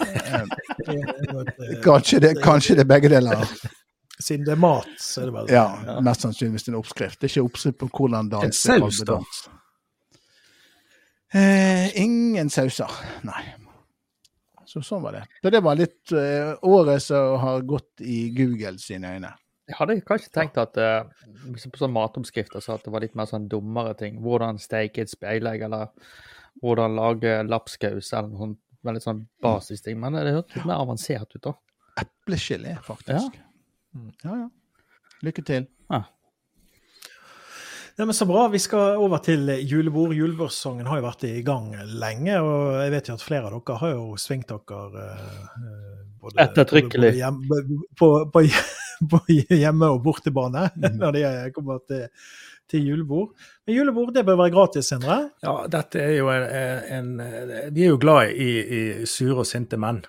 Eh, 0.84 0.90
et, 0.90 1.80
kanskje, 1.84 2.18
det, 2.20 2.30
kanskje 2.42 2.74
det 2.76 2.82
er 2.82 2.88
begge 2.90 3.08
deler. 3.12 3.44
Siden 4.24 4.44
det 4.46 4.54
er 4.54 4.60
mat, 4.60 4.88
så 5.00 5.22
er 5.22 5.28
det 5.28 5.34
vel 5.36 5.52
Ja, 5.54 5.64
mest 6.04 6.24
sannsynligvis 6.26 6.68
en 6.68 6.78
oppskrift. 6.80 7.20
Det 7.20 7.28
er 7.28 7.32
ikke 7.32 7.44
oppskrift 7.48 7.78
på 7.80 7.88
hvordan 7.92 8.30
danse. 8.32 8.58
saus, 8.58 9.00
da? 9.06 9.18
kalvedans. 9.18 9.44
Eh, 11.34 12.02
ingen 12.02 12.50
sauser, 12.50 12.90
nei. 13.26 13.42
Så 14.74 14.82
sånn 14.82 15.04
var 15.04 15.14
det. 15.14 15.22
Så 15.38 15.52
det 15.54 15.62
var 15.62 15.78
litt 15.78 16.12
uh, 16.16 16.56
året 16.66 17.02
som 17.04 17.38
har 17.38 17.62
gått 17.68 18.02
i 18.02 18.26
Google 18.34 18.74
sine 18.82 19.14
øyne. 19.14 19.30
Jeg 19.70 19.78
hadde 19.78 20.00
kanskje 20.04 20.32
tenkt 20.34 20.58
at 20.60 20.74
uh, 20.76 21.06
på 21.54 21.80
sånn 21.80 21.94
matomskrifter 21.94 22.60
så 22.64 22.74
at 22.74 22.84
det 22.84 22.92
var 22.92 23.04
litt 23.04 23.14
mer 23.16 23.30
sånn 23.30 23.46
dummere 23.52 23.94
ting. 24.00 24.18
Hvordan 24.24 24.58
steke 24.60 25.06
et 25.06 25.12
speilegg, 25.12 25.62
eller 25.68 25.94
hvordan 26.62 26.98
lage 26.98 27.38
lapskaus, 27.46 28.10
eller 28.12 28.32
noe 28.32 28.42
sånt 28.42 28.60
veldig 28.84 29.04
sånn 29.04 29.22
basisting. 29.44 29.96
Men 30.00 30.18
det 30.18 30.34
hørtes 30.34 30.58
litt 30.58 30.68
mer 30.68 30.82
avansert 30.82 31.30
ut, 31.38 31.46
da. 31.46 31.54
Eplegelé, 32.02 32.74
faktisk. 32.84 33.38
Ja. 33.38 34.10
Ja, 34.26 34.36
ja. 34.42 34.50
Lykke 35.24 35.44
til. 35.46 35.70
Ja, 35.88 36.02
men 37.96 38.14
Så 38.14 38.26
bra. 38.26 38.48
Vi 38.48 38.58
skal 38.58 38.96
over 38.98 39.18
til 39.22 39.50
julebord. 39.62 40.14
Julebordsesongen 40.14 40.86
har 40.90 40.98
jo 40.98 41.06
vært 41.06 41.26
i 41.28 41.42
gang 41.46 41.68
lenge. 42.00 42.38
Og 42.42 42.80
jeg 42.82 42.94
vet 42.94 43.10
jo 43.10 43.18
at 43.18 43.26
flere 43.26 43.50
av 43.50 43.54
dere 43.54 43.76
har 43.82 43.92
jo 43.94 44.06
svingt 44.20 44.50
dere 44.50 45.04
eh, 45.04 46.00
både, 46.22 46.40
Ettertrykkelig. 46.46 47.12
både 47.12 47.20
hjemme, 47.20 47.60
på, 48.00 48.08
på, 48.34 48.42
på 49.12 49.20
hjemme- 49.30 49.92
og 49.94 50.02
bortebane 50.06 50.66
når 51.00 51.18
det 51.18 51.28
kommer 51.54 51.84
til, 51.86 52.08
til 52.70 52.88
julebord. 52.90 53.30
Men 53.66 53.78
julebord 53.78 54.14
det 54.16 54.26
bør 54.26 54.40
være 54.42 54.56
gratis, 54.56 54.90
Sindre? 54.90 55.20
Ja, 55.44 55.54
dette 55.70 56.02
er 56.02 56.16
jo 56.18 56.32
en, 56.34 56.48
en 56.98 57.70
Vi 57.76 57.86
er 57.86 57.94
jo 57.94 58.02
glad 58.02 58.34
i, 58.34 58.50
i 58.58 58.82
sure 59.06 59.44
og 59.44 59.48
sinte 59.48 59.78
menn. 59.78 60.02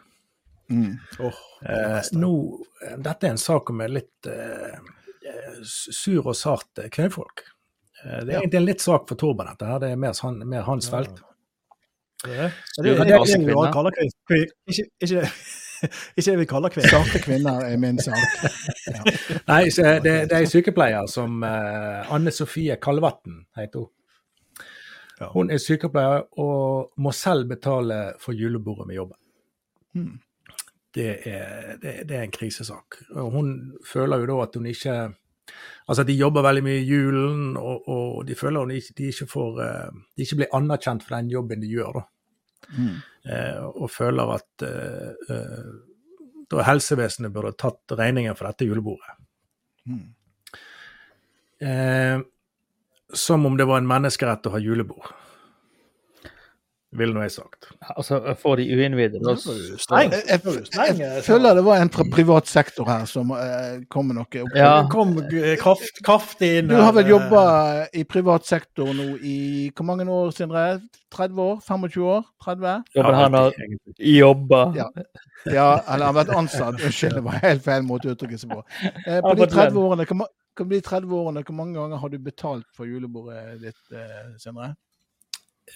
Mm. 0.74 0.96
Oh, 1.20 1.42
det 1.62 1.70
det 1.70 1.82
Eh, 1.86 2.18
nå, 2.18 2.32
dette 2.98 3.28
er 3.28 3.34
en 3.34 3.42
sak 3.42 3.70
om 3.70 3.82
litt 3.90 4.28
eh, 4.30 4.80
sur 5.66 6.28
og 6.28 6.36
sart 6.38 6.82
eh, 6.82 6.90
kvinnfolk. 6.94 7.46
Eh, 8.06 8.20
det 8.22 8.30
er 8.30 8.34
Ja. 8.34 8.40
egentlig 8.42 8.60
en 8.62 8.66
litt 8.66 8.82
sak 8.82 9.08
for 9.10 9.16
Torben, 9.18 9.48
dette 9.50 9.66
her. 9.66 9.80
Det 9.80 9.92
er 9.92 9.96
mer, 9.96 10.14
han, 10.22 10.40
mer 10.48 10.62
hans 10.62 10.90
Ja. 10.92 10.98
felt. 10.98 11.22
Det 12.26 12.32
er 12.32 12.42
det. 12.44 12.52
Sure 12.74 12.84
Det 12.84 12.96
det 12.96 13.06
vi 13.06 13.72
kaller 13.72 13.92
kvinner. 13.92 14.48
Ikke, 14.68 14.86
ikke, 15.02 15.32
ikke 16.18 16.32
det 16.32 16.38
vi 16.42 16.46
kaller 16.46 16.70
kvinner. 16.70 16.90
Sarte 16.90 17.20
kvinner 17.22 17.66
er 17.66 17.78
min 17.78 18.00
sak. 18.00 18.16
Nei, 19.48 19.64
det, 19.70 20.04
det 20.04 20.32
er 20.32 20.40
en 20.46 20.48
sykepleier 20.50 21.08
som 21.12 21.44
eh, 21.44 22.14
Anne 22.14 22.32
Sofie 22.32 22.78
Kalvatn 22.82 23.44
heter 23.58 23.80
hun. 23.86 23.92
Hun 25.32 25.50
er 25.52 25.58
sykepleier 25.64 26.26
og 26.44 26.92
må 26.98 27.12
selv 27.16 27.48
betale 27.48 28.14
for 28.20 28.34
julebordet 28.36 28.88
med 28.88 28.96
jobben. 28.98 29.18
Mm. 29.96 30.20
Det 30.96 31.28
er, 31.28 31.78
det, 31.82 31.94
det 32.10 32.18
er 32.18 32.24
en 32.24 32.32
krisesak. 32.32 32.98
Hun 33.14 33.74
føler 33.88 34.20
jo 34.24 34.26
da 34.32 34.42
at 34.44 34.56
hun 34.56 34.66
ikke 34.72 34.98
Altså 35.86 36.02
at 36.02 36.10
de 36.10 36.18
jobber 36.18 36.46
veldig 36.46 36.64
mye 36.66 36.82
i 36.82 36.88
julen, 36.88 37.58
og, 37.62 37.90
og 37.92 38.22
de 38.26 38.38
føler 38.38 38.64
at 38.64 38.72
de 38.74 38.96
de 38.98 39.10
ikke 39.12 39.28
får 39.30 39.60
eh, 39.66 39.98
De 40.18 40.26
ikke 40.26 40.40
blir 40.42 40.56
anerkjent 40.58 41.06
for 41.06 41.18
den 41.18 41.30
jobben 41.34 41.62
de 41.62 41.70
gjør, 41.70 42.00
da. 42.00 42.06
Mm. 42.76 42.96
Eh, 43.30 43.60
og 43.78 43.92
føler 43.94 44.32
at 44.34 44.66
eh, 44.66 45.36
eh, 45.36 45.68
da 46.50 46.66
helsevesenet 46.66 47.34
burde 47.34 47.54
tatt 47.62 47.94
regningen 47.98 48.38
for 48.38 48.50
dette 48.50 48.66
julebordet. 48.66 49.20
Mm. 49.86 50.08
Eh, 51.66 52.18
som 53.14 53.46
om 53.46 53.58
det 53.58 53.68
var 53.70 53.82
en 53.82 53.90
menneskerett 53.90 54.50
å 54.50 54.56
ha 54.56 54.62
julebord, 54.62 55.14
ville 56.98 57.16
nå 57.16 57.24
jeg 57.26 57.34
sagt. 57.36 57.70
Altså, 57.96 58.20
for 58.40 58.60
de 58.60 58.66
uinnvidde. 58.72 59.22
Jeg, 59.22 60.10
jeg, 60.12 60.40
jeg 60.76 60.96
eh, 61.06 61.22
føler 61.26 61.58
det 61.58 61.66
var 61.66 61.84
en 61.84 61.92
fra 61.94 62.06
privat 62.12 62.50
sektor 62.50 62.90
her 62.90 63.06
som 63.10 63.34
eh, 63.36 63.84
kom 63.92 64.10
med 64.12 64.20
noe. 64.20 64.44
Ja. 64.56 64.74
Kom 64.92 65.16
eh, 65.24 65.56
kraft, 65.62 66.02
kraftig 66.06 66.52
inn. 66.60 66.72
Du 66.72 66.78
har 66.80 66.96
vel 66.96 67.08
her, 67.08 67.16
jobba 67.18 67.46
i 67.94 68.06
privat 68.08 68.48
sektor 68.48 68.94
nå 68.96 69.16
i 69.22 69.38
hvor 69.76 69.88
mange 69.92 70.08
år, 70.10 70.32
Sindre? 70.36 70.68
30 71.16 71.42
år? 71.42 71.60
25 71.64 72.04
år? 72.04 72.26
30? 72.44 72.84
jobber 72.96 73.20
han 73.22 73.34
har 73.40 73.54
jobba 73.98 74.66
Ja. 74.76 74.90
Ja, 75.46 75.68
eller 75.94 76.10
har 76.10 76.16
vært 76.18 76.34
ansatt. 76.34 76.80
Unnskyld, 76.82 77.20
det 77.20 77.24
var 77.26 77.38
helt 77.44 77.64
feil 77.66 77.86
måte 77.86 78.10
å 78.10 78.16
uttrykke 78.16 78.40
seg 78.42 78.50
på. 78.56 78.64
Eh, 79.06 79.20
på 79.22 79.36
de 79.38 79.48
30 79.52 79.78
årene, 79.78 80.08
hvor, 80.10 80.32
de 80.72 80.80
30 80.82 81.14
årene, 81.20 81.44
hvor 81.46 81.58
mange 81.60 81.78
ganger 81.78 82.02
har 82.02 82.14
du 82.14 82.18
betalt 82.24 82.66
for 82.76 82.90
julebordet 82.90 83.60
ditt, 83.62 83.82
eh, 83.94 84.32
Sindre? 84.42 84.74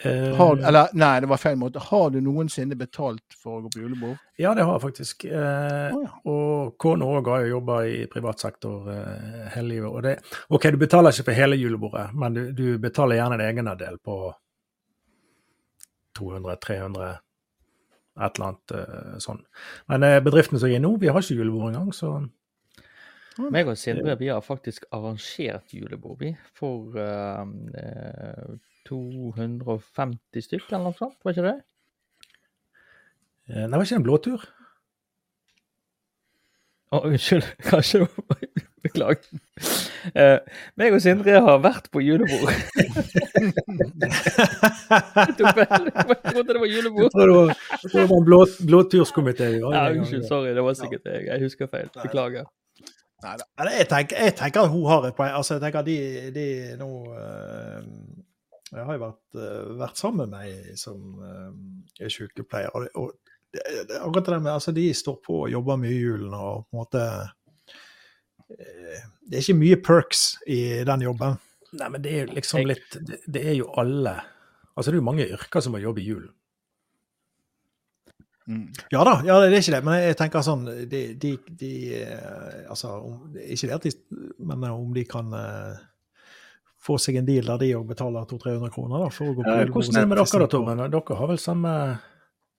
Eh, 0.04 0.36
Har, 0.38 0.58
eller, 0.58 0.88
nei, 0.94 1.20
det 1.20 1.28
var 1.28 1.40
feil 1.42 1.58
måte. 1.60 1.82
Har 1.82 2.12
du 2.14 2.20
noensinne 2.22 2.78
betalt 2.78 3.36
for 3.36 3.58
å 3.58 3.62
gå 3.64 3.72
på 3.74 3.82
julebord? 3.82 4.20
Ja, 4.40 4.54
det 4.56 4.64
har 4.64 4.78
jeg 4.78 4.84
faktisk. 4.86 5.26
Eh, 5.26 5.96
oh, 5.96 6.04
ja. 6.06 6.12
Og 6.30 6.76
kona 6.80 7.08
òg 7.10 7.32
har 7.34 7.44
jo 7.44 7.56
jobba 7.56 7.80
i 7.90 8.04
privat 8.12 8.40
sektor 8.46 8.88
eh, 8.94 9.48
hele 9.56 9.74
livet. 9.74 9.90
Og 9.90 10.06
det, 10.06 10.16
OK, 10.54 10.70
du 10.72 10.80
betaler 10.80 11.16
ikke 11.16 11.32
for 11.32 11.42
hele 11.42 11.58
julebordet, 11.60 12.06
men 12.14 12.38
du, 12.38 12.44
du 12.56 12.68
betaler 12.82 13.20
gjerne 13.20 13.40
en 13.40 13.46
egenandel 13.50 13.98
på 14.06 14.22
200-300, 16.20 17.12
et 18.20 18.40
eller 18.40 18.50
annet 18.50 18.76
eh, 18.78 19.14
sånn. 19.24 19.42
Men 19.92 20.06
eh, 20.06 20.20
bedriften 20.24 20.62
som 20.62 20.70
jeg 20.70 20.80
er 20.80 20.86
nå, 20.86 20.96
vi 21.02 21.10
har 21.10 21.24
ikke 21.24 21.40
julebord 21.42 21.74
engang, 21.74 21.96
så 21.96 22.20
Meg 23.40 23.70
og 23.72 23.78
Sindre 23.80 24.18
vi 24.20 24.28
har 24.28 24.42
faktisk 24.44 24.84
arrangert 24.92 25.72
julebord, 25.72 26.18
vi. 26.20 26.34
For 26.58 26.98
uh, 27.00 27.46
eh, 27.80 28.50
250 28.90 30.46
stykker 30.50 30.76
eller 30.76 30.90
noe 30.92 30.98
sånt, 31.00 31.18
var 31.24 31.36
ikke 31.36 31.48
det? 31.50 31.58
eh, 33.50 33.66
Nei, 33.66 33.68
det 33.70 33.78
var 33.80 33.86
ikke 33.88 34.00
en 34.02 34.08
blåtur. 34.10 34.48
Å, 36.90 37.04
unnskyld. 37.06 37.46
Kanskje 37.70 38.00
det 38.02 38.10
Beklager. 38.80 39.26
Eh, 40.16 40.38
meg 40.80 40.94
og 40.96 41.02
Sindre 41.04 41.42
har 41.44 41.58
vært 41.62 41.90
på 41.92 42.00
julebord. 42.00 42.48
Jeg. 42.50 43.54
Jeg 45.20 45.36
trodde 45.38 46.48
det 46.48 46.60
var 46.60 46.66
Jeg 46.66 46.76
julebord. 46.78 47.12
tror 47.12 47.28
det 47.28 47.36
var, 47.36 47.52
jeg 47.84 47.92
tror 47.92 48.00
det 48.00 48.10
var 48.10 48.18
en 48.22 48.26
blå, 48.30 48.40
blåturskomité. 48.70 49.50
Ja, 49.60 49.84
unnskyld, 49.92 50.24
sorry. 50.28 50.54
Det 50.56 50.64
var 50.64 50.74
sikkert 50.80 51.06
jeg. 51.12 51.26
Jeg 51.28 51.44
husker 51.44 51.68
feil. 51.72 51.90
Beklager. 52.02 52.48
Nei, 53.24 53.36
Jeg 53.82 53.88
tenker, 53.92 54.16
jeg 54.24 54.36
tenker 54.40 54.62
at 54.64 54.72
hun 54.72 54.86
har 54.88 55.10
et 55.10 55.16
poeng. 55.18 55.34
Altså, 55.36 55.58
jeg 55.58 55.62
tenker 55.66 55.80
at 55.84 55.86
de, 55.92 55.98
de 56.40 56.46
nå 56.80 56.90
eh, 57.20 57.82
Jeg 58.70 58.86
har 58.86 58.98
jo 58.98 59.02
vært, 59.02 59.38
eh, 59.40 59.74
vært 59.80 60.00
sammen 60.00 60.30
med 60.30 60.46
ei 60.46 60.78
som 60.78 61.20
eh, 61.26 62.06
er 62.06 62.14
sykepleier. 62.14 62.70
Og, 62.78 62.88
og 63.00 63.36
det, 63.54 63.64
det, 63.90 63.98
akkurat 63.98 64.30
det 64.30 64.42
med, 64.44 64.54
altså, 64.54 64.74
de 64.76 64.86
står 64.94 65.20
på 65.26 65.44
og 65.46 65.54
jobber 65.54 65.80
mye 65.82 65.96
i 65.96 66.02
julen 66.04 66.36
og 66.38 66.68
på 66.68 66.78
en 66.78 66.84
måte 66.84 67.06
eh, 68.54 69.08
Det 69.26 69.40
er 69.40 69.46
ikke 69.46 69.58
mye 69.58 69.80
perks 69.86 70.26
i 70.46 70.60
den 70.86 71.08
jobben. 71.08 71.40
Nei, 71.80 71.88
men 71.94 72.04
det 72.06 72.12
er 72.14 72.28
jo 72.28 72.36
liksom 72.38 72.66
litt 72.66 72.98
det, 73.06 73.24
det 73.30 73.46
er 73.46 73.58
jo 73.60 73.70
alle 73.78 74.16
Altså, 74.74 74.90
det 74.90 74.96
er 74.96 75.02
jo 75.02 75.10
mange 75.10 75.26
yrker 75.28 75.62
som 75.62 75.74
må 75.76 75.82
jobbe 75.84 76.00
i 76.00 76.06
julen. 76.08 76.30
Mm. 78.48 78.70
Ja 78.94 79.02
da, 79.06 79.18
ja, 79.28 79.36
det 79.44 79.50
er 79.50 79.60
ikke 79.60 79.74
det. 79.76 79.82
Men 79.86 79.98
jeg 80.00 80.18
tenker 80.18 80.46
sånn 80.46 80.64
de, 80.90 81.02
de, 81.20 81.34
de 81.60 81.74
Altså, 82.70 82.94
om, 83.10 83.36
ikke 83.36 83.68
det 83.68 83.76
at 83.76 83.86
de 83.90 83.92
Men 84.40 84.64
om 84.72 84.94
de 84.96 85.04
kan 85.10 85.36
få 86.90 87.00
seg 87.02 87.22
en 87.22 87.28
deal 87.30 87.46
der 87.54 87.62
de 87.62 87.72
òg 87.78 87.88
betaler 87.94 88.26
200-300 88.30 88.74
kroner 88.76 89.06
da, 89.06 89.10
for 89.14 89.32
å 89.32 89.36
gå 89.38 89.46
på 89.46 89.56
Eh, 89.56 89.66
hvordan 89.72 89.98
er 89.98 90.06
det 90.08 90.10
med 90.12 90.18
dere, 90.24 90.40
da, 90.46 90.48
Torben? 90.58 90.86
Dere 90.92 91.20
har 91.24 91.30
vel 91.36 91.42
samme 91.50 91.74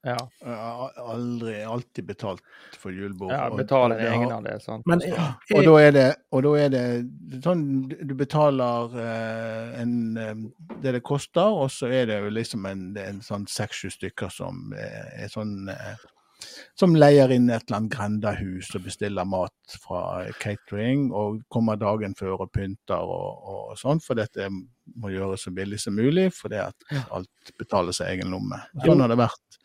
Ja, 0.00 0.16
Jeg 0.40 0.54
har 0.56 0.94
aldri, 1.12 1.58
alltid 1.68 2.06
betalt 2.08 2.40
for 2.80 2.88
julebord. 2.96 3.34
ja 3.34 3.50
betaler 3.52 3.98
en 4.00 4.14
egenandel, 4.14 4.60
sant. 4.64 4.86
Men 4.88 5.02
Og 5.52 5.60
da 5.66 5.74
er 5.82 5.90
det, 5.92 6.06
og 6.32 6.42
da 6.46 6.52
er 6.56 6.70
det 6.72 6.84
sånn 7.44 7.66
Du 8.08 8.14
betaler 8.16 8.96
eh, 8.96 9.82
en, 9.82 9.92
eh, 10.16 10.32
det 10.80 10.94
det 10.96 11.02
koster, 11.04 11.52
og 11.52 11.68
så 11.74 11.90
er 11.92 12.06
det 12.08 12.16
jo 12.22 12.30
liksom 12.32 12.64
en, 12.70 12.86
en 12.96 13.20
sånn 13.20 13.44
seks-sju 13.46 13.90
stykker 13.98 14.32
som 14.32 14.72
er, 14.72 15.12
er 15.26 15.28
sånn 15.28 15.68
eh, 15.68 16.00
Som 16.78 16.96
leier 16.96 17.32
inn 17.34 17.50
et 17.50 17.66
eller 17.66 17.78
annet 17.78 17.92
grendahus 17.92 18.70
og 18.76 18.84
bestiller 18.86 19.28
mat 19.28 19.76
fra 19.82 20.24
catering, 20.40 21.08
og 21.12 21.42
kommer 21.52 21.78
dagen 21.80 22.16
før 22.18 22.46
og 22.46 22.52
pynter 22.54 23.12
og, 23.14 23.46
og 23.54 23.78
sånn, 23.80 24.02
for 24.04 24.18
dette 24.18 24.48
må 24.50 25.12
gjøres 25.12 25.46
så 25.46 25.54
billig 25.54 25.80
som 25.82 25.96
mulig, 25.98 26.30
for 26.34 26.52
det 26.52 26.62
at 26.64 26.90
alt 27.14 27.54
betaler 27.60 27.96
seg 27.96 28.16
egen 28.16 28.34
lomme. 28.34 28.58
Sånn 28.84 29.04
har 29.04 29.12
det 29.12 29.20
vært. 29.20 29.60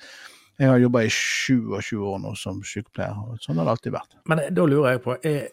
Jeg 0.56 0.72
har 0.72 0.80
jobba 0.80 1.02
i 1.04 1.12
27 1.12 1.98
år 2.00 2.20
nå 2.24 2.36
som 2.40 2.62
sykepleier, 2.64 3.16
og 3.16 3.42
sånn 3.44 3.60
har 3.60 3.68
det 3.68 3.76
alltid 3.76 3.96
vært. 3.98 4.20
Men 4.32 4.44
da 4.56 4.68
lurer 4.70 4.96
jeg 4.96 5.04
på, 5.04 5.18
er 5.28 5.50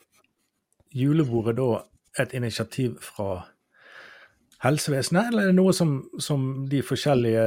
julebordet 0.92 1.56
da 1.58 1.70
et 2.22 2.34
initiativ 2.36 2.98
fra 3.02 3.40
helsevesenet, 4.62 5.32
eller 5.32 5.48
er 5.48 5.52
det 5.52 5.58
noe 5.58 5.74
som, 5.74 5.96
som 6.22 6.46
de 6.70 6.82
forskjellige 6.86 7.44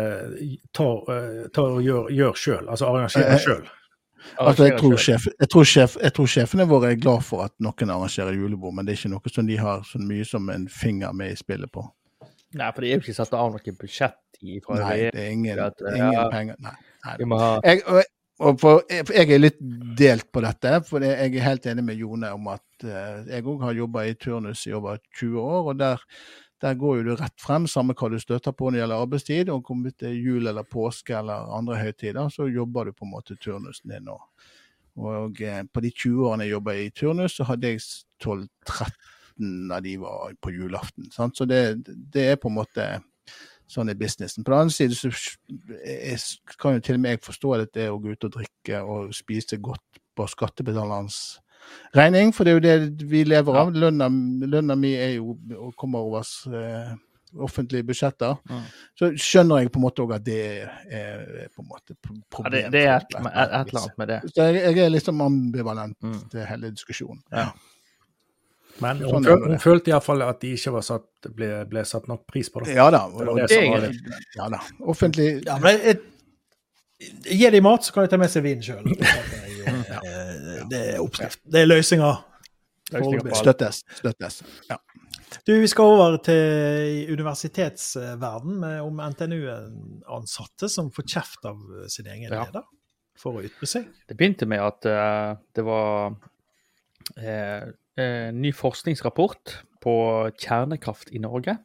tar, 0.75 1.01
eh, 1.13 1.41
tar 1.55 1.77
og 1.77 1.83
gjør, 1.85 2.09
gjør 2.11 2.39
sjøl, 2.39 2.63
altså 2.67 2.91
arrangerer 2.91 3.35
Eh, 3.35 3.43
sjøl? 3.43 3.65
Altså, 4.41 4.65
jeg, 4.65 4.79
tror 4.79 4.95
selv. 4.95 5.03
sjef, 5.03 5.27
jeg, 5.39 5.49
tror 5.53 5.67
sjef, 5.69 5.97
jeg 6.01 6.13
tror 6.17 6.29
sjefene 6.31 6.65
våre 6.65 6.89
er 6.95 6.97
glad 6.97 7.21
for 7.27 7.45
at 7.45 7.53
noen 7.61 7.91
arrangerer 7.93 8.33
julebord, 8.33 8.73
men 8.73 8.87
det 8.87 8.95
er 8.95 9.03
ikke 9.03 9.13
noe 9.13 9.33
som 9.33 9.45
de 9.47 9.59
har 9.61 9.85
så 9.85 10.01
mye 10.01 10.25
som 10.25 10.49
en 10.49 10.65
finger 10.71 11.13
med 11.13 11.35
i 11.35 11.37
spillet 11.39 11.71
på. 11.71 11.85
Nei, 12.55 12.71
for 12.71 12.81
det 12.81 12.89
er 12.89 12.97
jo 12.97 13.03
ikke 13.03 13.17
satt 13.17 13.35
av 13.37 13.53
noe 13.53 13.77
budsjett 13.79 14.41
i 14.41 14.59
fra 14.63 14.79
Nei, 14.81 14.97
det 15.13 15.21
er 15.21 15.31
ingen, 15.31 15.61
at, 15.61 15.81
ja. 15.95 16.27
penger. 16.31 16.59
Nei, 16.63 16.75
nei. 17.05 17.29
Ha 17.35 17.49
Jeg, 17.67 17.83
og, 17.85 18.01
og 18.49 18.59
for, 18.59 18.81
jeg 18.89 19.27
er 19.29 19.41
litt 19.41 19.59
delt 19.99 20.27
på 20.33 20.41
dette, 20.43 20.79
for 20.87 21.03
jeg 21.05 21.29
er 21.29 21.45
helt 21.45 21.67
enig 21.71 21.85
med 21.85 22.01
Jone 22.01 22.31
om 22.35 22.49
at 22.51 22.87
eh, 22.87 23.21
jeg 23.29 23.45
òg 23.45 23.67
har 23.67 23.77
jobba 23.77 24.07
i 24.09 24.15
turnus 24.19 24.65
i 24.67 24.73
over 24.75 24.97
20 25.19 25.37
år, 25.43 25.69
og 25.71 25.79
der, 25.79 26.01
der 26.63 26.77
går 26.79 26.99
jo 26.99 27.03
du 27.09 27.15
rett 27.19 27.41
frem, 27.41 27.65
samme 27.67 27.95
hva 27.97 28.09
du 28.11 28.17
støtter 28.21 28.53
på 28.55 28.69
når 28.69 28.75
det 28.75 28.81
gjelder 28.81 29.05
arbeidstid. 29.05 29.49
Og 29.53 29.71
om 29.71 29.81
det 29.85 30.07
er 30.07 30.15
jul 30.15 30.47
eller 30.47 30.67
påske 30.67 31.17
eller 31.17 31.49
andre 31.57 31.79
høytider, 31.81 32.29
så 32.31 32.47
jobber 32.47 32.87
du 32.89 32.95
på 32.95 33.07
en 33.07 33.15
måte 33.15 33.37
turnusen 33.41 33.91
din. 33.91 34.07
nå. 34.07 34.19
Og 34.95 35.41
eh, 35.43 35.63
på 35.67 35.83
de 35.83 35.91
20 35.91 36.29
årene 36.29 36.47
jeg 36.47 36.55
jobba 36.55 36.77
i 36.79 36.93
turnus, 36.95 37.35
så 37.35 37.47
hadde 37.49 37.73
jeg 37.73 37.83
12-13 38.23 39.73
av 39.75 39.83
de 39.83 39.97
var 39.99 40.37
på 40.39 40.53
julaften. 40.55 41.11
Sant? 41.11 41.35
Så 41.37 41.47
det, 41.49 41.83
det 41.85 42.29
er 42.31 42.39
på 42.39 42.51
en 42.51 42.59
måte 42.61 42.87
sånn 43.67 43.89
er 43.89 43.99
businessen. 43.99 44.45
På 44.45 44.53
den 44.53 44.65
andre 44.65 44.75
side 44.75 44.95
så 44.95 45.11
jeg, 45.11 46.19
kan 46.61 46.77
jo 46.77 46.83
til 46.85 46.99
og 46.99 47.03
med 47.03 47.15
jeg 47.17 47.25
forstå 47.25 47.53
at 47.57 47.73
det 47.75 47.89
å 47.91 47.99
gå 47.99 48.13
ut 48.13 48.27
og 48.27 48.35
drikke 48.37 48.81
og 48.85 49.15
spise 49.17 49.59
godt 49.59 50.01
på 50.15 50.27
skattebetalernes 50.31 51.19
regning, 51.95 52.31
for 52.35 52.43
det 52.45 52.51
er 52.51 52.59
jo 52.59 52.63
det 52.89 53.07
vi 53.09 53.23
lever 53.27 53.57
av. 53.61 53.73
Lønna, 53.73 54.07
lønna 54.47 54.75
mi 54.79 54.93
er 54.95 55.15
jo 55.17 55.35
å 55.57 55.71
komme 55.79 55.99
over 56.01 56.25
eh, 56.53 56.93
offentlige 57.35 57.83
budsjetter. 57.83 58.37
Mm. 58.49 58.61
Så 58.95 59.09
skjønner 59.19 59.59
jeg 59.63 59.71
på 59.73 59.79
en 59.81 59.85
måte 59.87 60.03
òg 60.05 60.13
at 60.15 60.23
det 60.23 60.39
er 60.63 61.47
på 61.51 61.63
en 61.65 61.69
måte 61.69 61.95
problemet. 61.99 62.23
Ja, 62.23 62.31
problem. 62.37 62.57
det, 62.61 62.71
det 62.71 62.83
er 62.87 62.95
et, 62.95 63.15
et, 63.19 63.25
et 63.27 63.71
eller 63.71 63.81
annet 63.81 63.97
med 64.03 64.07
det. 64.13 64.19
Så 64.31 64.49
jeg, 64.49 64.61
jeg 64.63 64.85
er 64.85 64.93
liksom 64.93 65.21
ambivalent 65.25 65.97
Mm. 66.05 66.19
til 66.31 66.45
hele 66.47 66.71
diskusjonen. 66.71 67.23
Ja. 67.31 67.49
Men 68.83 68.97
hun, 68.99 69.07
Sånn 69.07 69.23
føl, 69.23 69.39
det. 69.39 69.49
hun 69.53 69.59
følte 69.63 69.91
iallfall 69.93 70.21
at 70.25 70.41
de 70.41 70.49
ikke 70.57 70.71
var 70.75 70.83
satt, 70.83 71.05
ble, 71.35 71.47
ble 71.71 71.83
satt 71.87 72.09
nok 72.11 72.25
pris 72.27 72.49
på 72.51 72.59
det. 72.65 72.73
Ja 72.75 72.89
da. 72.91 73.05
Og- 73.07 73.37
det 73.39 73.45
det, 73.47 73.61
det, 73.85 73.91
det. 74.03 74.19
ja 74.35 74.49
da. 74.51 74.59
Offentlig 74.83 75.29
Ja, 75.45 75.55
men 75.63 75.79
jeg, 75.79 76.01
Gi 77.27 77.49
dem 77.51 77.63
mat, 77.67 77.83
så 77.83 77.91
kan 77.91 78.05
de 78.05 78.09
ta 78.13 78.17
med 78.17 78.29
seg 78.31 78.43
vin 78.45 78.61
sjøl. 78.63 78.85
Det 80.71 80.81
er 80.93 81.01
oppskrift. 81.03 81.41
Det 81.45 81.61
er 81.61 81.69
alt. 82.05 83.37
støttes. 83.37 83.83
støttes. 83.97 84.43
Ja. 84.69 84.77
Du, 85.47 85.53
Vi 85.59 85.67
skal 85.67 85.83
over 85.83 86.17
til 86.23 87.11
universitetsverden 87.11 88.59
med 88.61 88.79
om 88.85 89.01
NTNU-ansatte 89.01 90.69
som 90.69 90.91
får 90.93 91.07
kjeft 91.15 91.45
av 91.49 91.61
sin 91.89 92.07
egen 92.07 92.31
Ja. 92.31 92.45
leder 92.45 92.63
for 93.17 93.39
å 93.39 93.45
ytre 93.45 93.67
seg. 93.67 93.87
Det 94.07 94.17
begynte 94.17 94.45
med 94.45 94.61
at 94.61 94.85
uh, 94.85 95.35
det 95.55 95.65
var 95.65 96.15
uh, 97.17 97.65
en 97.97 98.41
ny 98.41 98.51
forskningsrapport 98.53 99.57
på 99.81 99.95
kjernekraft 100.41 101.13
i 101.13 101.21
Norge. 101.23 101.57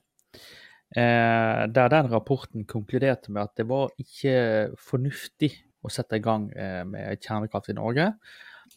Eh, 0.97 1.67
der 1.71 1.89
den 1.89 2.11
rapporten 2.11 2.65
konkluderte 2.67 3.31
med 3.31 3.43
at 3.43 3.53
det 3.57 3.69
var 3.71 3.93
ikke 4.03 4.73
fornuftig 4.75 5.53
å 5.87 5.91
sette 5.93 6.19
i 6.19 6.25
gang 6.25 6.49
eh, 6.51 6.83
med 6.83 7.21
kjernekraft 7.23 7.71
i 7.71 7.77
Norge. 7.79 8.09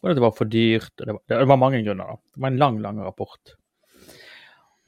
Og 0.03 0.11
at 0.11 0.17
det 0.19 0.23
var 0.25 0.33
for 0.35 0.51
dyrt. 0.51 0.91
og 0.99 1.05
Det 1.07 1.13
var, 1.15 1.21
det 1.31 1.47
var 1.47 1.59
mange 1.61 1.83
grunner. 1.85 2.13
da. 2.13 2.15
Det 2.35 2.41
var 2.43 2.51
en 2.51 2.57
lang, 2.59 2.79
lang 2.83 2.99
rapport. 3.03 3.53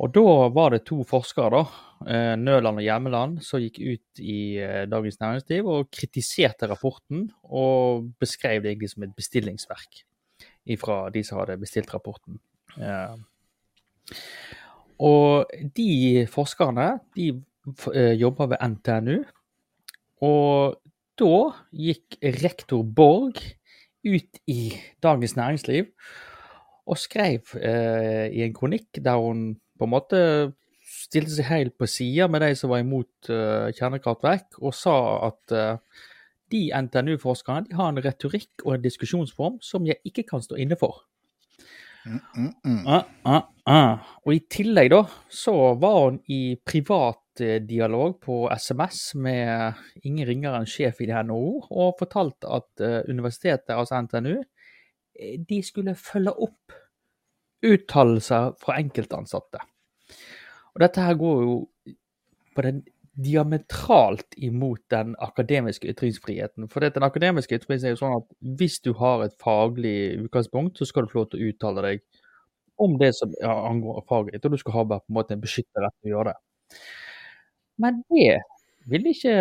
Og 0.04 0.12
da 0.12 0.50
var 0.52 0.74
det 0.74 0.82
to 0.90 0.98
forskere, 1.08 1.52
da, 1.56 1.62
eh, 2.12 2.34
Nøland 2.36 2.82
og 2.82 2.84
Hjemmeland, 2.84 3.38
som 3.48 3.62
gikk 3.64 3.80
ut 3.80 4.20
i 4.20 4.58
eh, 4.60 4.84
Dagens 4.92 5.22
Næringsliv 5.22 5.70
og 5.72 5.88
kritiserte 5.96 6.68
rapporten 6.68 7.30
og 7.48 8.10
beskrev 8.20 8.60
det 8.62 8.74
egentlig 8.74 8.92
som 8.92 9.06
et 9.08 9.16
bestillingsverk 9.16 10.02
fra 10.82 10.98
de 11.14 11.24
som 11.24 11.40
hadde 11.40 11.62
bestilt 11.62 11.94
rapporten. 11.96 12.42
Eh, 12.76 13.16
Og 15.00 15.52
de 15.76 16.26
forskerne 16.32 17.00
de 17.18 17.44
jobber 18.16 18.48
ved 18.54 18.62
NTNU, 18.64 19.24
og 20.24 20.78
da 21.20 21.40
gikk 21.76 22.16
rektor 22.22 22.84
Borg 22.84 23.42
ut 24.06 24.42
i 24.48 24.74
Dagens 25.04 25.36
Næringsliv 25.36 25.90
og 26.86 27.00
skrev 27.02 27.56
eh, 27.58 28.30
i 28.30 28.44
en 28.46 28.54
kronikk 28.54 29.02
der 29.04 29.18
hun 29.18 29.56
på 29.80 29.88
en 29.88 29.92
måte 29.92 30.20
stilte 30.86 31.34
seg 31.34 31.50
helt 31.50 31.78
på 31.80 31.88
sida 31.90 32.28
med 32.32 32.44
de 32.46 32.52
som 32.58 32.72
var 32.72 32.84
imot 32.84 33.30
eh, 33.34 33.72
kjernekraftverk, 33.76 34.60
og 34.62 34.76
sa 34.78 34.96
at 35.30 35.56
eh, 35.56 36.06
de 36.54 36.62
NTNU-forskerne 36.78 37.70
de 37.70 37.78
har 37.78 37.92
en 37.92 38.02
retorikk 38.06 38.66
og 38.66 38.76
en 38.76 38.86
diskusjonsform 38.86 39.60
som 39.66 39.86
jeg 39.88 40.02
ikke 40.06 40.28
kan 40.30 40.44
stå 40.46 40.60
inne 40.62 40.78
for. 40.80 41.04
Mm, 42.06 42.22
mm, 42.38 42.52
mm. 42.62 42.82
Ah, 42.86 43.08
ah, 43.26 43.48
ah. 43.66 44.10
Og 44.26 44.36
i 44.36 44.44
tillegg 44.52 44.92
da, 44.94 45.02
så 45.30 45.74
var 45.82 45.98
hun 46.04 46.20
i 46.30 46.56
privat 46.62 47.18
dialog 47.42 48.18
på 48.24 48.46
SMS 48.54 49.16
med 49.20 49.82
ingen 50.04 50.28
ringere 50.28 50.62
enn 50.62 50.70
sjef 50.70 51.02
i 51.04 51.10
NHO, 51.10 51.68
og 51.70 52.00
fortalt 52.00 52.48
at 52.48 52.84
eh, 52.84 53.02
universitetet, 53.10 53.76
altså 53.76 54.02
NTNU, 54.06 54.40
eh, 55.20 55.38
de 55.42 55.62
skulle 55.66 55.96
følge 56.00 56.34
opp 56.48 56.76
uttalelser 57.66 58.54
fra 58.62 58.80
enkeltansatte. 58.82 59.62
Og 60.76 60.84
dette 60.84 61.06
her 61.06 61.18
går 61.18 61.46
jo 61.46 61.56
på 62.56 62.66
den 62.66 62.84
diametralt 63.16 64.36
imot 64.44 64.82
den 64.92 65.16
akademiske 65.24 65.88
ytringsfriheten. 65.88 66.68
For 66.72 66.84
det, 66.84 66.94
den 66.98 67.06
akademiske 67.08 67.56
ytringsfriheten 67.56 67.88
er 67.88 67.96
jo 67.96 68.02
sånn 68.02 68.18
at 68.20 68.58
hvis 68.60 68.82
du 68.84 68.92
har 69.00 69.24
et 69.24 69.38
faglig 69.42 70.18
utgangspunkt, 70.26 70.78
så 70.78 70.88
skal 70.90 71.06
du 71.06 71.14
få 71.14 71.22
lov 71.22 71.30
til 71.32 71.44
å 71.46 71.52
uttale 71.54 71.86
deg 71.86 72.04
om 72.84 72.98
det 73.00 73.14
som 73.16 73.32
angår 73.48 74.04
faget 74.10 74.36
ditt, 74.36 74.46
og 74.46 74.52
du 74.52 74.60
skal 74.60 74.76
ha 74.76 74.84
bare 74.90 75.04
på 75.06 75.14
en 75.14 75.20
måte 75.20 75.36
en 75.38 75.44
beskyttet 75.44 75.80
rett 75.80 75.96
til 76.02 76.12
å 76.12 76.16
gjøre 76.18 76.34
det. 76.34 76.80
Men 77.82 78.04
det 78.12 78.40
ville 78.90 79.12
ikke 79.12 79.36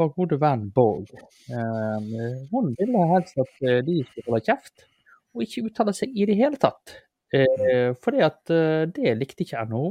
vår 0.00 0.12
gode 0.16 0.38
venn 0.40 0.68
Borg. 0.74 1.10
Eh, 1.50 2.12
hun 2.52 2.74
ville 2.78 3.06
helst 3.12 3.40
at 3.40 3.64
eh, 3.66 3.80
de 3.86 4.00
skulle 4.06 4.28
holde 4.30 4.46
kjeft, 4.46 4.86
og 5.34 5.44
ikke 5.44 5.66
uttale 5.68 5.94
seg 5.96 6.14
i 6.16 6.28
det 6.28 6.38
hele 6.38 6.60
tatt. 6.60 6.94
Eh, 7.34 7.90
fordi 8.02 8.22
at 8.26 8.54
eh, 8.54 8.86
det 8.94 9.16
likte 9.20 9.46
ikke 9.46 9.66
NHO. 9.70 9.90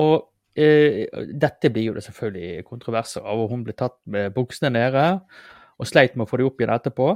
Og 0.00 0.18
dette 1.40 1.70
blir 1.72 1.86
jo 1.88 1.92
det 1.96 2.02
selvfølgelig 2.04 2.64
kontroverser 2.66 3.24
av, 3.24 3.40
hun 3.48 3.62
ble 3.64 3.72
tatt 3.78 3.96
med 4.12 4.34
buksene 4.34 4.68
nede 4.74 5.04
og 5.80 5.88
sleit 5.88 6.18
med 6.18 6.26
å 6.26 6.28
få 6.28 6.40
det 6.40 6.46
opp 6.48 6.60
igjen 6.60 6.72
etterpå. 6.74 7.06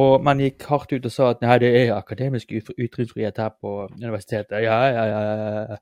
Og 0.00 0.24
man 0.24 0.40
gikk 0.42 0.64
hardt 0.68 0.92
ut 0.96 1.06
og 1.06 1.12
sa 1.12 1.28
at 1.32 1.44
nei, 1.44 1.58
det 1.62 1.70
er 1.84 1.92
akademisk 1.94 2.50
ytringsfrihet 2.56 3.38
her 3.40 3.52
på 3.60 3.74
universitetet. 3.94 4.58
Ja, 4.64 4.80
ja, 4.90 5.04
ja. 5.12 5.78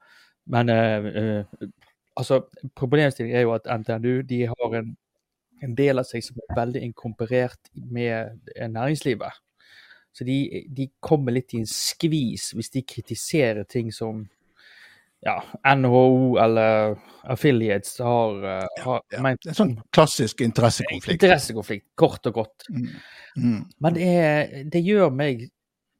Ja, 0.46 0.58
ja. 0.58 0.62
Men 0.64 0.68
eh, 0.68 1.06
eh, 1.06 1.44
altså, 2.14 2.44
problemstillingen 2.74 3.38
er 3.38 3.46
jo 3.46 3.56
at 3.56 3.66
NTNU 3.66 4.22
de 4.22 4.46
har 4.46 4.78
en, 4.78 4.94
en 5.62 5.74
del 5.74 5.98
av 5.98 6.06
seg 6.08 6.24
som 6.24 6.38
er 6.42 6.56
veldig 6.56 6.84
inkomparert 6.86 7.72
med 7.74 8.38
eh, 8.54 8.68
næringslivet. 8.70 9.42
Så 10.16 10.24
de, 10.24 10.64
de 10.72 10.88
kommer 11.00 11.34
litt 11.34 11.52
i 11.54 11.60
en 11.60 11.68
skvis 11.68 12.54
hvis 12.56 12.72
de 12.72 12.86
kritiserer 12.88 13.66
ting 13.68 13.90
som 13.92 14.24
ja, 15.26 15.40
NHO 15.74 16.36
eller 16.38 16.94
affiliates 17.26 17.98
har, 18.04 18.38
har 18.84 19.00
ja. 19.10 19.20
ment 19.24 19.48
En 19.50 19.56
sånn 19.56 19.74
klassisk 19.92 20.40
interessekonflikt. 20.44 21.18
Interessekonflikt, 21.18 21.86
kort 21.98 22.28
og 22.30 22.38
godt. 22.38 22.68
Mm. 22.70 22.88
Mm. 23.36 23.60
Men 23.82 23.96
det, 23.96 24.08
er, 24.22 24.56
det 24.72 24.84
gjør 24.86 25.10
meg 25.12 25.48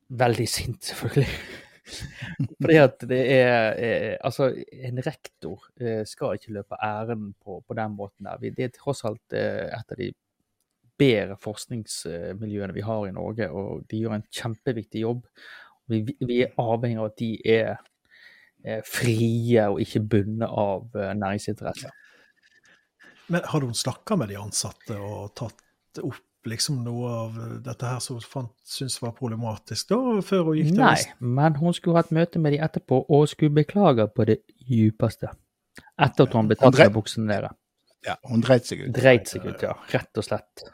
veldig 0.09 0.49
sint, 0.57 0.80
selvfølgelig. 0.86 1.28
Fordi 2.61 2.78
at 2.82 3.03
det 3.09 3.20
er, 3.32 3.76
er 3.78 4.16
Altså, 4.26 4.51
en 4.72 5.03
rektor 5.07 5.66
eh, 5.80 6.05
skal 6.09 6.39
ikke 6.39 6.55
løpe 6.59 6.78
æren 6.82 7.32
på, 7.43 7.61
på 7.66 7.76
den 7.78 7.97
måten 7.99 8.28
der. 8.28 8.41
Det 8.43 8.64
er 8.64 8.74
tross 8.74 9.05
alt 9.07 9.37
eh, 9.37 9.66
et 9.70 9.93
av 9.95 10.01
de 10.01 10.12
bedre 10.97 11.37
forskningsmiljøene 11.37 12.72
vi 12.72 12.84
har 12.87 13.05
i 13.05 13.12
Norge, 13.12 13.51
og 13.53 13.84
de 13.91 14.01
gjør 14.01 14.16
en 14.16 14.28
kjempeviktig 14.32 15.05
jobb. 15.05 15.26
Vi, 15.93 16.01
vi 16.24 16.41
er 16.43 16.57
avhengig 16.59 17.03
av 17.03 17.11
at 17.11 17.20
de 17.20 17.30
er 17.45 17.76
er 18.66 18.82
frie 18.87 19.62
og 19.70 19.80
ikke 19.82 20.03
bundet 20.11 20.51
av 20.51 20.97
eh, 20.99 21.12
næringsinteresser. 21.18 21.93
Men 23.32 23.47
har 23.51 23.62
du 23.62 23.72
snakka 23.74 24.18
med 24.18 24.30
de 24.30 24.39
ansatte 24.41 24.99
og 25.03 25.34
tatt 25.39 26.03
opp 26.03 26.22
liksom 26.49 26.82
noe 26.84 27.11
av 27.11 27.36
dette 27.64 27.88
her 27.88 28.01
som 28.03 28.18
hun 28.20 28.49
syntes 28.66 29.01
var 29.03 29.14
problematisk 29.16 29.90
da, 29.92 29.99
før 30.24 30.51
hun 30.51 30.61
gikk 30.61 30.72
til 30.72 30.82
Nei, 30.82 30.97
men 31.38 31.59
hun 31.61 31.76
skulle 31.76 32.01
hatt 32.01 32.12
møte 32.14 32.42
med 32.42 32.57
de 32.57 32.62
etterpå 32.66 33.03
og 33.05 33.28
skulle 33.30 33.55
beklage 33.57 34.09
på 34.14 34.28
det 34.28 34.40
djupeste. 34.66 35.32
Etter 36.01 36.28
at 36.28 36.36
hun 36.36 36.51
ble 36.51 36.59
tatt 36.61 36.82
av 36.86 36.92
buksene 36.94 37.32
deres. 37.32 37.57
Ja, 38.07 38.14
hun 38.30 38.44
dreit 38.44 38.68
seg 38.68 38.84
ut. 38.84 38.92
Dreit 38.94 39.30
seg 39.30 39.47
ut, 39.49 39.62
ja. 39.64 39.72
Rett 39.90 40.20
og 40.20 40.24
slett. 40.26 40.66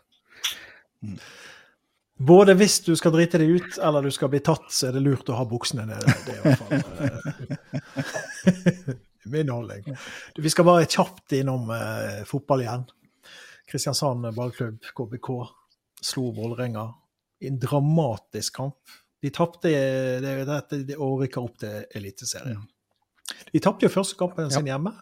Både 2.23 2.55
hvis 2.55 2.81
du 2.85 2.93
skal 2.99 3.15
drite 3.15 3.41
deg 3.41 3.57
ut, 3.57 3.79
eller 3.83 4.05
du 4.05 4.13
skal 4.15 4.31
bli 4.31 4.43
tatt, 4.45 4.69
så 4.71 4.91
er 4.91 4.99
det 4.99 5.03
lurt 5.03 5.31
å 5.33 5.39
ha 5.39 5.47
buksene 5.49 5.87
nede. 5.89 6.17
Det 6.27 6.35
er 6.35 6.39
i 6.39 6.43
hvert 6.45 6.61
fall 6.61 6.73
eh, 8.43 8.93
min 9.33 9.51
holdning. 9.51 9.97
Vi 10.37 10.53
skal 10.53 10.69
bare 10.69 10.87
kjapt 10.91 11.35
innom 11.39 11.71
eh, 11.75 12.21
fotball 12.29 12.67
igjen. 12.67 12.85
Kristiansand 13.71 14.29
ballklubb, 14.37 14.85
KBK, 14.95 15.29
slo 16.03 16.31
Vålerenga 16.37 16.89
i 17.43 17.49
en 17.51 17.59
dramatisk 17.63 18.57
kamp. 18.57 18.79
De 19.23 19.31
tapte 19.35 19.71
det, 19.71 20.33
det, 20.47 20.85
det, 20.89 20.97
og 20.99 21.23
rykka 21.23 21.43
opp 21.43 21.59
til 21.63 21.85
Eliteserien. 21.99 22.63
De 23.53 23.61
tapte 23.63 23.87
jo 23.87 23.93
første 23.93 24.19
kampen 24.19 24.51
sin 24.53 24.67
hjemme, 24.69 24.93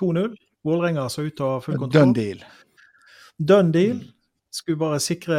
2-0. 0.00 0.32
Vålerenga 0.66 1.06
så 1.12 1.26
ut 1.26 1.36
til 1.36 1.44
å 1.46 1.50
ha 1.56 1.60
full 1.64 1.76
kontroll. 1.78 2.08
Done 2.08 2.16
deal. 2.16 2.40
Done 3.36 3.72
deal. 3.74 4.00
Skulle 4.56 4.80
bare 4.80 4.98
sikre 5.04 5.38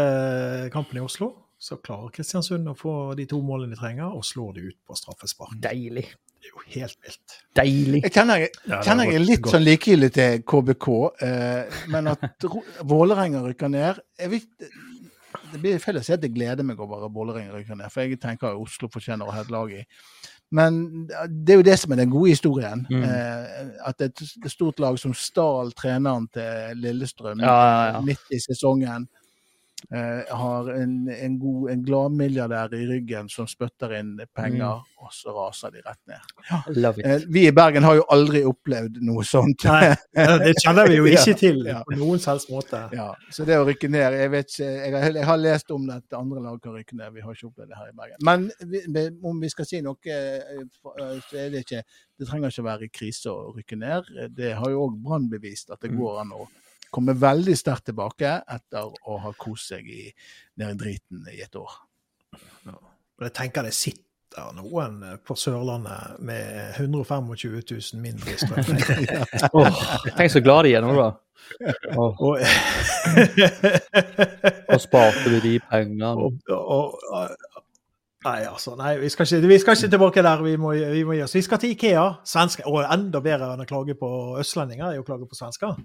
kampen 0.73 0.99
i 0.99 1.03
Oslo. 1.03 1.31
Så 1.57 1.79
klarer 1.81 2.11
Kristiansund 2.13 2.69
å 2.69 2.75
få 2.77 2.93
de 3.17 3.25
to 3.29 3.39
målene 3.41 3.73
de 3.73 3.79
trenger, 3.79 4.13
og 4.13 4.21
slår 4.25 4.51
de 4.59 4.67
ut 4.69 4.77
på 4.85 4.97
straffespark. 4.99 5.55
Deilig. 5.63 6.03
Det 6.37 6.51
er 6.51 6.53
jo 6.53 6.61
helt 6.75 6.99
vilt. 7.01 7.37
Deilig. 7.57 8.01
Jeg 8.05 8.13
kjenner, 8.13 8.43
jeg, 8.43 8.51
Ja, 8.69 8.77
kjenner 8.85 9.09
jeg 9.09 9.17
er 9.17 9.23
litt 9.25 9.41
godt. 9.41 9.55
sånn 9.55 9.65
likegyldig 9.65 10.09
til 10.13 10.43
KBK, 10.53 10.87
eh, 11.25 11.79
men 11.95 12.11
at 12.13 12.45
Vålerenga 12.93 13.41
rykker 13.47 13.73
ned 13.73 14.03
jeg 14.21 14.31
vet, 14.35 14.69
det 15.51 15.61
blir 15.61 15.83
feil 15.83 15.99
å 15.99 16.03
si 16.05 16.15
at 16.15 16.23
jeg 16.23 16.33
gleder 16.35 16.65
meg 16.65 16.79
over 16.83 17.05
at 17.05 17.13
Vålerenga 17.13 17.53
rykker 17.55 17.77
ned, 17.79 17.91
for 17.93 18.03
jeg 18.03 18.19
tenker 18.21 18.51
at 18.51 18.59
Oslo 18.59 18.89
fortjener 18.91 19.27
å 19.27 19.35
ha 19.35 19.43
et 19.43 19.53
lag 19.53 19.71
i. 19.75 19.83
Men 20.57 21.07
det 21.27 21.53
er 21.53 21.59
jo 21.59 21.67
det 21.67 21.75
som 21.79 21.91
er 21.91 21.99
den 21.99 22.11
gode 22.11 22.31
historien. 22.31 22.85
Mm. 22.89 23.03
Eh, 23.03 23.71
at 23.89 24.03
et, 24.05 24.21
et 24.45 24.51
stort 24.51 24.79
lag 24.79 24.99
som 24.99 25.15
stal 25.17 25.73
treneren 25.75 26.29
til 26.31 26.83
Lillestrøm 26.83 27.43
Ja, 27.43 27.55
ja, 27.55 27.87
ja. 27.97 28.03
midt 28.05 28.31
i 28.31 28.39
sesongen, 28.39 29.07
eh, 29.07 29.26
har 30.33 30.67
en, 30.73 30.93
en 31.13 31.35
god 31.39 31.69
en 31.71 31.83
gladmilliardær 31.85 32.73
i 32.73 32.87
ryggen 32.89 33.27
som 33.29 33.45
spytter 33.47 33.93
inn 33.99 34.15
penger, 34.35 34.81
og 34.99 35.11
så 35.13 35.31
raser 35.35 35.71
de 35.75 35.83
rett 35.85 36.01
ned. 36.09 36.31
Ja. 36.49 36.59
Eh, 37.05 37.21
vi 37.29 37.43
i 37.47 37.51
Bergen 37.55 37.85
har 37.85 37.95
jo 37.99 38.03
aldri 38.11 38.41
opplevd 38.49 38.97
noe 39.05 39.23
sånt. 39.23 39.63
Nei, 39.69 39.93
det 40.41 40.55
kjenner 40.63 40.89
vi 40.89 40.97
jo 40.97 41.05
ikke 41.11 41.29
Ja, 41.35 41.37
til 41.39 41.61
ja. 41.69 41.83
på 41.85 41.95
noen 41.99 42.19
selvs 42.23 42.49
måte. 42.49 42.81
Ja, 42.97 43.11
så 43.31 43.45
det 43.47 43.59
å 43.61 43.67
rykke 43.69 43.89
ned 43.93 44.17
Jeg 44.17 44.33
vet 44.33 44.51
ikke, 44.51 44.71
jeg 44.73 44.97
har, 44.97 45.07
jeg 45.21 45.29
har 45.29 45.41
lest 45.45 45.71
om 45.77 45.87
det 45.87 45.99
at 46.01 46.17
andre 46.19 46.41
lag 46.49 46.59
kan 46.63 46.73
rykke 46.75 46.97
ned. 46.97 47.13
Vi 47.13 47.21
har 47.27 47.37
ikke 47.37 47.47
opplevd 47.51 47.69
det 47.71 47.77
her 47.79 47.93
i 47.93 47.97
Bergen. 48.01 48.19
Men 48.27 48.49
vi, 48.97 49.07
om 49.29 49.39
vi 49.45 49.53
skal 49.53 49.69
si 49.69 49.81
noe, 49.85 49.97
eh, 50.09 50.63
så 50.81 51.37
er 51.37 51.53
det 51.53 51.63
ikke 51.67 51.83
Det 52.17 52.25
trenger 52.25 52.49
ikke 52.49 52.63
være 52.65 52.87
krise 52.89 53.29
å 53.29 53.51
rykke 53.53 53.77
ned. 53.77 54.07
Det 54.33 54.55
har 54.57 54.71
jo 54.73 54.87
òg 54.87 54.95
Brann 55.05 55.29
bevist, 55.29 55.69
at 55.69 55.79
det 55.85 55.91
Mm. 55.93 55.99
går 56.01 56.21
an 56.23 56.31
å 56.33 56.47
komme 56.93 57.15
veldig 57.19 57.55
sterkt 57.57 57.89
tilbake 57.91 58.33
etter 58.47 58.87
å 58.87 59.19
ha 59.23 59.33
kost 59.39 59.73
seg 59.73 59.87
i, 59.91 60.07
nede 60.59 60.75
i 60.75 60.81
driten 60.81 61.29
i 61.33 61.41
et 61.43 61.55
år. 61.59 61.79
Og 62.67 63.25
jeg 63.25 63.33
tenker 63.33 63.65
det 63.65 63.73
sitter 63.73 64.51
noen 64.53 64.99
på 65.25 65.35
Sørlandet 65.39 66.19
med 66.25 66.75
125 66.77 67.31
000 67.33 68.01
mindre 68.03 68.35
i 68.35 68.41
strøm. 68.41 68.67
oh, 69.57 69.79
tenk 70.17 70.33
så 70.33 70.43
glad 70.45 70.67
de 70.67 70.75
er 70.77 70.85
nå, 70.85 70.93
da. 70.97 71.09
Og, 71.97 72.19
og 74.73 74.81
sparte 74.83 75.31
vi 75.31 75.39
de 75.45 75.53
pengene. 75.69 76.11
og, 76.13 76.37
og, 76.51 76.99
og 77.13 77.55
Nei, 78.27 78.41
altså. 78.49 78.73
Nei, 78.75 78.95
vi 78.99 79.09
skal 79.13 79.27
ikke, 79.27 79.47
vi 79.47 79.59
skal 79.61 79.77
ikke 79.77 79.89
tilbake 79.93 80.23
der. 80.25 80.41
Vi 80.43 80.55
må, 80.59 80.73
vi 80.73 81.03
må 81.05 81.15
gi 81.15 81.23
oss. 81.23 81.35
Vi 81.37 81.43
skal 81.45 81.61
til 81.61 81.75
Ikea. 81.75 82.07
Svenske, 82.27 82.65
og 82.67 82.81
enda 82.83 83.21
bedre 83.23 83.53
enn 83.53 83.63
å 83.63 83.67
klage 83.69 83.95
på 83.99 84.09
østlendinger 84.41 84.89
er 84.89 85.01
å 85.01 85.05
klage 85.07 85.29
på 85.29 85.37
svensker. 85.37 85.77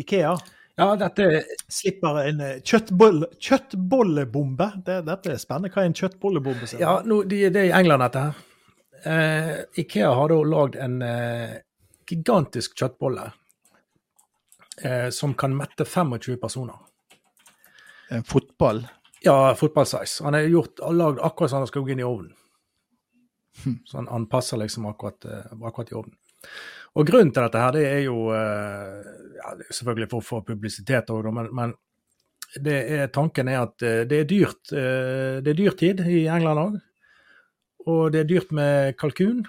Ikea 0.00 0.36
Ja, 0.80 0.86
dette 0.96 1.42
slipper 1.68 2.22
en 2.22 2.40
eh, 2.40 2.60
kjøttboll, 2.64 3.26
kjøttbollebombe. 3.36 4.70
Det, 4.86 5.02
dette 5.04 5.34
er 5.34 5.40
spennende. 5.42 5.68
Hva 5.74 5.82
er 5.82 5.90
en 5.90 5.98
kjøttbollebombe? 5.98 6.70
Ja, 6.80 6.94
nå, 7.04 7.22
de, 7.28 7.42
det 7.52 7.66
er 7.66 7.68
i 7.68 7.74
England, 7.76 8.06
dette 8.06 8.22
her. 8.24 8.40
Eh, 9.02 9.52
Ikea 9.82 10.14
har 10.16 10.32
da 10.32 10.38
lagd 10.46 10.78
en 10.80 10.96
eh, 11.04 11.58
gigantisk 12.08 12.78
kjøttbolle 12.78 13.28
eh, 14.80 15.08
som 15.10 15.34
kan 15.34 15.56
mette 15.56 15.84
25 15.84 16.40
personer. 16.40 16.80
En 18.12 18.24
fotball. 18.24 18.86
Ja, 19.22 19.54
fotballsize. 19.54 20.24
Han 20.24 20.34
er 20.34 20.48
gjort, 20.48 20.80
lagd 20.92 21.20
akkurat 21.22 21.52
som 21.52 21.62
han 21.62 21.70
skal 21.70 21.84
gå 21.84 21.94
inn 21.94 22.02
i 22.02 22.06
ovnen. 22.06 22.32
Så 23.86 24.00
han, 24.00 24.08
han 24.08 24.26
passer 24.26 24.56
liksom 24.56 24.86
akkurat, 24.86 25.24
eh, 25.24 25.52
akkurat 25.62 25.92
i 25.92 25.94
ovnen. 26.00 26.16
Og 26.98 27.08
grunnen 27.08 27.32
til 27.32 27.46
dette 27.46 27.60
her, 27.62 27.72
det 27.72 27.84
er 27.88 28.02
jo 28.04 28.26
eh, 28.36 29.10
ja, 29.38 29.54
selvfølgelig 29.72 30.10
for 30.12 30.20
å 30.20 30.26
få 30.26 30.40
publisitet 30.44 31.10
òg, 31.14 31.30
men, 31.32 31.48
men 31.56 31.74
det 32.60 32.78
er, 32.98 33.06
tanken 33.14 33.48
er 33.48 33.62
at 33.62 33.84
eh, 33.86 34.02
det 34.08 34.22
er 34.22 34.28
dyrt. 34.28 34.72
eh, 34.76 35.38
Det 35.40 35.54
er 35.54 35.60
dyrtid 35.62 36.02
i 36.04 36.26
England 36.28 36.62
òg. 36.62 36.80
Og 37.88 38.02
det 38.14 38.22
er 38.22 38.28
dyrt 38.28 38.52
med 38.54 38.96
kalkun. 39.00 39.40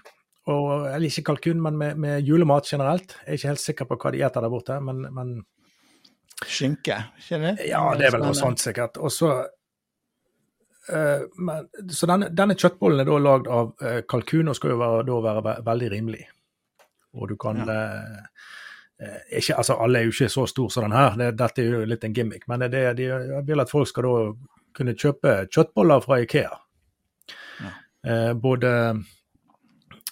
Og, 0.51 0.87
eller 0.89 1.07
ikke 1.07 1.25
kalkun, 1.31 1.59
men 1.63 1.75
med, 1.79 1.99
med 1.99 2.23
julemat 2.27 2.67
generelt. 2.67 3.17
Jeg 3.23 3.27
er 3.27 3.37
ikke 3.37 3.51
helt 3.51 3.63
sikker 3.63 3.87
på 3.89 3.97
hva 3.99 4.13
de 4.15 4.23
eter 4.23 4.43
der 4.43 4.51
borte, 4.51 4.79
men, 4.83 5.03
men 5.15 5.35
Skinke, 6.43 6.97
ikke 7.21 7.39
det? 7.39 7.51
ja, 7.69 7.83
det 7.95 8.07
er 8.07 8.15
vel 8.17 8.25
noe 8.25 8.35
sånt 8.35 8.63
sikkert. 8.63 9.01
Og 9.03 9.11
så 9.13 9.35
Uh, 10.83 11.23
men, 11.39 11.69
Så 11.95 12.03
denne, 12.11 12.27
denne 12.35 12.57
kjøttbollen 12.59 12.99
er 12.99 13.07
da 13.07 13.15
lagd 13.15 13.45
av 13.47 13.69
uh, 13.79 14.01
kalkun 14.03 14.51
og 14.51 14.57
skal 14.57 14.73
jo 14.73 14.79
være, 14.81 15.05
da 15.07 15.19
være 15.23 15.43
ve 15.45 15.53
veldig 15.63 15.89
rimelig. 15.93 16.25
Og 17.13 17.29
du 17.29 17.35
kan 17.39 17.61
ja. 17.61 17.77
eh, 18.99 19.21
ikke, 19.39 19.57
altså 19.57 19.77
Alle 19.83 19.99
er 19.99 20.07
jo 20.07 20.15
ikke 20.15 20.31
så 20.31 20.45
store 20.49 20.73
som 20.73 20.87
den 20.87 20.97
her, 20.97 21.17
det, 21.19 21.31
dette 21.39 21.61
er 21.61 21.71
jo 21.77 21.85
litt 21.89 22.03
en 22.07 22.15
gimmick. 22.15 22.47
Men 22.47 22.65
det, 22.65 22.83
de 22.97 23.09
vil 23.47 23.63
at 23.63 23.71
folk 23.71 23.89
skal 23.89 24.07
da 24.07 24.13
kunne 24.73 24.95
kjøpe 24.97 25.43
kjøttboller 25.53 26.01
fra 26.05 26.21
Ikea. 26.23 26.53
Eh, 28.03 28.33
både 28.33 28.69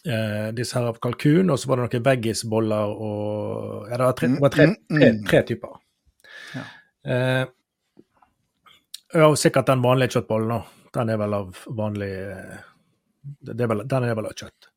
eh, 0.08 0.50
disse 0.56 0.78
her 0.78 0.88
av 0.94 1.00
kalkun, 1.04 1.50
og 1.52 1.60
så 1.60 1.70
var 1.70 1.82
det 1.82 1.88
noen 1.88 2.06
veggisboller 2.06 2.94
og 2.96 3.90
Ja, 3.90 3.98
det 3.98 4.06
var 4.06 4.20
tre, 4.20 4.30
var 4.40 4.54
tre, 4.54 4.68
Mm, 4.72 4.78
mm, 4.78 5.00
tre, 5.00 5.10
mm. 5.12 5.24
tre 5.28 5.42
typer. 5.50 5.80
Ja. 6.56 6.64
Eh, 7.04 7.46
ja, 9.12 9.28
og 9.28 9.38
sikkert 9.38 9.68
den 9.68 9.84
vanlige 9.84 10.16
kjøttbollen, 10.16 10.56
òg. 10.56 10.78
Den 10.96 11.10
er 11.10 11.20
vel 11.20 11.34
av 11.36 11.60
vanlig 11.72 12.12
eh, 12.12 12.60
det 13.48 13.64
er 13.64 13.70
vel, 13.70 13.84
Den 13.88 14.08
er 14.08 14.16
vel 14.18 14.32
av 14.32 14.38
kjøtt. 14.38 14.71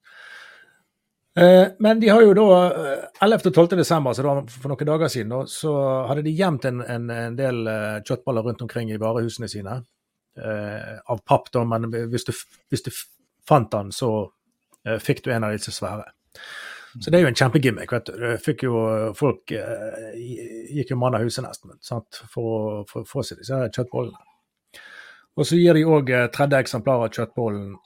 Eh, 1.41 1.67
men 1.83 2.01
de 2.01 2.13
har 2.13 2.23
jo 2.23 2.35
da 2.39 2.45
eh, 2.69 3.07
11. 3.27 3.49
og 3.51 3.55
12. 3.55 3.79
desember, 3.81 4.15
så 4.15 4.37
for 4.55 4.71
noen 4.71 4.91
dager 4.91 5.11
siden, 5.11 5.35
så 5.51 5.73
hadde 6.09 6.23
de 6.27 6.35
gjemt 6.37 6.69
en, 6.71 6.85
en, 6.85 7.11
en 7.11 7.39
del 7.39 7.65
kjøttballer 8.07 8.47
rundt 8.47 8.63
omkring 8.63 8.93
i 8.95 9.01
varehusene 9.03 9.51
sine. 9.51 9.81
Eh, 10.39 10.99
av 11.07 11.21
papp, 11.27 11.51
da, 11.55 11.63
men 11.65 11.87
hvis 12.11 12.27
du, 12.27 12.33
hvis 12.71 12.83
du 12.83 12.91
fant 13.47 13.71
den, 13.71 13.93
så 13.95 14.11
eh, 14.87 14.99
fikk 14.99 15.25
du 15.25 15.31
en 15.33 15.47
av 15.47 15.55
disse 15.55 15.75
svære. 15.75 16.09
Så 16.95 17.11
det 17.11 17.19
er 17.19 17.25
jo 17.25 17.31
en 17.33 17.39
kjempegimmick. 17.39 17.93
vet 17.93 18.11
du. 18.11 18.25
Fikk 18.43 18.67
jo 18.67 18.75
Folk 19.19 19.51
eh, 19.55 20.15
gikk 20.75 20.93
jo 20.95 20.99
mann 20.99 21.17
av 21.19 21.25
huset 21.27 21.43
nesten 21.47 21.75
sant? 21.83 22.23
for 22.31 22.83
å 22.83 23.05
få 23.07 23.25
seg 23.27 23.43
disse 23.43 23.59
kjøttbollene. 23.75 24.23
Og 25.35 25.49
så 25.49 25.59
gir 25.59 25.75
de 25.75 25.83
òg 25.91 26.11
30 26.35 26.61
eksemplarer 26.61 27.09
av 27.09 27.15
kjøttbollen 27.15 27.73
eh, 27.75 27.81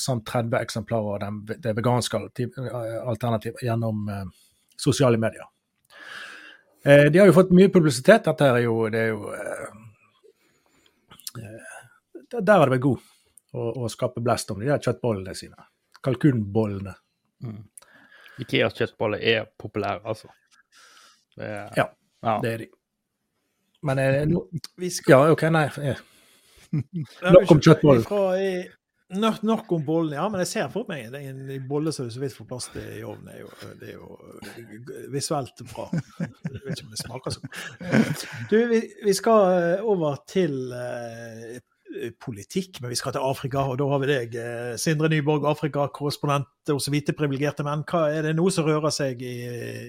samt 0.00 0.26
30 0.26 0.56
eksemplarer 0.60 1.14
av 1.14 1.20
den, 1.20 1.60
det 1.62 1.72
veganske 1.76 2.16
alternativ- 2.18 2.58
eh, 2.66 2.98
alternativet 3.08 3.62
gjennom 3.62 4.08
eh, 4.08 4.24
sosiale 4.76 5.18
medier. 5.18 5.44
Eh, 6.84 7.04
de 7.12 7.18
har 7.18 7.26
jo 7.30 7.32
fått 7.36 7.50
mye 7.54 7.68
publisitet. 7.70 8.24
Dette 8.24 8.48
er 8.56 8.62
jo, 8.64 8.88
det 8.90 8.98
er 9.04 9.08
jo 9.12 9.32
eh, 9.32 9.66
eh, 11.38 12.40
Der 12.40 12.58
har 12.58 12.66
det 12.66 12.76
vært 12.78 12.86
god 12.86 13.00
å, 13.52 13.66
å 13.84 13.88
skape 13.92 14.20
blest 14.24 14.50
om 14.54 14.60
de 14.62 14.66
der 14.70 14.80
kjøttbollene 14.82 15.34
sine. 15.36 15.66
Kalkunbollene. 16.02 16.94
Ikeas 18.42 18.74
kjøttboller 18.78 19.20
er 19.20 19.44
populære, 19.60 20.00
altså. 20.08 20.28
Det 21.36 21.44
er, 21.48 21.68
Ja. 21.76 21.86
ja. 22.24 22.38
Det 22.42 22.52
er 22.54 22.58
de. 22.64 22.70
Men 23.82 23.98
eh, 23.98 24.24
no, 24.30 24.44
Vi 24.78 24.90
skal 24.90 25.12
Ja, 25.26 25.32
OK, 25.34 25.42
nei. 25.50 25.66
eh, 25.82 26.00
Nok 26.72 27.50
om 27.52 27.60
kjøttbollen. 27.60 28.04
Nok, 29.12 29.42
nok 29.42 29.72
om 29.72 29.82
bollen, 29.84 30.14
ja. 30.16 30.28
Men 30.32 30.42
jeg 30.42 30.50
ser 30.52 30.70
for 30.72 30.88
meg 30.88 31.10
det 31.12 31.20
er 31.20 31.32
en 31.32 31.66
bolle 31.68 31.92
som 31.92 32.08
du 32.08 32.14
så 32.14 32.22
vidt 32.22 32.36
får 32.36 32.48
plass 32.48 32.68
til 32.72 32.86
i 32.98 33.02
ovnen. 33.04 33.32
Er 33.34 33.42
jo, 33.42 33.50
det 33.80 33.90
er 33.90 33.98
jo 33.98 34.16
eh, 34.16 35.10
visuelt 35.12 35.64
bra. 35.72 35.88
Jeg 35.92 36.62
vet 36.62 36.72
ikke 36.72 36.86
om 36.86 36.94
det 36.94 37.02
smaker 37.02 37.34
så 37.34 37.42
godt. 37.42 38.24
Du, 38.50 38.56
vi, 38.70 38.80
vi 39.04 39.14
skal 39.16 39.58
eh, 39.58 39.84
over 39.84 40.16
til 40.28 40.56
eh, 40.76 41.60
politikk, 42.22 42.80
men 42.80 42.92
vi 42.92 42.96
skal 42.96 43.12
til 43.12 43.26
Afrika. 43.26 43.66
Og 43.68 43.76
da 43.80 43.88
har 43.90 44.00
vi 44.02 44.10
deg, 44.10 44.38
Sindre 44.80 45.10
Nyborg, 45.12 45.44
Afrika-korrespondent 45.50 46.72
hos 46.72 46.88
Hvite 46.92 47.12
privilegerte 47.16 47.66
menn. 47.66 47.84
Hva 47.88 48.06
Er 48.12 48.30
det 48.30 48.36
noe 48.38 48.54
som 48.54 48.64
rører 48.68 48.94
seg 48.94 49.20
i, 49.20 49.36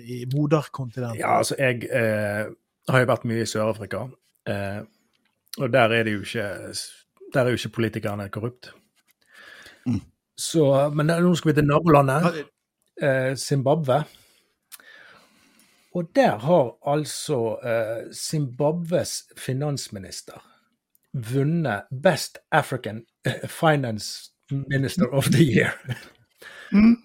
i 0.03 0.19
moderkontinentet? 0.33 1.21
Ja, 1.23 1.37
altså, 1.39 1.55
jeg 1.61 1.87
eh, 1.87 2.51
har 2.91 3.05
jo 3.05 3.11
vært 3.13 3.27
mye 3.29 3.45
i 3.45 3.49
Sør-Afrika. 3.49 4.07
Eh, 4.51 4.81
og 5.61 5.69
der 5.71 5.95
er 5.95 6.03
det 6.03 6.15
jo 6.15 6.23
ikke 6.25 6.73
Der 7.33 7.45
er 7.45 7.53
jo 7.53 7.59
ikke 7.59 7.75
politikerne 7.77 8.25
korrupt. 9.85 10.09
Så, 10.37 10.89
men 10.89 11.05
nå 11.05 11.35
skal 11.35 11.51
vi 11.51 11.55
til 11.59 11.67
nabolandet, 11.69 12.45
eh, 13.01 13.35
Zimbabwe. 13.37 14.03
Og 15.93 16.09
der 16.15 16.37
har 16.41 16.71
altså 16.89 17.57
eh, 17.61 18.13
Zimbabwes 18.13 19.23
finansminister 19.37 20.41
vunnet 21.13 21.83
Best 22.03 22.37
African 22.51 23.03
eh, 23.25 23.47
Finance 23.49 24.31
Minister 24.51 25.05
of 25.13 25.25
the 25.25 25.43
Year. 25.43 25.71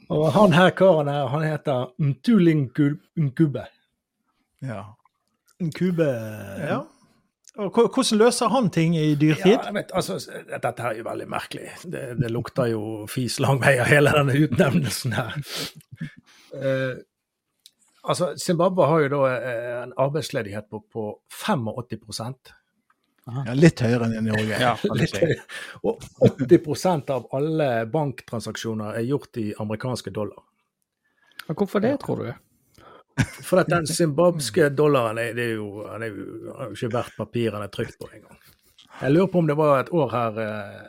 Og 0.09 0.33
han 0.33 0.53
her 0.53 0.71
karen 0.71 1.09
her, 1.09 1.27
han 1.27 1.45
heter 1.45 1.93
Mtuling 1.99 2.71
Nkube. 3.17 3.65
Ja. 4.63 4.83
Nkube 5.61 6.05
ja. 6.69 6.81
Hvordan 7.59 8.19
løser 8.21 8.53
han 8.53 8.69
ting 8.71 8.95
i 8.97 9.17
dyrtid? 9.19 9.57
Ja, 9.57 9.73
vet, 9.75 9.91
altså, 9.97 10.19
dette 10.47 10.75
her 10.79 10.93
er 10.93 11.01
jo 11.01 11.07
veldig 11.09 11.27
merkelig. 11.31 11.73
Det, 11.83 12.05
det 12.21 12.31
lukter 12.31 12.71
jo 12.71 12.83
fis 13.11 13.41
lang 13.43 13.59
vei 13.63 13.75
av 13.83 13.91
hele 13.91 14.13
denne 14.15 14.37
utnevnelsen 14.45 15.17
her. 15.19 15.41
Uh, 16.55 17.01
altså, 18.07 18.31
Zimbabwe 18.39 18.87
har 18.87 19.03
jo 19.05 19.11
da 19.17 19.23
eh, 19.35 19.75
en 19.83 19.97
arbeidsledighet 19.99 20.71
på, 20.71 20.85
på 20.87 21.09
85 21.35 22.55
ja, 23.29 23.55
litt 23.59 23.83
høyere 23.85 24.07
enn 24.07 24.15
i 24.17 24.23
Norge. 24.31 24.59
Ja, 24.63 24.75
Litt 24.97 25.19
Og 25.85 26.05
80 26.25 27.11
av 27.13 27.27
alle 27.37 27.71
banktransaksjoner 27.91 28.97
er 29.01 29.09
gjort 29.09 29.37
i 29.43 29.51
amerikanske 29.59 30.15
dollar. 30.15 30.47
Hvorfor 31.49 31.83
det, 31.83 31.97
tror 32.05 32.23
du? 32.23 32.31
For 33.19 33.59
at 33.63 33.69
den 33.73 33.87
zimbabske 33.87 34.69
dollaren 34.77 35.19
er, 35.19 35.33
det 35.35 35.47
jo, 35.57 35.87
han 35.89 36.03
er 36.05 36.13
jo, 36.13 36.53
har 36.59 36.69
jo 36.71 36.77
ikke 36.77 36.91
verdt 36.93 37.17
papiret 37.19 37.55
han 37.57 37.65
er 37.65 37.73
trykt 37.73 37.97
på 37.99 38.09
engang. 38.15 38.39
Jeg 39.01 39.13
lurer 39.15 39.31
på 39.33 39.39
om 39.43 39.47
det 39.49 39.57
var 39.59 39.81
et 39.81 39.91
år 39.95 40.11
her 40.13 40.39
eh, 40.43 40.87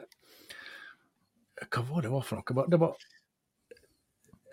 Hva 1.69 1.84
var 1.89 2.01
det 2.05 2.11
var 2.13 2.23
for 2.25 2.39
noe? 2.41 2.65
Det 2.73 2.80
var 2.82 2.95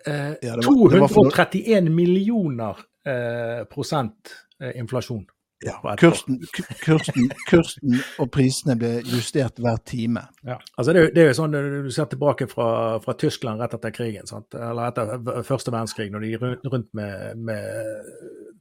eh, 0.05 0.33
Ja, 0.45 0.55
det 0.55 0.65
var- 0.67 0.91
det 0.91 0.99
var 1.01 1.07
for- 1.07 1.31
231 1.31 1.89
millioner 1.93 2.77
eh, 3.05 3.63
prosent 3.71 4.33
eh, 4.61 4.73
inflasjon. 4.79 5.25
Ja, 5.65 5.95
kursen, 5.97 6.37
kursen, 6.83 7.31
kursen 7.49 7.95
og 8.21 8.29
prisene 8.29 8.75
ble 8.77 8.91
justert 9.09 9.57
hver 9.57 9.79
time. 9.89 10.21
Ja. 10.45 10.59
Altså 10.77 10.93
det, 10.93 11.07
det 11.15 11.23
er 11.23 11.31
jo 11.31 11.37
sånn 11.39 11.55
du 11.57 11.89
ser 11.93 12.09
tilbake 12.11 12.45
fra, 12.51 12.69
fra 13.01 13.15
Tyskland 13.17 13.63
rett 13.63 13.73
etter 13.73 13.95
krigen, 13.95 14.29
sant? 14.29 14.53
eller 14.53 14.91
etter 14.91 15.41
første 15.47 15.73
verdenskrig, 15.73 16.11
når 16.13 16.23
de 16.23 16.33
gikk 16.33 16.45
rundt, 16.45 16.69
rundt 16.73 16.91
med, 16.99 17.41
med 17.49 18.11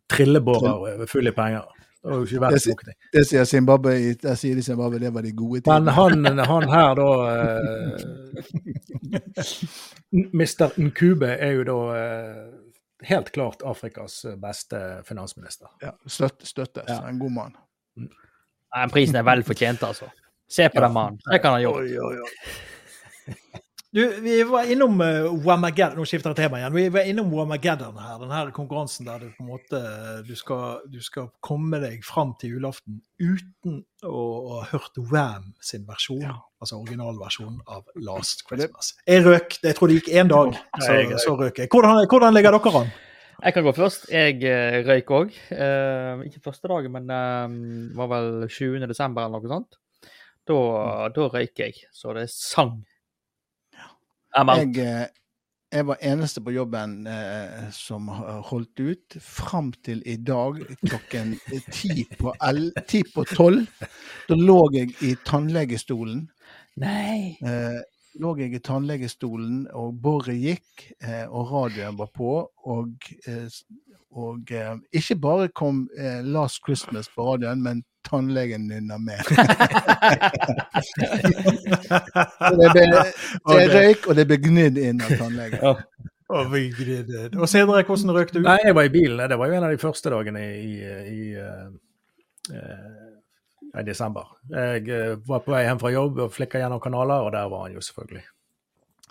trillebårer 0.08 1.04
fulle 1.10 1.34
av 1.34 1.40
penger. 1.42 1.68
Det 2.06 3.24
sier 3.26 3.44
Zimbabwe, 3.44 4.14
der 4.22 4.34
sier 4.38 4.54
de 4.54 4.62
Zimbabwe 4.62 5.00
det 5.02 5.10
var 5.14 5.22
de 5.26 5.32
gode 5.36 5.60
tingene. 5.60 5.90
Men 5.90 5.94
han, 5.94 6.38
han 6.38 6.68
her 6.70 6.94
da 7.00 7.10
eh, 7.34 7.98
Mr. 10.40 10.70
Nkube 10.78 11.26
er 11.34 11.52
jo 11.58 11.64
da 11.66 11.78
eh, 11.98 12.44
helt 13.04 13.32
klart 13.34 13.62
Afrikas 13.62 14.24
beste 14.42 15.02
finansminister. 15.04 15.68
Ja, 15.82 15.92
støtt, 16.06 16.46
støttes. 16.46 16.88
Ja. 16.88 17.02
En 17.08 17.18
god 17.18 17.32
mann. 17.32 17.58
Nei, 18.76 18.86
prisen 18.92 19.18
er 19.20 19.26
vel 19.26 19.44
fortjent, 19.46 19.84
altså. 19.86 20.08
Se 20.48 20.68
på 20.70 20.80
den 20.80 20.92
mannen. 20.94 21.20
Det 21.26 21.40
kan 21.42 21.56
han 21.56 21.64
gjøre. 21.64 21.82
Oi, 21.82 21.98
oi, 21.98 22.16
oi. 22.22 23.36
Du, 23.96 24.20
vi 24.20 24.42
var 24.42 24.72
innom 24.72 25.00
uh, 25.00 25.46
Wamageddon, 25.46 25.96
nå 25.96 26.04
skifter 26.04 26.34
jeg 26.34 26.36
tema 26.36 26.58
igjen. 26.60 26.74
Vi 26.74 26.82
var 26.92 27.06
innom 27.08 27.30
Wamageddon 27.32 27.96
her, 27.96 28.18
den 28.20 28.32
her 28.34 28.50
konkurransen 28.52 29.06
der 29.08 29.22
du 29.22 29.30
på 29.32 29.40
en 29.40 29.48
måte 29.48 29.78
du 30.26 30.34
skal, 30.36 30.82
du 30.92 30.98
skal 31.00 31.30
komme 31.40 31.78
deg 31.80 32.02
fram 32.04 32.34
til 32.36 32.58
julaften 32.58 32.98
uten 33.16 33.78
å, 34.04 34.10
å 34.18 34.58
ha 34.58 34.66
hørt 34.74 35.00
Wham 35.00 35.46
sin 35.64 35.86
versjon, 35.88 36.26
altså 36.60 36.76
originalversjonen 36.82 37.62
av 37.72 37.88
Last 37.96 38.44
Christmas. 38.44 38.90
Jeg 39.08 39.22
røk, 39.24 39.56
jeg 39.64 39.78
tror 39.78 39.88
det 39.88 39.96
gikk 39.96 40.10
én 40.12 40.28
dag, 40.28 40.58
så, 40.76 40.96
så 41.22 41.32
røk 41.40 41.62
jeg. 41.62 41.70
Hvordan, 41.72 42.02
hvordan 42.04 42.36
ligger 42.36 42.52
dere 42.58 42.82
an? 42.82 42.90
Jeg 43.38 43.56
kan 43.56 43.64
gå 43.64 43.72
først. 43.78 44.04
Jeg 44.12 44.42
eh, 44.44 44.76
røyk 44.90 45.14
òg. 45.22 45.32
Uh, 45.48 46.20
ikke 46.28 46.44
første 46.50 46.68
dagen, 46.68 46.92
men 46.98 47.08
uh, 47.08 47.96
var 47.96 48.12
vel 48.12 48.28
20. 48.44 48.84
desember 48.92 49.24
eller 49.24 49.40
noe 49.40 49.54
sånt. 49.54 49.80
Da, 50.44 50.60
da 51.16 51.30
røyk 51.32 51.64
jeg, 51.64 51.80
så 51.96 52.12
det 52.20 52.26
sang. 52.34 52.76
Jeg. 54.36 54.76
Jeg, 54.76 55.08
eh, 55.72 55.86
var 55.86 55.98
eneste 56.04 56.42
på 56.44 56.52
jobben 56.54 57.06
eh, 57.10 57.66
som 57.72 58.08
holdt 58.50 58.80
ut 58.80 59.16
fram 59.22 59.72
til 59.84 60.02
i 60.06 60.16
dag 60.16 60.60
klokken 60.84 61.34
ti 61.72 62.06
på 62.20 63.24
tolv. 63.32 63.66
Da 64.28 64.38
lå 64.38 64.60
jeg 64.76 64.94
i 65.02 65.14
tannlegestolen. 65.24 66.26
Nei! 66.76 67.36
Eh, 67.40 67.80
lå 68.20 68.36
jeg 68.40 68.54
i 68.56 68.62
tannlegestolen, 68.64 69.66
og 69.76 69.96
boret 70.02 70.38
gikk, 70.40 70.86
eh, 71.02 71.24
og 71.26 71.52
radioen 71.52 71.98
var 71.98 72.10
på. 72.14 72.38
Og, 72.66 73.10
eh, 73.28 73.46
og 74.16 74.52
eh, 74.52 74.74
ikke 74.96 75.16
bare 75.20 75.48
kom 75.48 75.88
eh, 75.98 76.22
'Last 76.24 76.62
Christmas' 76.66 77.10
på 77.14 77.26
radioen, 77.32 77.62
men 77.62 77.84
tannlegen 78.06 78.68
nynner 78.70 78.98
med. 78.98 79.20
Det 82.56 82.68
ble, 82.72 82.84
jeg 83.58 83.70
røyk, 83.72 84.06
og 84.06 84.16
det 84.16 84.26
ble 84.28 84.38
gnidd 84.42 84.78
inn 84.78 85.02
av 85.02 85.16
tannlegen. 85.18 85.80
Vi 86.52 86.62
gridde. 86.74 87.28
Og 87.38 87.48
senere, 87.50 87.84
hvordan 87.86 88.14
røk 88.16 88.32
du? 88.34 88.40
Nei, 88.42 88.58
jeg 88.64 88.74
var 88.74 88.88
i 88.88 88.92
bilen. 88.94 89.22
Det 89.30 89.38
var 89.38 89.50
jo 89.50 89.58
en 89.58 89.66
av 89.68 89.74
de 89.74 89.78
første 89.82 90.10
dagene 90.10 90.42
i, 90.42 90.72
i, 90.82 91.26
uh, 91.38 91.68
eh, 92.50 93.05
i 93.74 93.84
desember. 93.86 94.36
Jeg 94.52 94.86
eh, 94.92 95.16
var 95.26 95.42
på 95.44 95.54
vei 95.54 95.64
hjem 95.66 95.80
fra 95.82 95.92
jobb 95.94 96.22
og 96.26 96.34
flikka 96.34 96.62
gjennom 96.62 96.82
kanaler, 96.82 97.26
og 97.26 97.34
der 97.34 97.50
var 97.52 97.66
han 97.66 97.76
jo 97.76 97.84
selvfølgelig. 97.84 98.24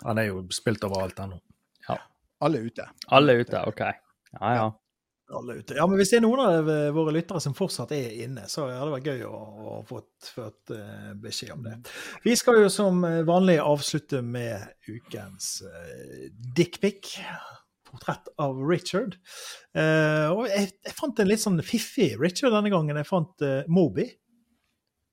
Han 0.04 0.20
er 0.20 0.30
jo 0.30 0.42
spilt 0.52 0.84
overalt 0.84 1.20
ennå. 1.24 1.40
Alle 2.38 2.58
ute. 2.58 2.88
Alle 3.06 3.32
ute, 3.32 3.62
OK. 3.66 3.80
Ja, 4.40 4.54
ja. 4.54 4.78
Alle 5.32 5.54
ute. 5.54 5.74
Ja, 5.74 5.86
men 5.86 5.98
Hvis 5.98 6.12
det 6.12 6.20
er 6.20 6.26
noen 6.26 6.42
av 6.42 6.68
eh, 6.70 6.90
våre 6.94 7.14
lyttere 7.16 7.40
som 7.42 7.56
fortsatt 7.56 7.94
er 7.96 8.12
inne, 8.22 8.44
så 8.50 8.68
hadde 8.68 8.84
det 8.84 8.92
vært 8.92 9.08
gøy 9.10 9.24
å, 9.26 9.38
å 9.40 9.76
fått, 9.88 10.28
fått 10.36 10.74
eh, 10.76 11.14
beskjed 11.22 11.54
om 11.56 11.64
det. 11.66 11.78
Vi 12.26 12.36
skal 12.38 12.60
jo 12.60 12.68
som 12.72 13.00
vanlig 13.26 13.56
avslutte 13.62 14.20
med 14.22 14.68
ukens 14.86 15.62
uh, 15.66 16.28
dickpic. 16.54 17.16
Portrett 17.86 18.28
av 18.42 18.58
Richard. 18.66 19.16
Uh, 19.74 20.28
og 20.34 20.44
jeg, 20.50 20.70
jeg 20.84 20.94
fant 20.98 21.22
en 21.22 21.30
litt 21.30 21.42
sånn 21.42 21.58
fiffig 21.64 22.12
Richard 22.20 22.54
denne 22.54 22.70
gangen. 22.70 22.98
Jeg 23.00 23.08
fant 23.08 23.46
uh, 23.46 23.62
Moby. 23.72 24.10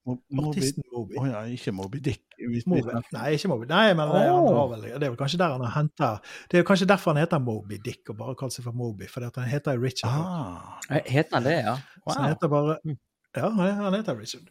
Artisten 0.04 0.84
Moby. 0.92 1.16
Å 1.16 1.26
ja, 1.30 1.38
ikke 1.48 1.72
Moby 1.72 2.00
Dick. 2.04 2.22
Moby. 2.68 2.96
Nei, 3.14 3.28
ikke 3.38 3.48
Moby. 3.48 3.68
Nei, 3.70 3.86
men 3.96 4.10
eh, 4.10 4.26
han 4.28 4.72
vel, 4.74 4.82
det 4.84 4.92
er 4.98 5.04
vel 5.14 5.16
kanskje 5.20 5.38
der 5.40 5.54
han 5.54 5.62
har 5.64 5.72
hentet 5.78 6.26
Det 6.50 6.58
er 6.58 6.64
jo 6.64 6.66
kanskje 6.68 6.88
derfor 6.90 7.14
han 7.14 7.22
heter 7.22 7.40
Moby 7.40 7.78
Dick 7.84 8.10
og 8.12 8.18
bare 8.20 8.34
kaller 8.36 8.52
seg 8.58 8.66
for 8.66 8.76
Moby. 8.76 9.08
for 9.08 9.24
han 9.24 9.48
heter 9.48 9.80
Richard. 9.80 10.10
Ah, 10.12 10.76
Eh, 10.90 11.00
Heter 11.14 11.38
han 11.38 11.46
det, 11.48 11.56
ja? 11.64 11.76
Så 12.04 12.18
han 12.20 12.28
heter 12.34 12.52
bare 12.52 12.78
Mm. 12.84 12.98
Ja, 13.36 13.48
han 13.50 13.80
han 13.80 13.94
heter 13.96 14.14
Richard. 14.20 14.44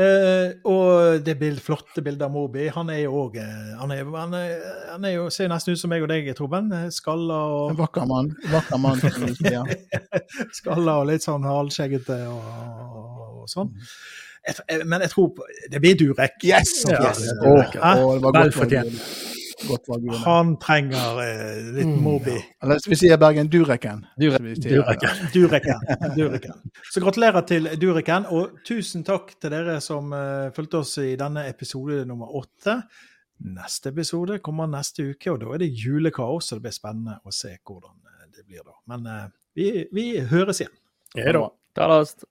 Eh, 0.00 0.54
og 0.64 1.20
det 1.26 1.34
bild, 1.36 1.58
flotte 1.60 2.00
bildet 2.00 2.22
av 2.24 2.30
Moby. 2.32 2.68
Han 2.72 2.88
er 2.88 3.02
jo 3.02 3.10
òg 3.26 3.34
han, 3.42 3.90
er- 3.92 4.06
han, 4.16 4.32
er- 4.38 4.62
han 4.92 5.04
er 5.04 5.12
jo, 5.18 5.26
ser 5.30 5.50
nesten 5.52 5.74
ut 5.74 5.80
som 5.82 5.90
meg 5.92 6.00
og 6.02 6.08
deg, 6.08 6.30
Torben. 6.38 6.70
Skalla 6.90 7.42
en 7.42 7.74
og, 7.74 7.76
vakker 7.82 8.06
mann. 8.08 8.30
Vakker 8.48 8.80
mann. 8.80 9.02
ja. 9.44 9.60
skalla 10.62 10.96
og 11.02 11.10
litt 11.10 11.26
sånn 11.26 11.44
halvskjeggete 11.44 12.16
og, 12.30 13.42
og 13.42 13.50
sånn. 13.52 13.74
Jeg, 13.76 14.31
jeg, 14.46 14.86
men 14.86 15.00
jeg 15.04 15.10
tror 15.12 15.28
på 15.36 15.44
Det 15.70 15.80
blir 15.80 15.94
Durek. 16.00 16.38
Yes! 16.44 16.72
Ja, 16.88 16.98
yes. 17.10 17.20
det 17.26 17.36
Åh, 17.42 17.52
Durek. 17.56 17.72
det 17.72 17.82
var 17.82 18.32
Vel 18.32 18.32
godt 18.42 18.54
fortjent. 18.54 18.96
valg. 18.96 19.28
Godt 19.68 19.84
valg. 19.88 20.06
Rune. 20.08 20.18
Han 20.24 20.48
trenger 20.58 21.20
eh, 21.22 21.58
litt 21.76 21.86
Mm. 21.86 22.00
Moby. 22.02 22.34
Eller 22.62 22.80
vi 22.88 22.96
sier 22.98 23.16
Bergen 23.22 23.46
Dureken. 23.52 24.00
Durek. 24.18 24.36
som 24.40 24.48
vi 24.48 24.54
sier. 24.58 24.80
Dureken. 24.82 25.20
Dureken. 25.36 25.84
Dureken. 26.16 26.56
Så 26.90 27.00
gratulerer 27.04 27.44
til 27.46 27.68
Dureken, 27.78 28.26
og 28.34 28.56
tusen 28.66 29.04
takk 29.06 29.30
til 29.38 29.54
dere 29.54 29.76
som 29.84 30.10
uh, 30.12 30.50
fulgte 30.56 30.80
oss 30.82 30.96
i 30.98 31.12
denne 31.20 31.44
episode 31.50 32.00
nummer 32.10 32.34
åtte. 32.40 32.80
Neste 33.42 33.90
episode 33.94 34.40
kommer 34.42 34.66
neste 34.70 35.06
uke, 35.12 35.30
og 35.32 35.40
da 35.44 35.54
er 35.54 35.62
det 35.62 35.70
julekaos, 35.78 36.48
så 36.50 36.58
det 36.58 36.66
blir 36.66 36.74
spennende 36.74 37.16
å 37.26 37.30
se 37.34 37.54
hvordan 37.62 37.94
eh, 38.02 38.28
det 38.34 38.44
blir 38.46 38.66
da. 38.66 38.74
Men 38.90 39.06
uh, 39.06 39.24
vi, 39.54 39.86
vi 39.94 40.08
høres 40.30 40.58
igjen. 40.64 40.74
Ja 41.22 41.32
da. 41.38 41.46
Ta 41.78 41.86
det. 42.00 42.26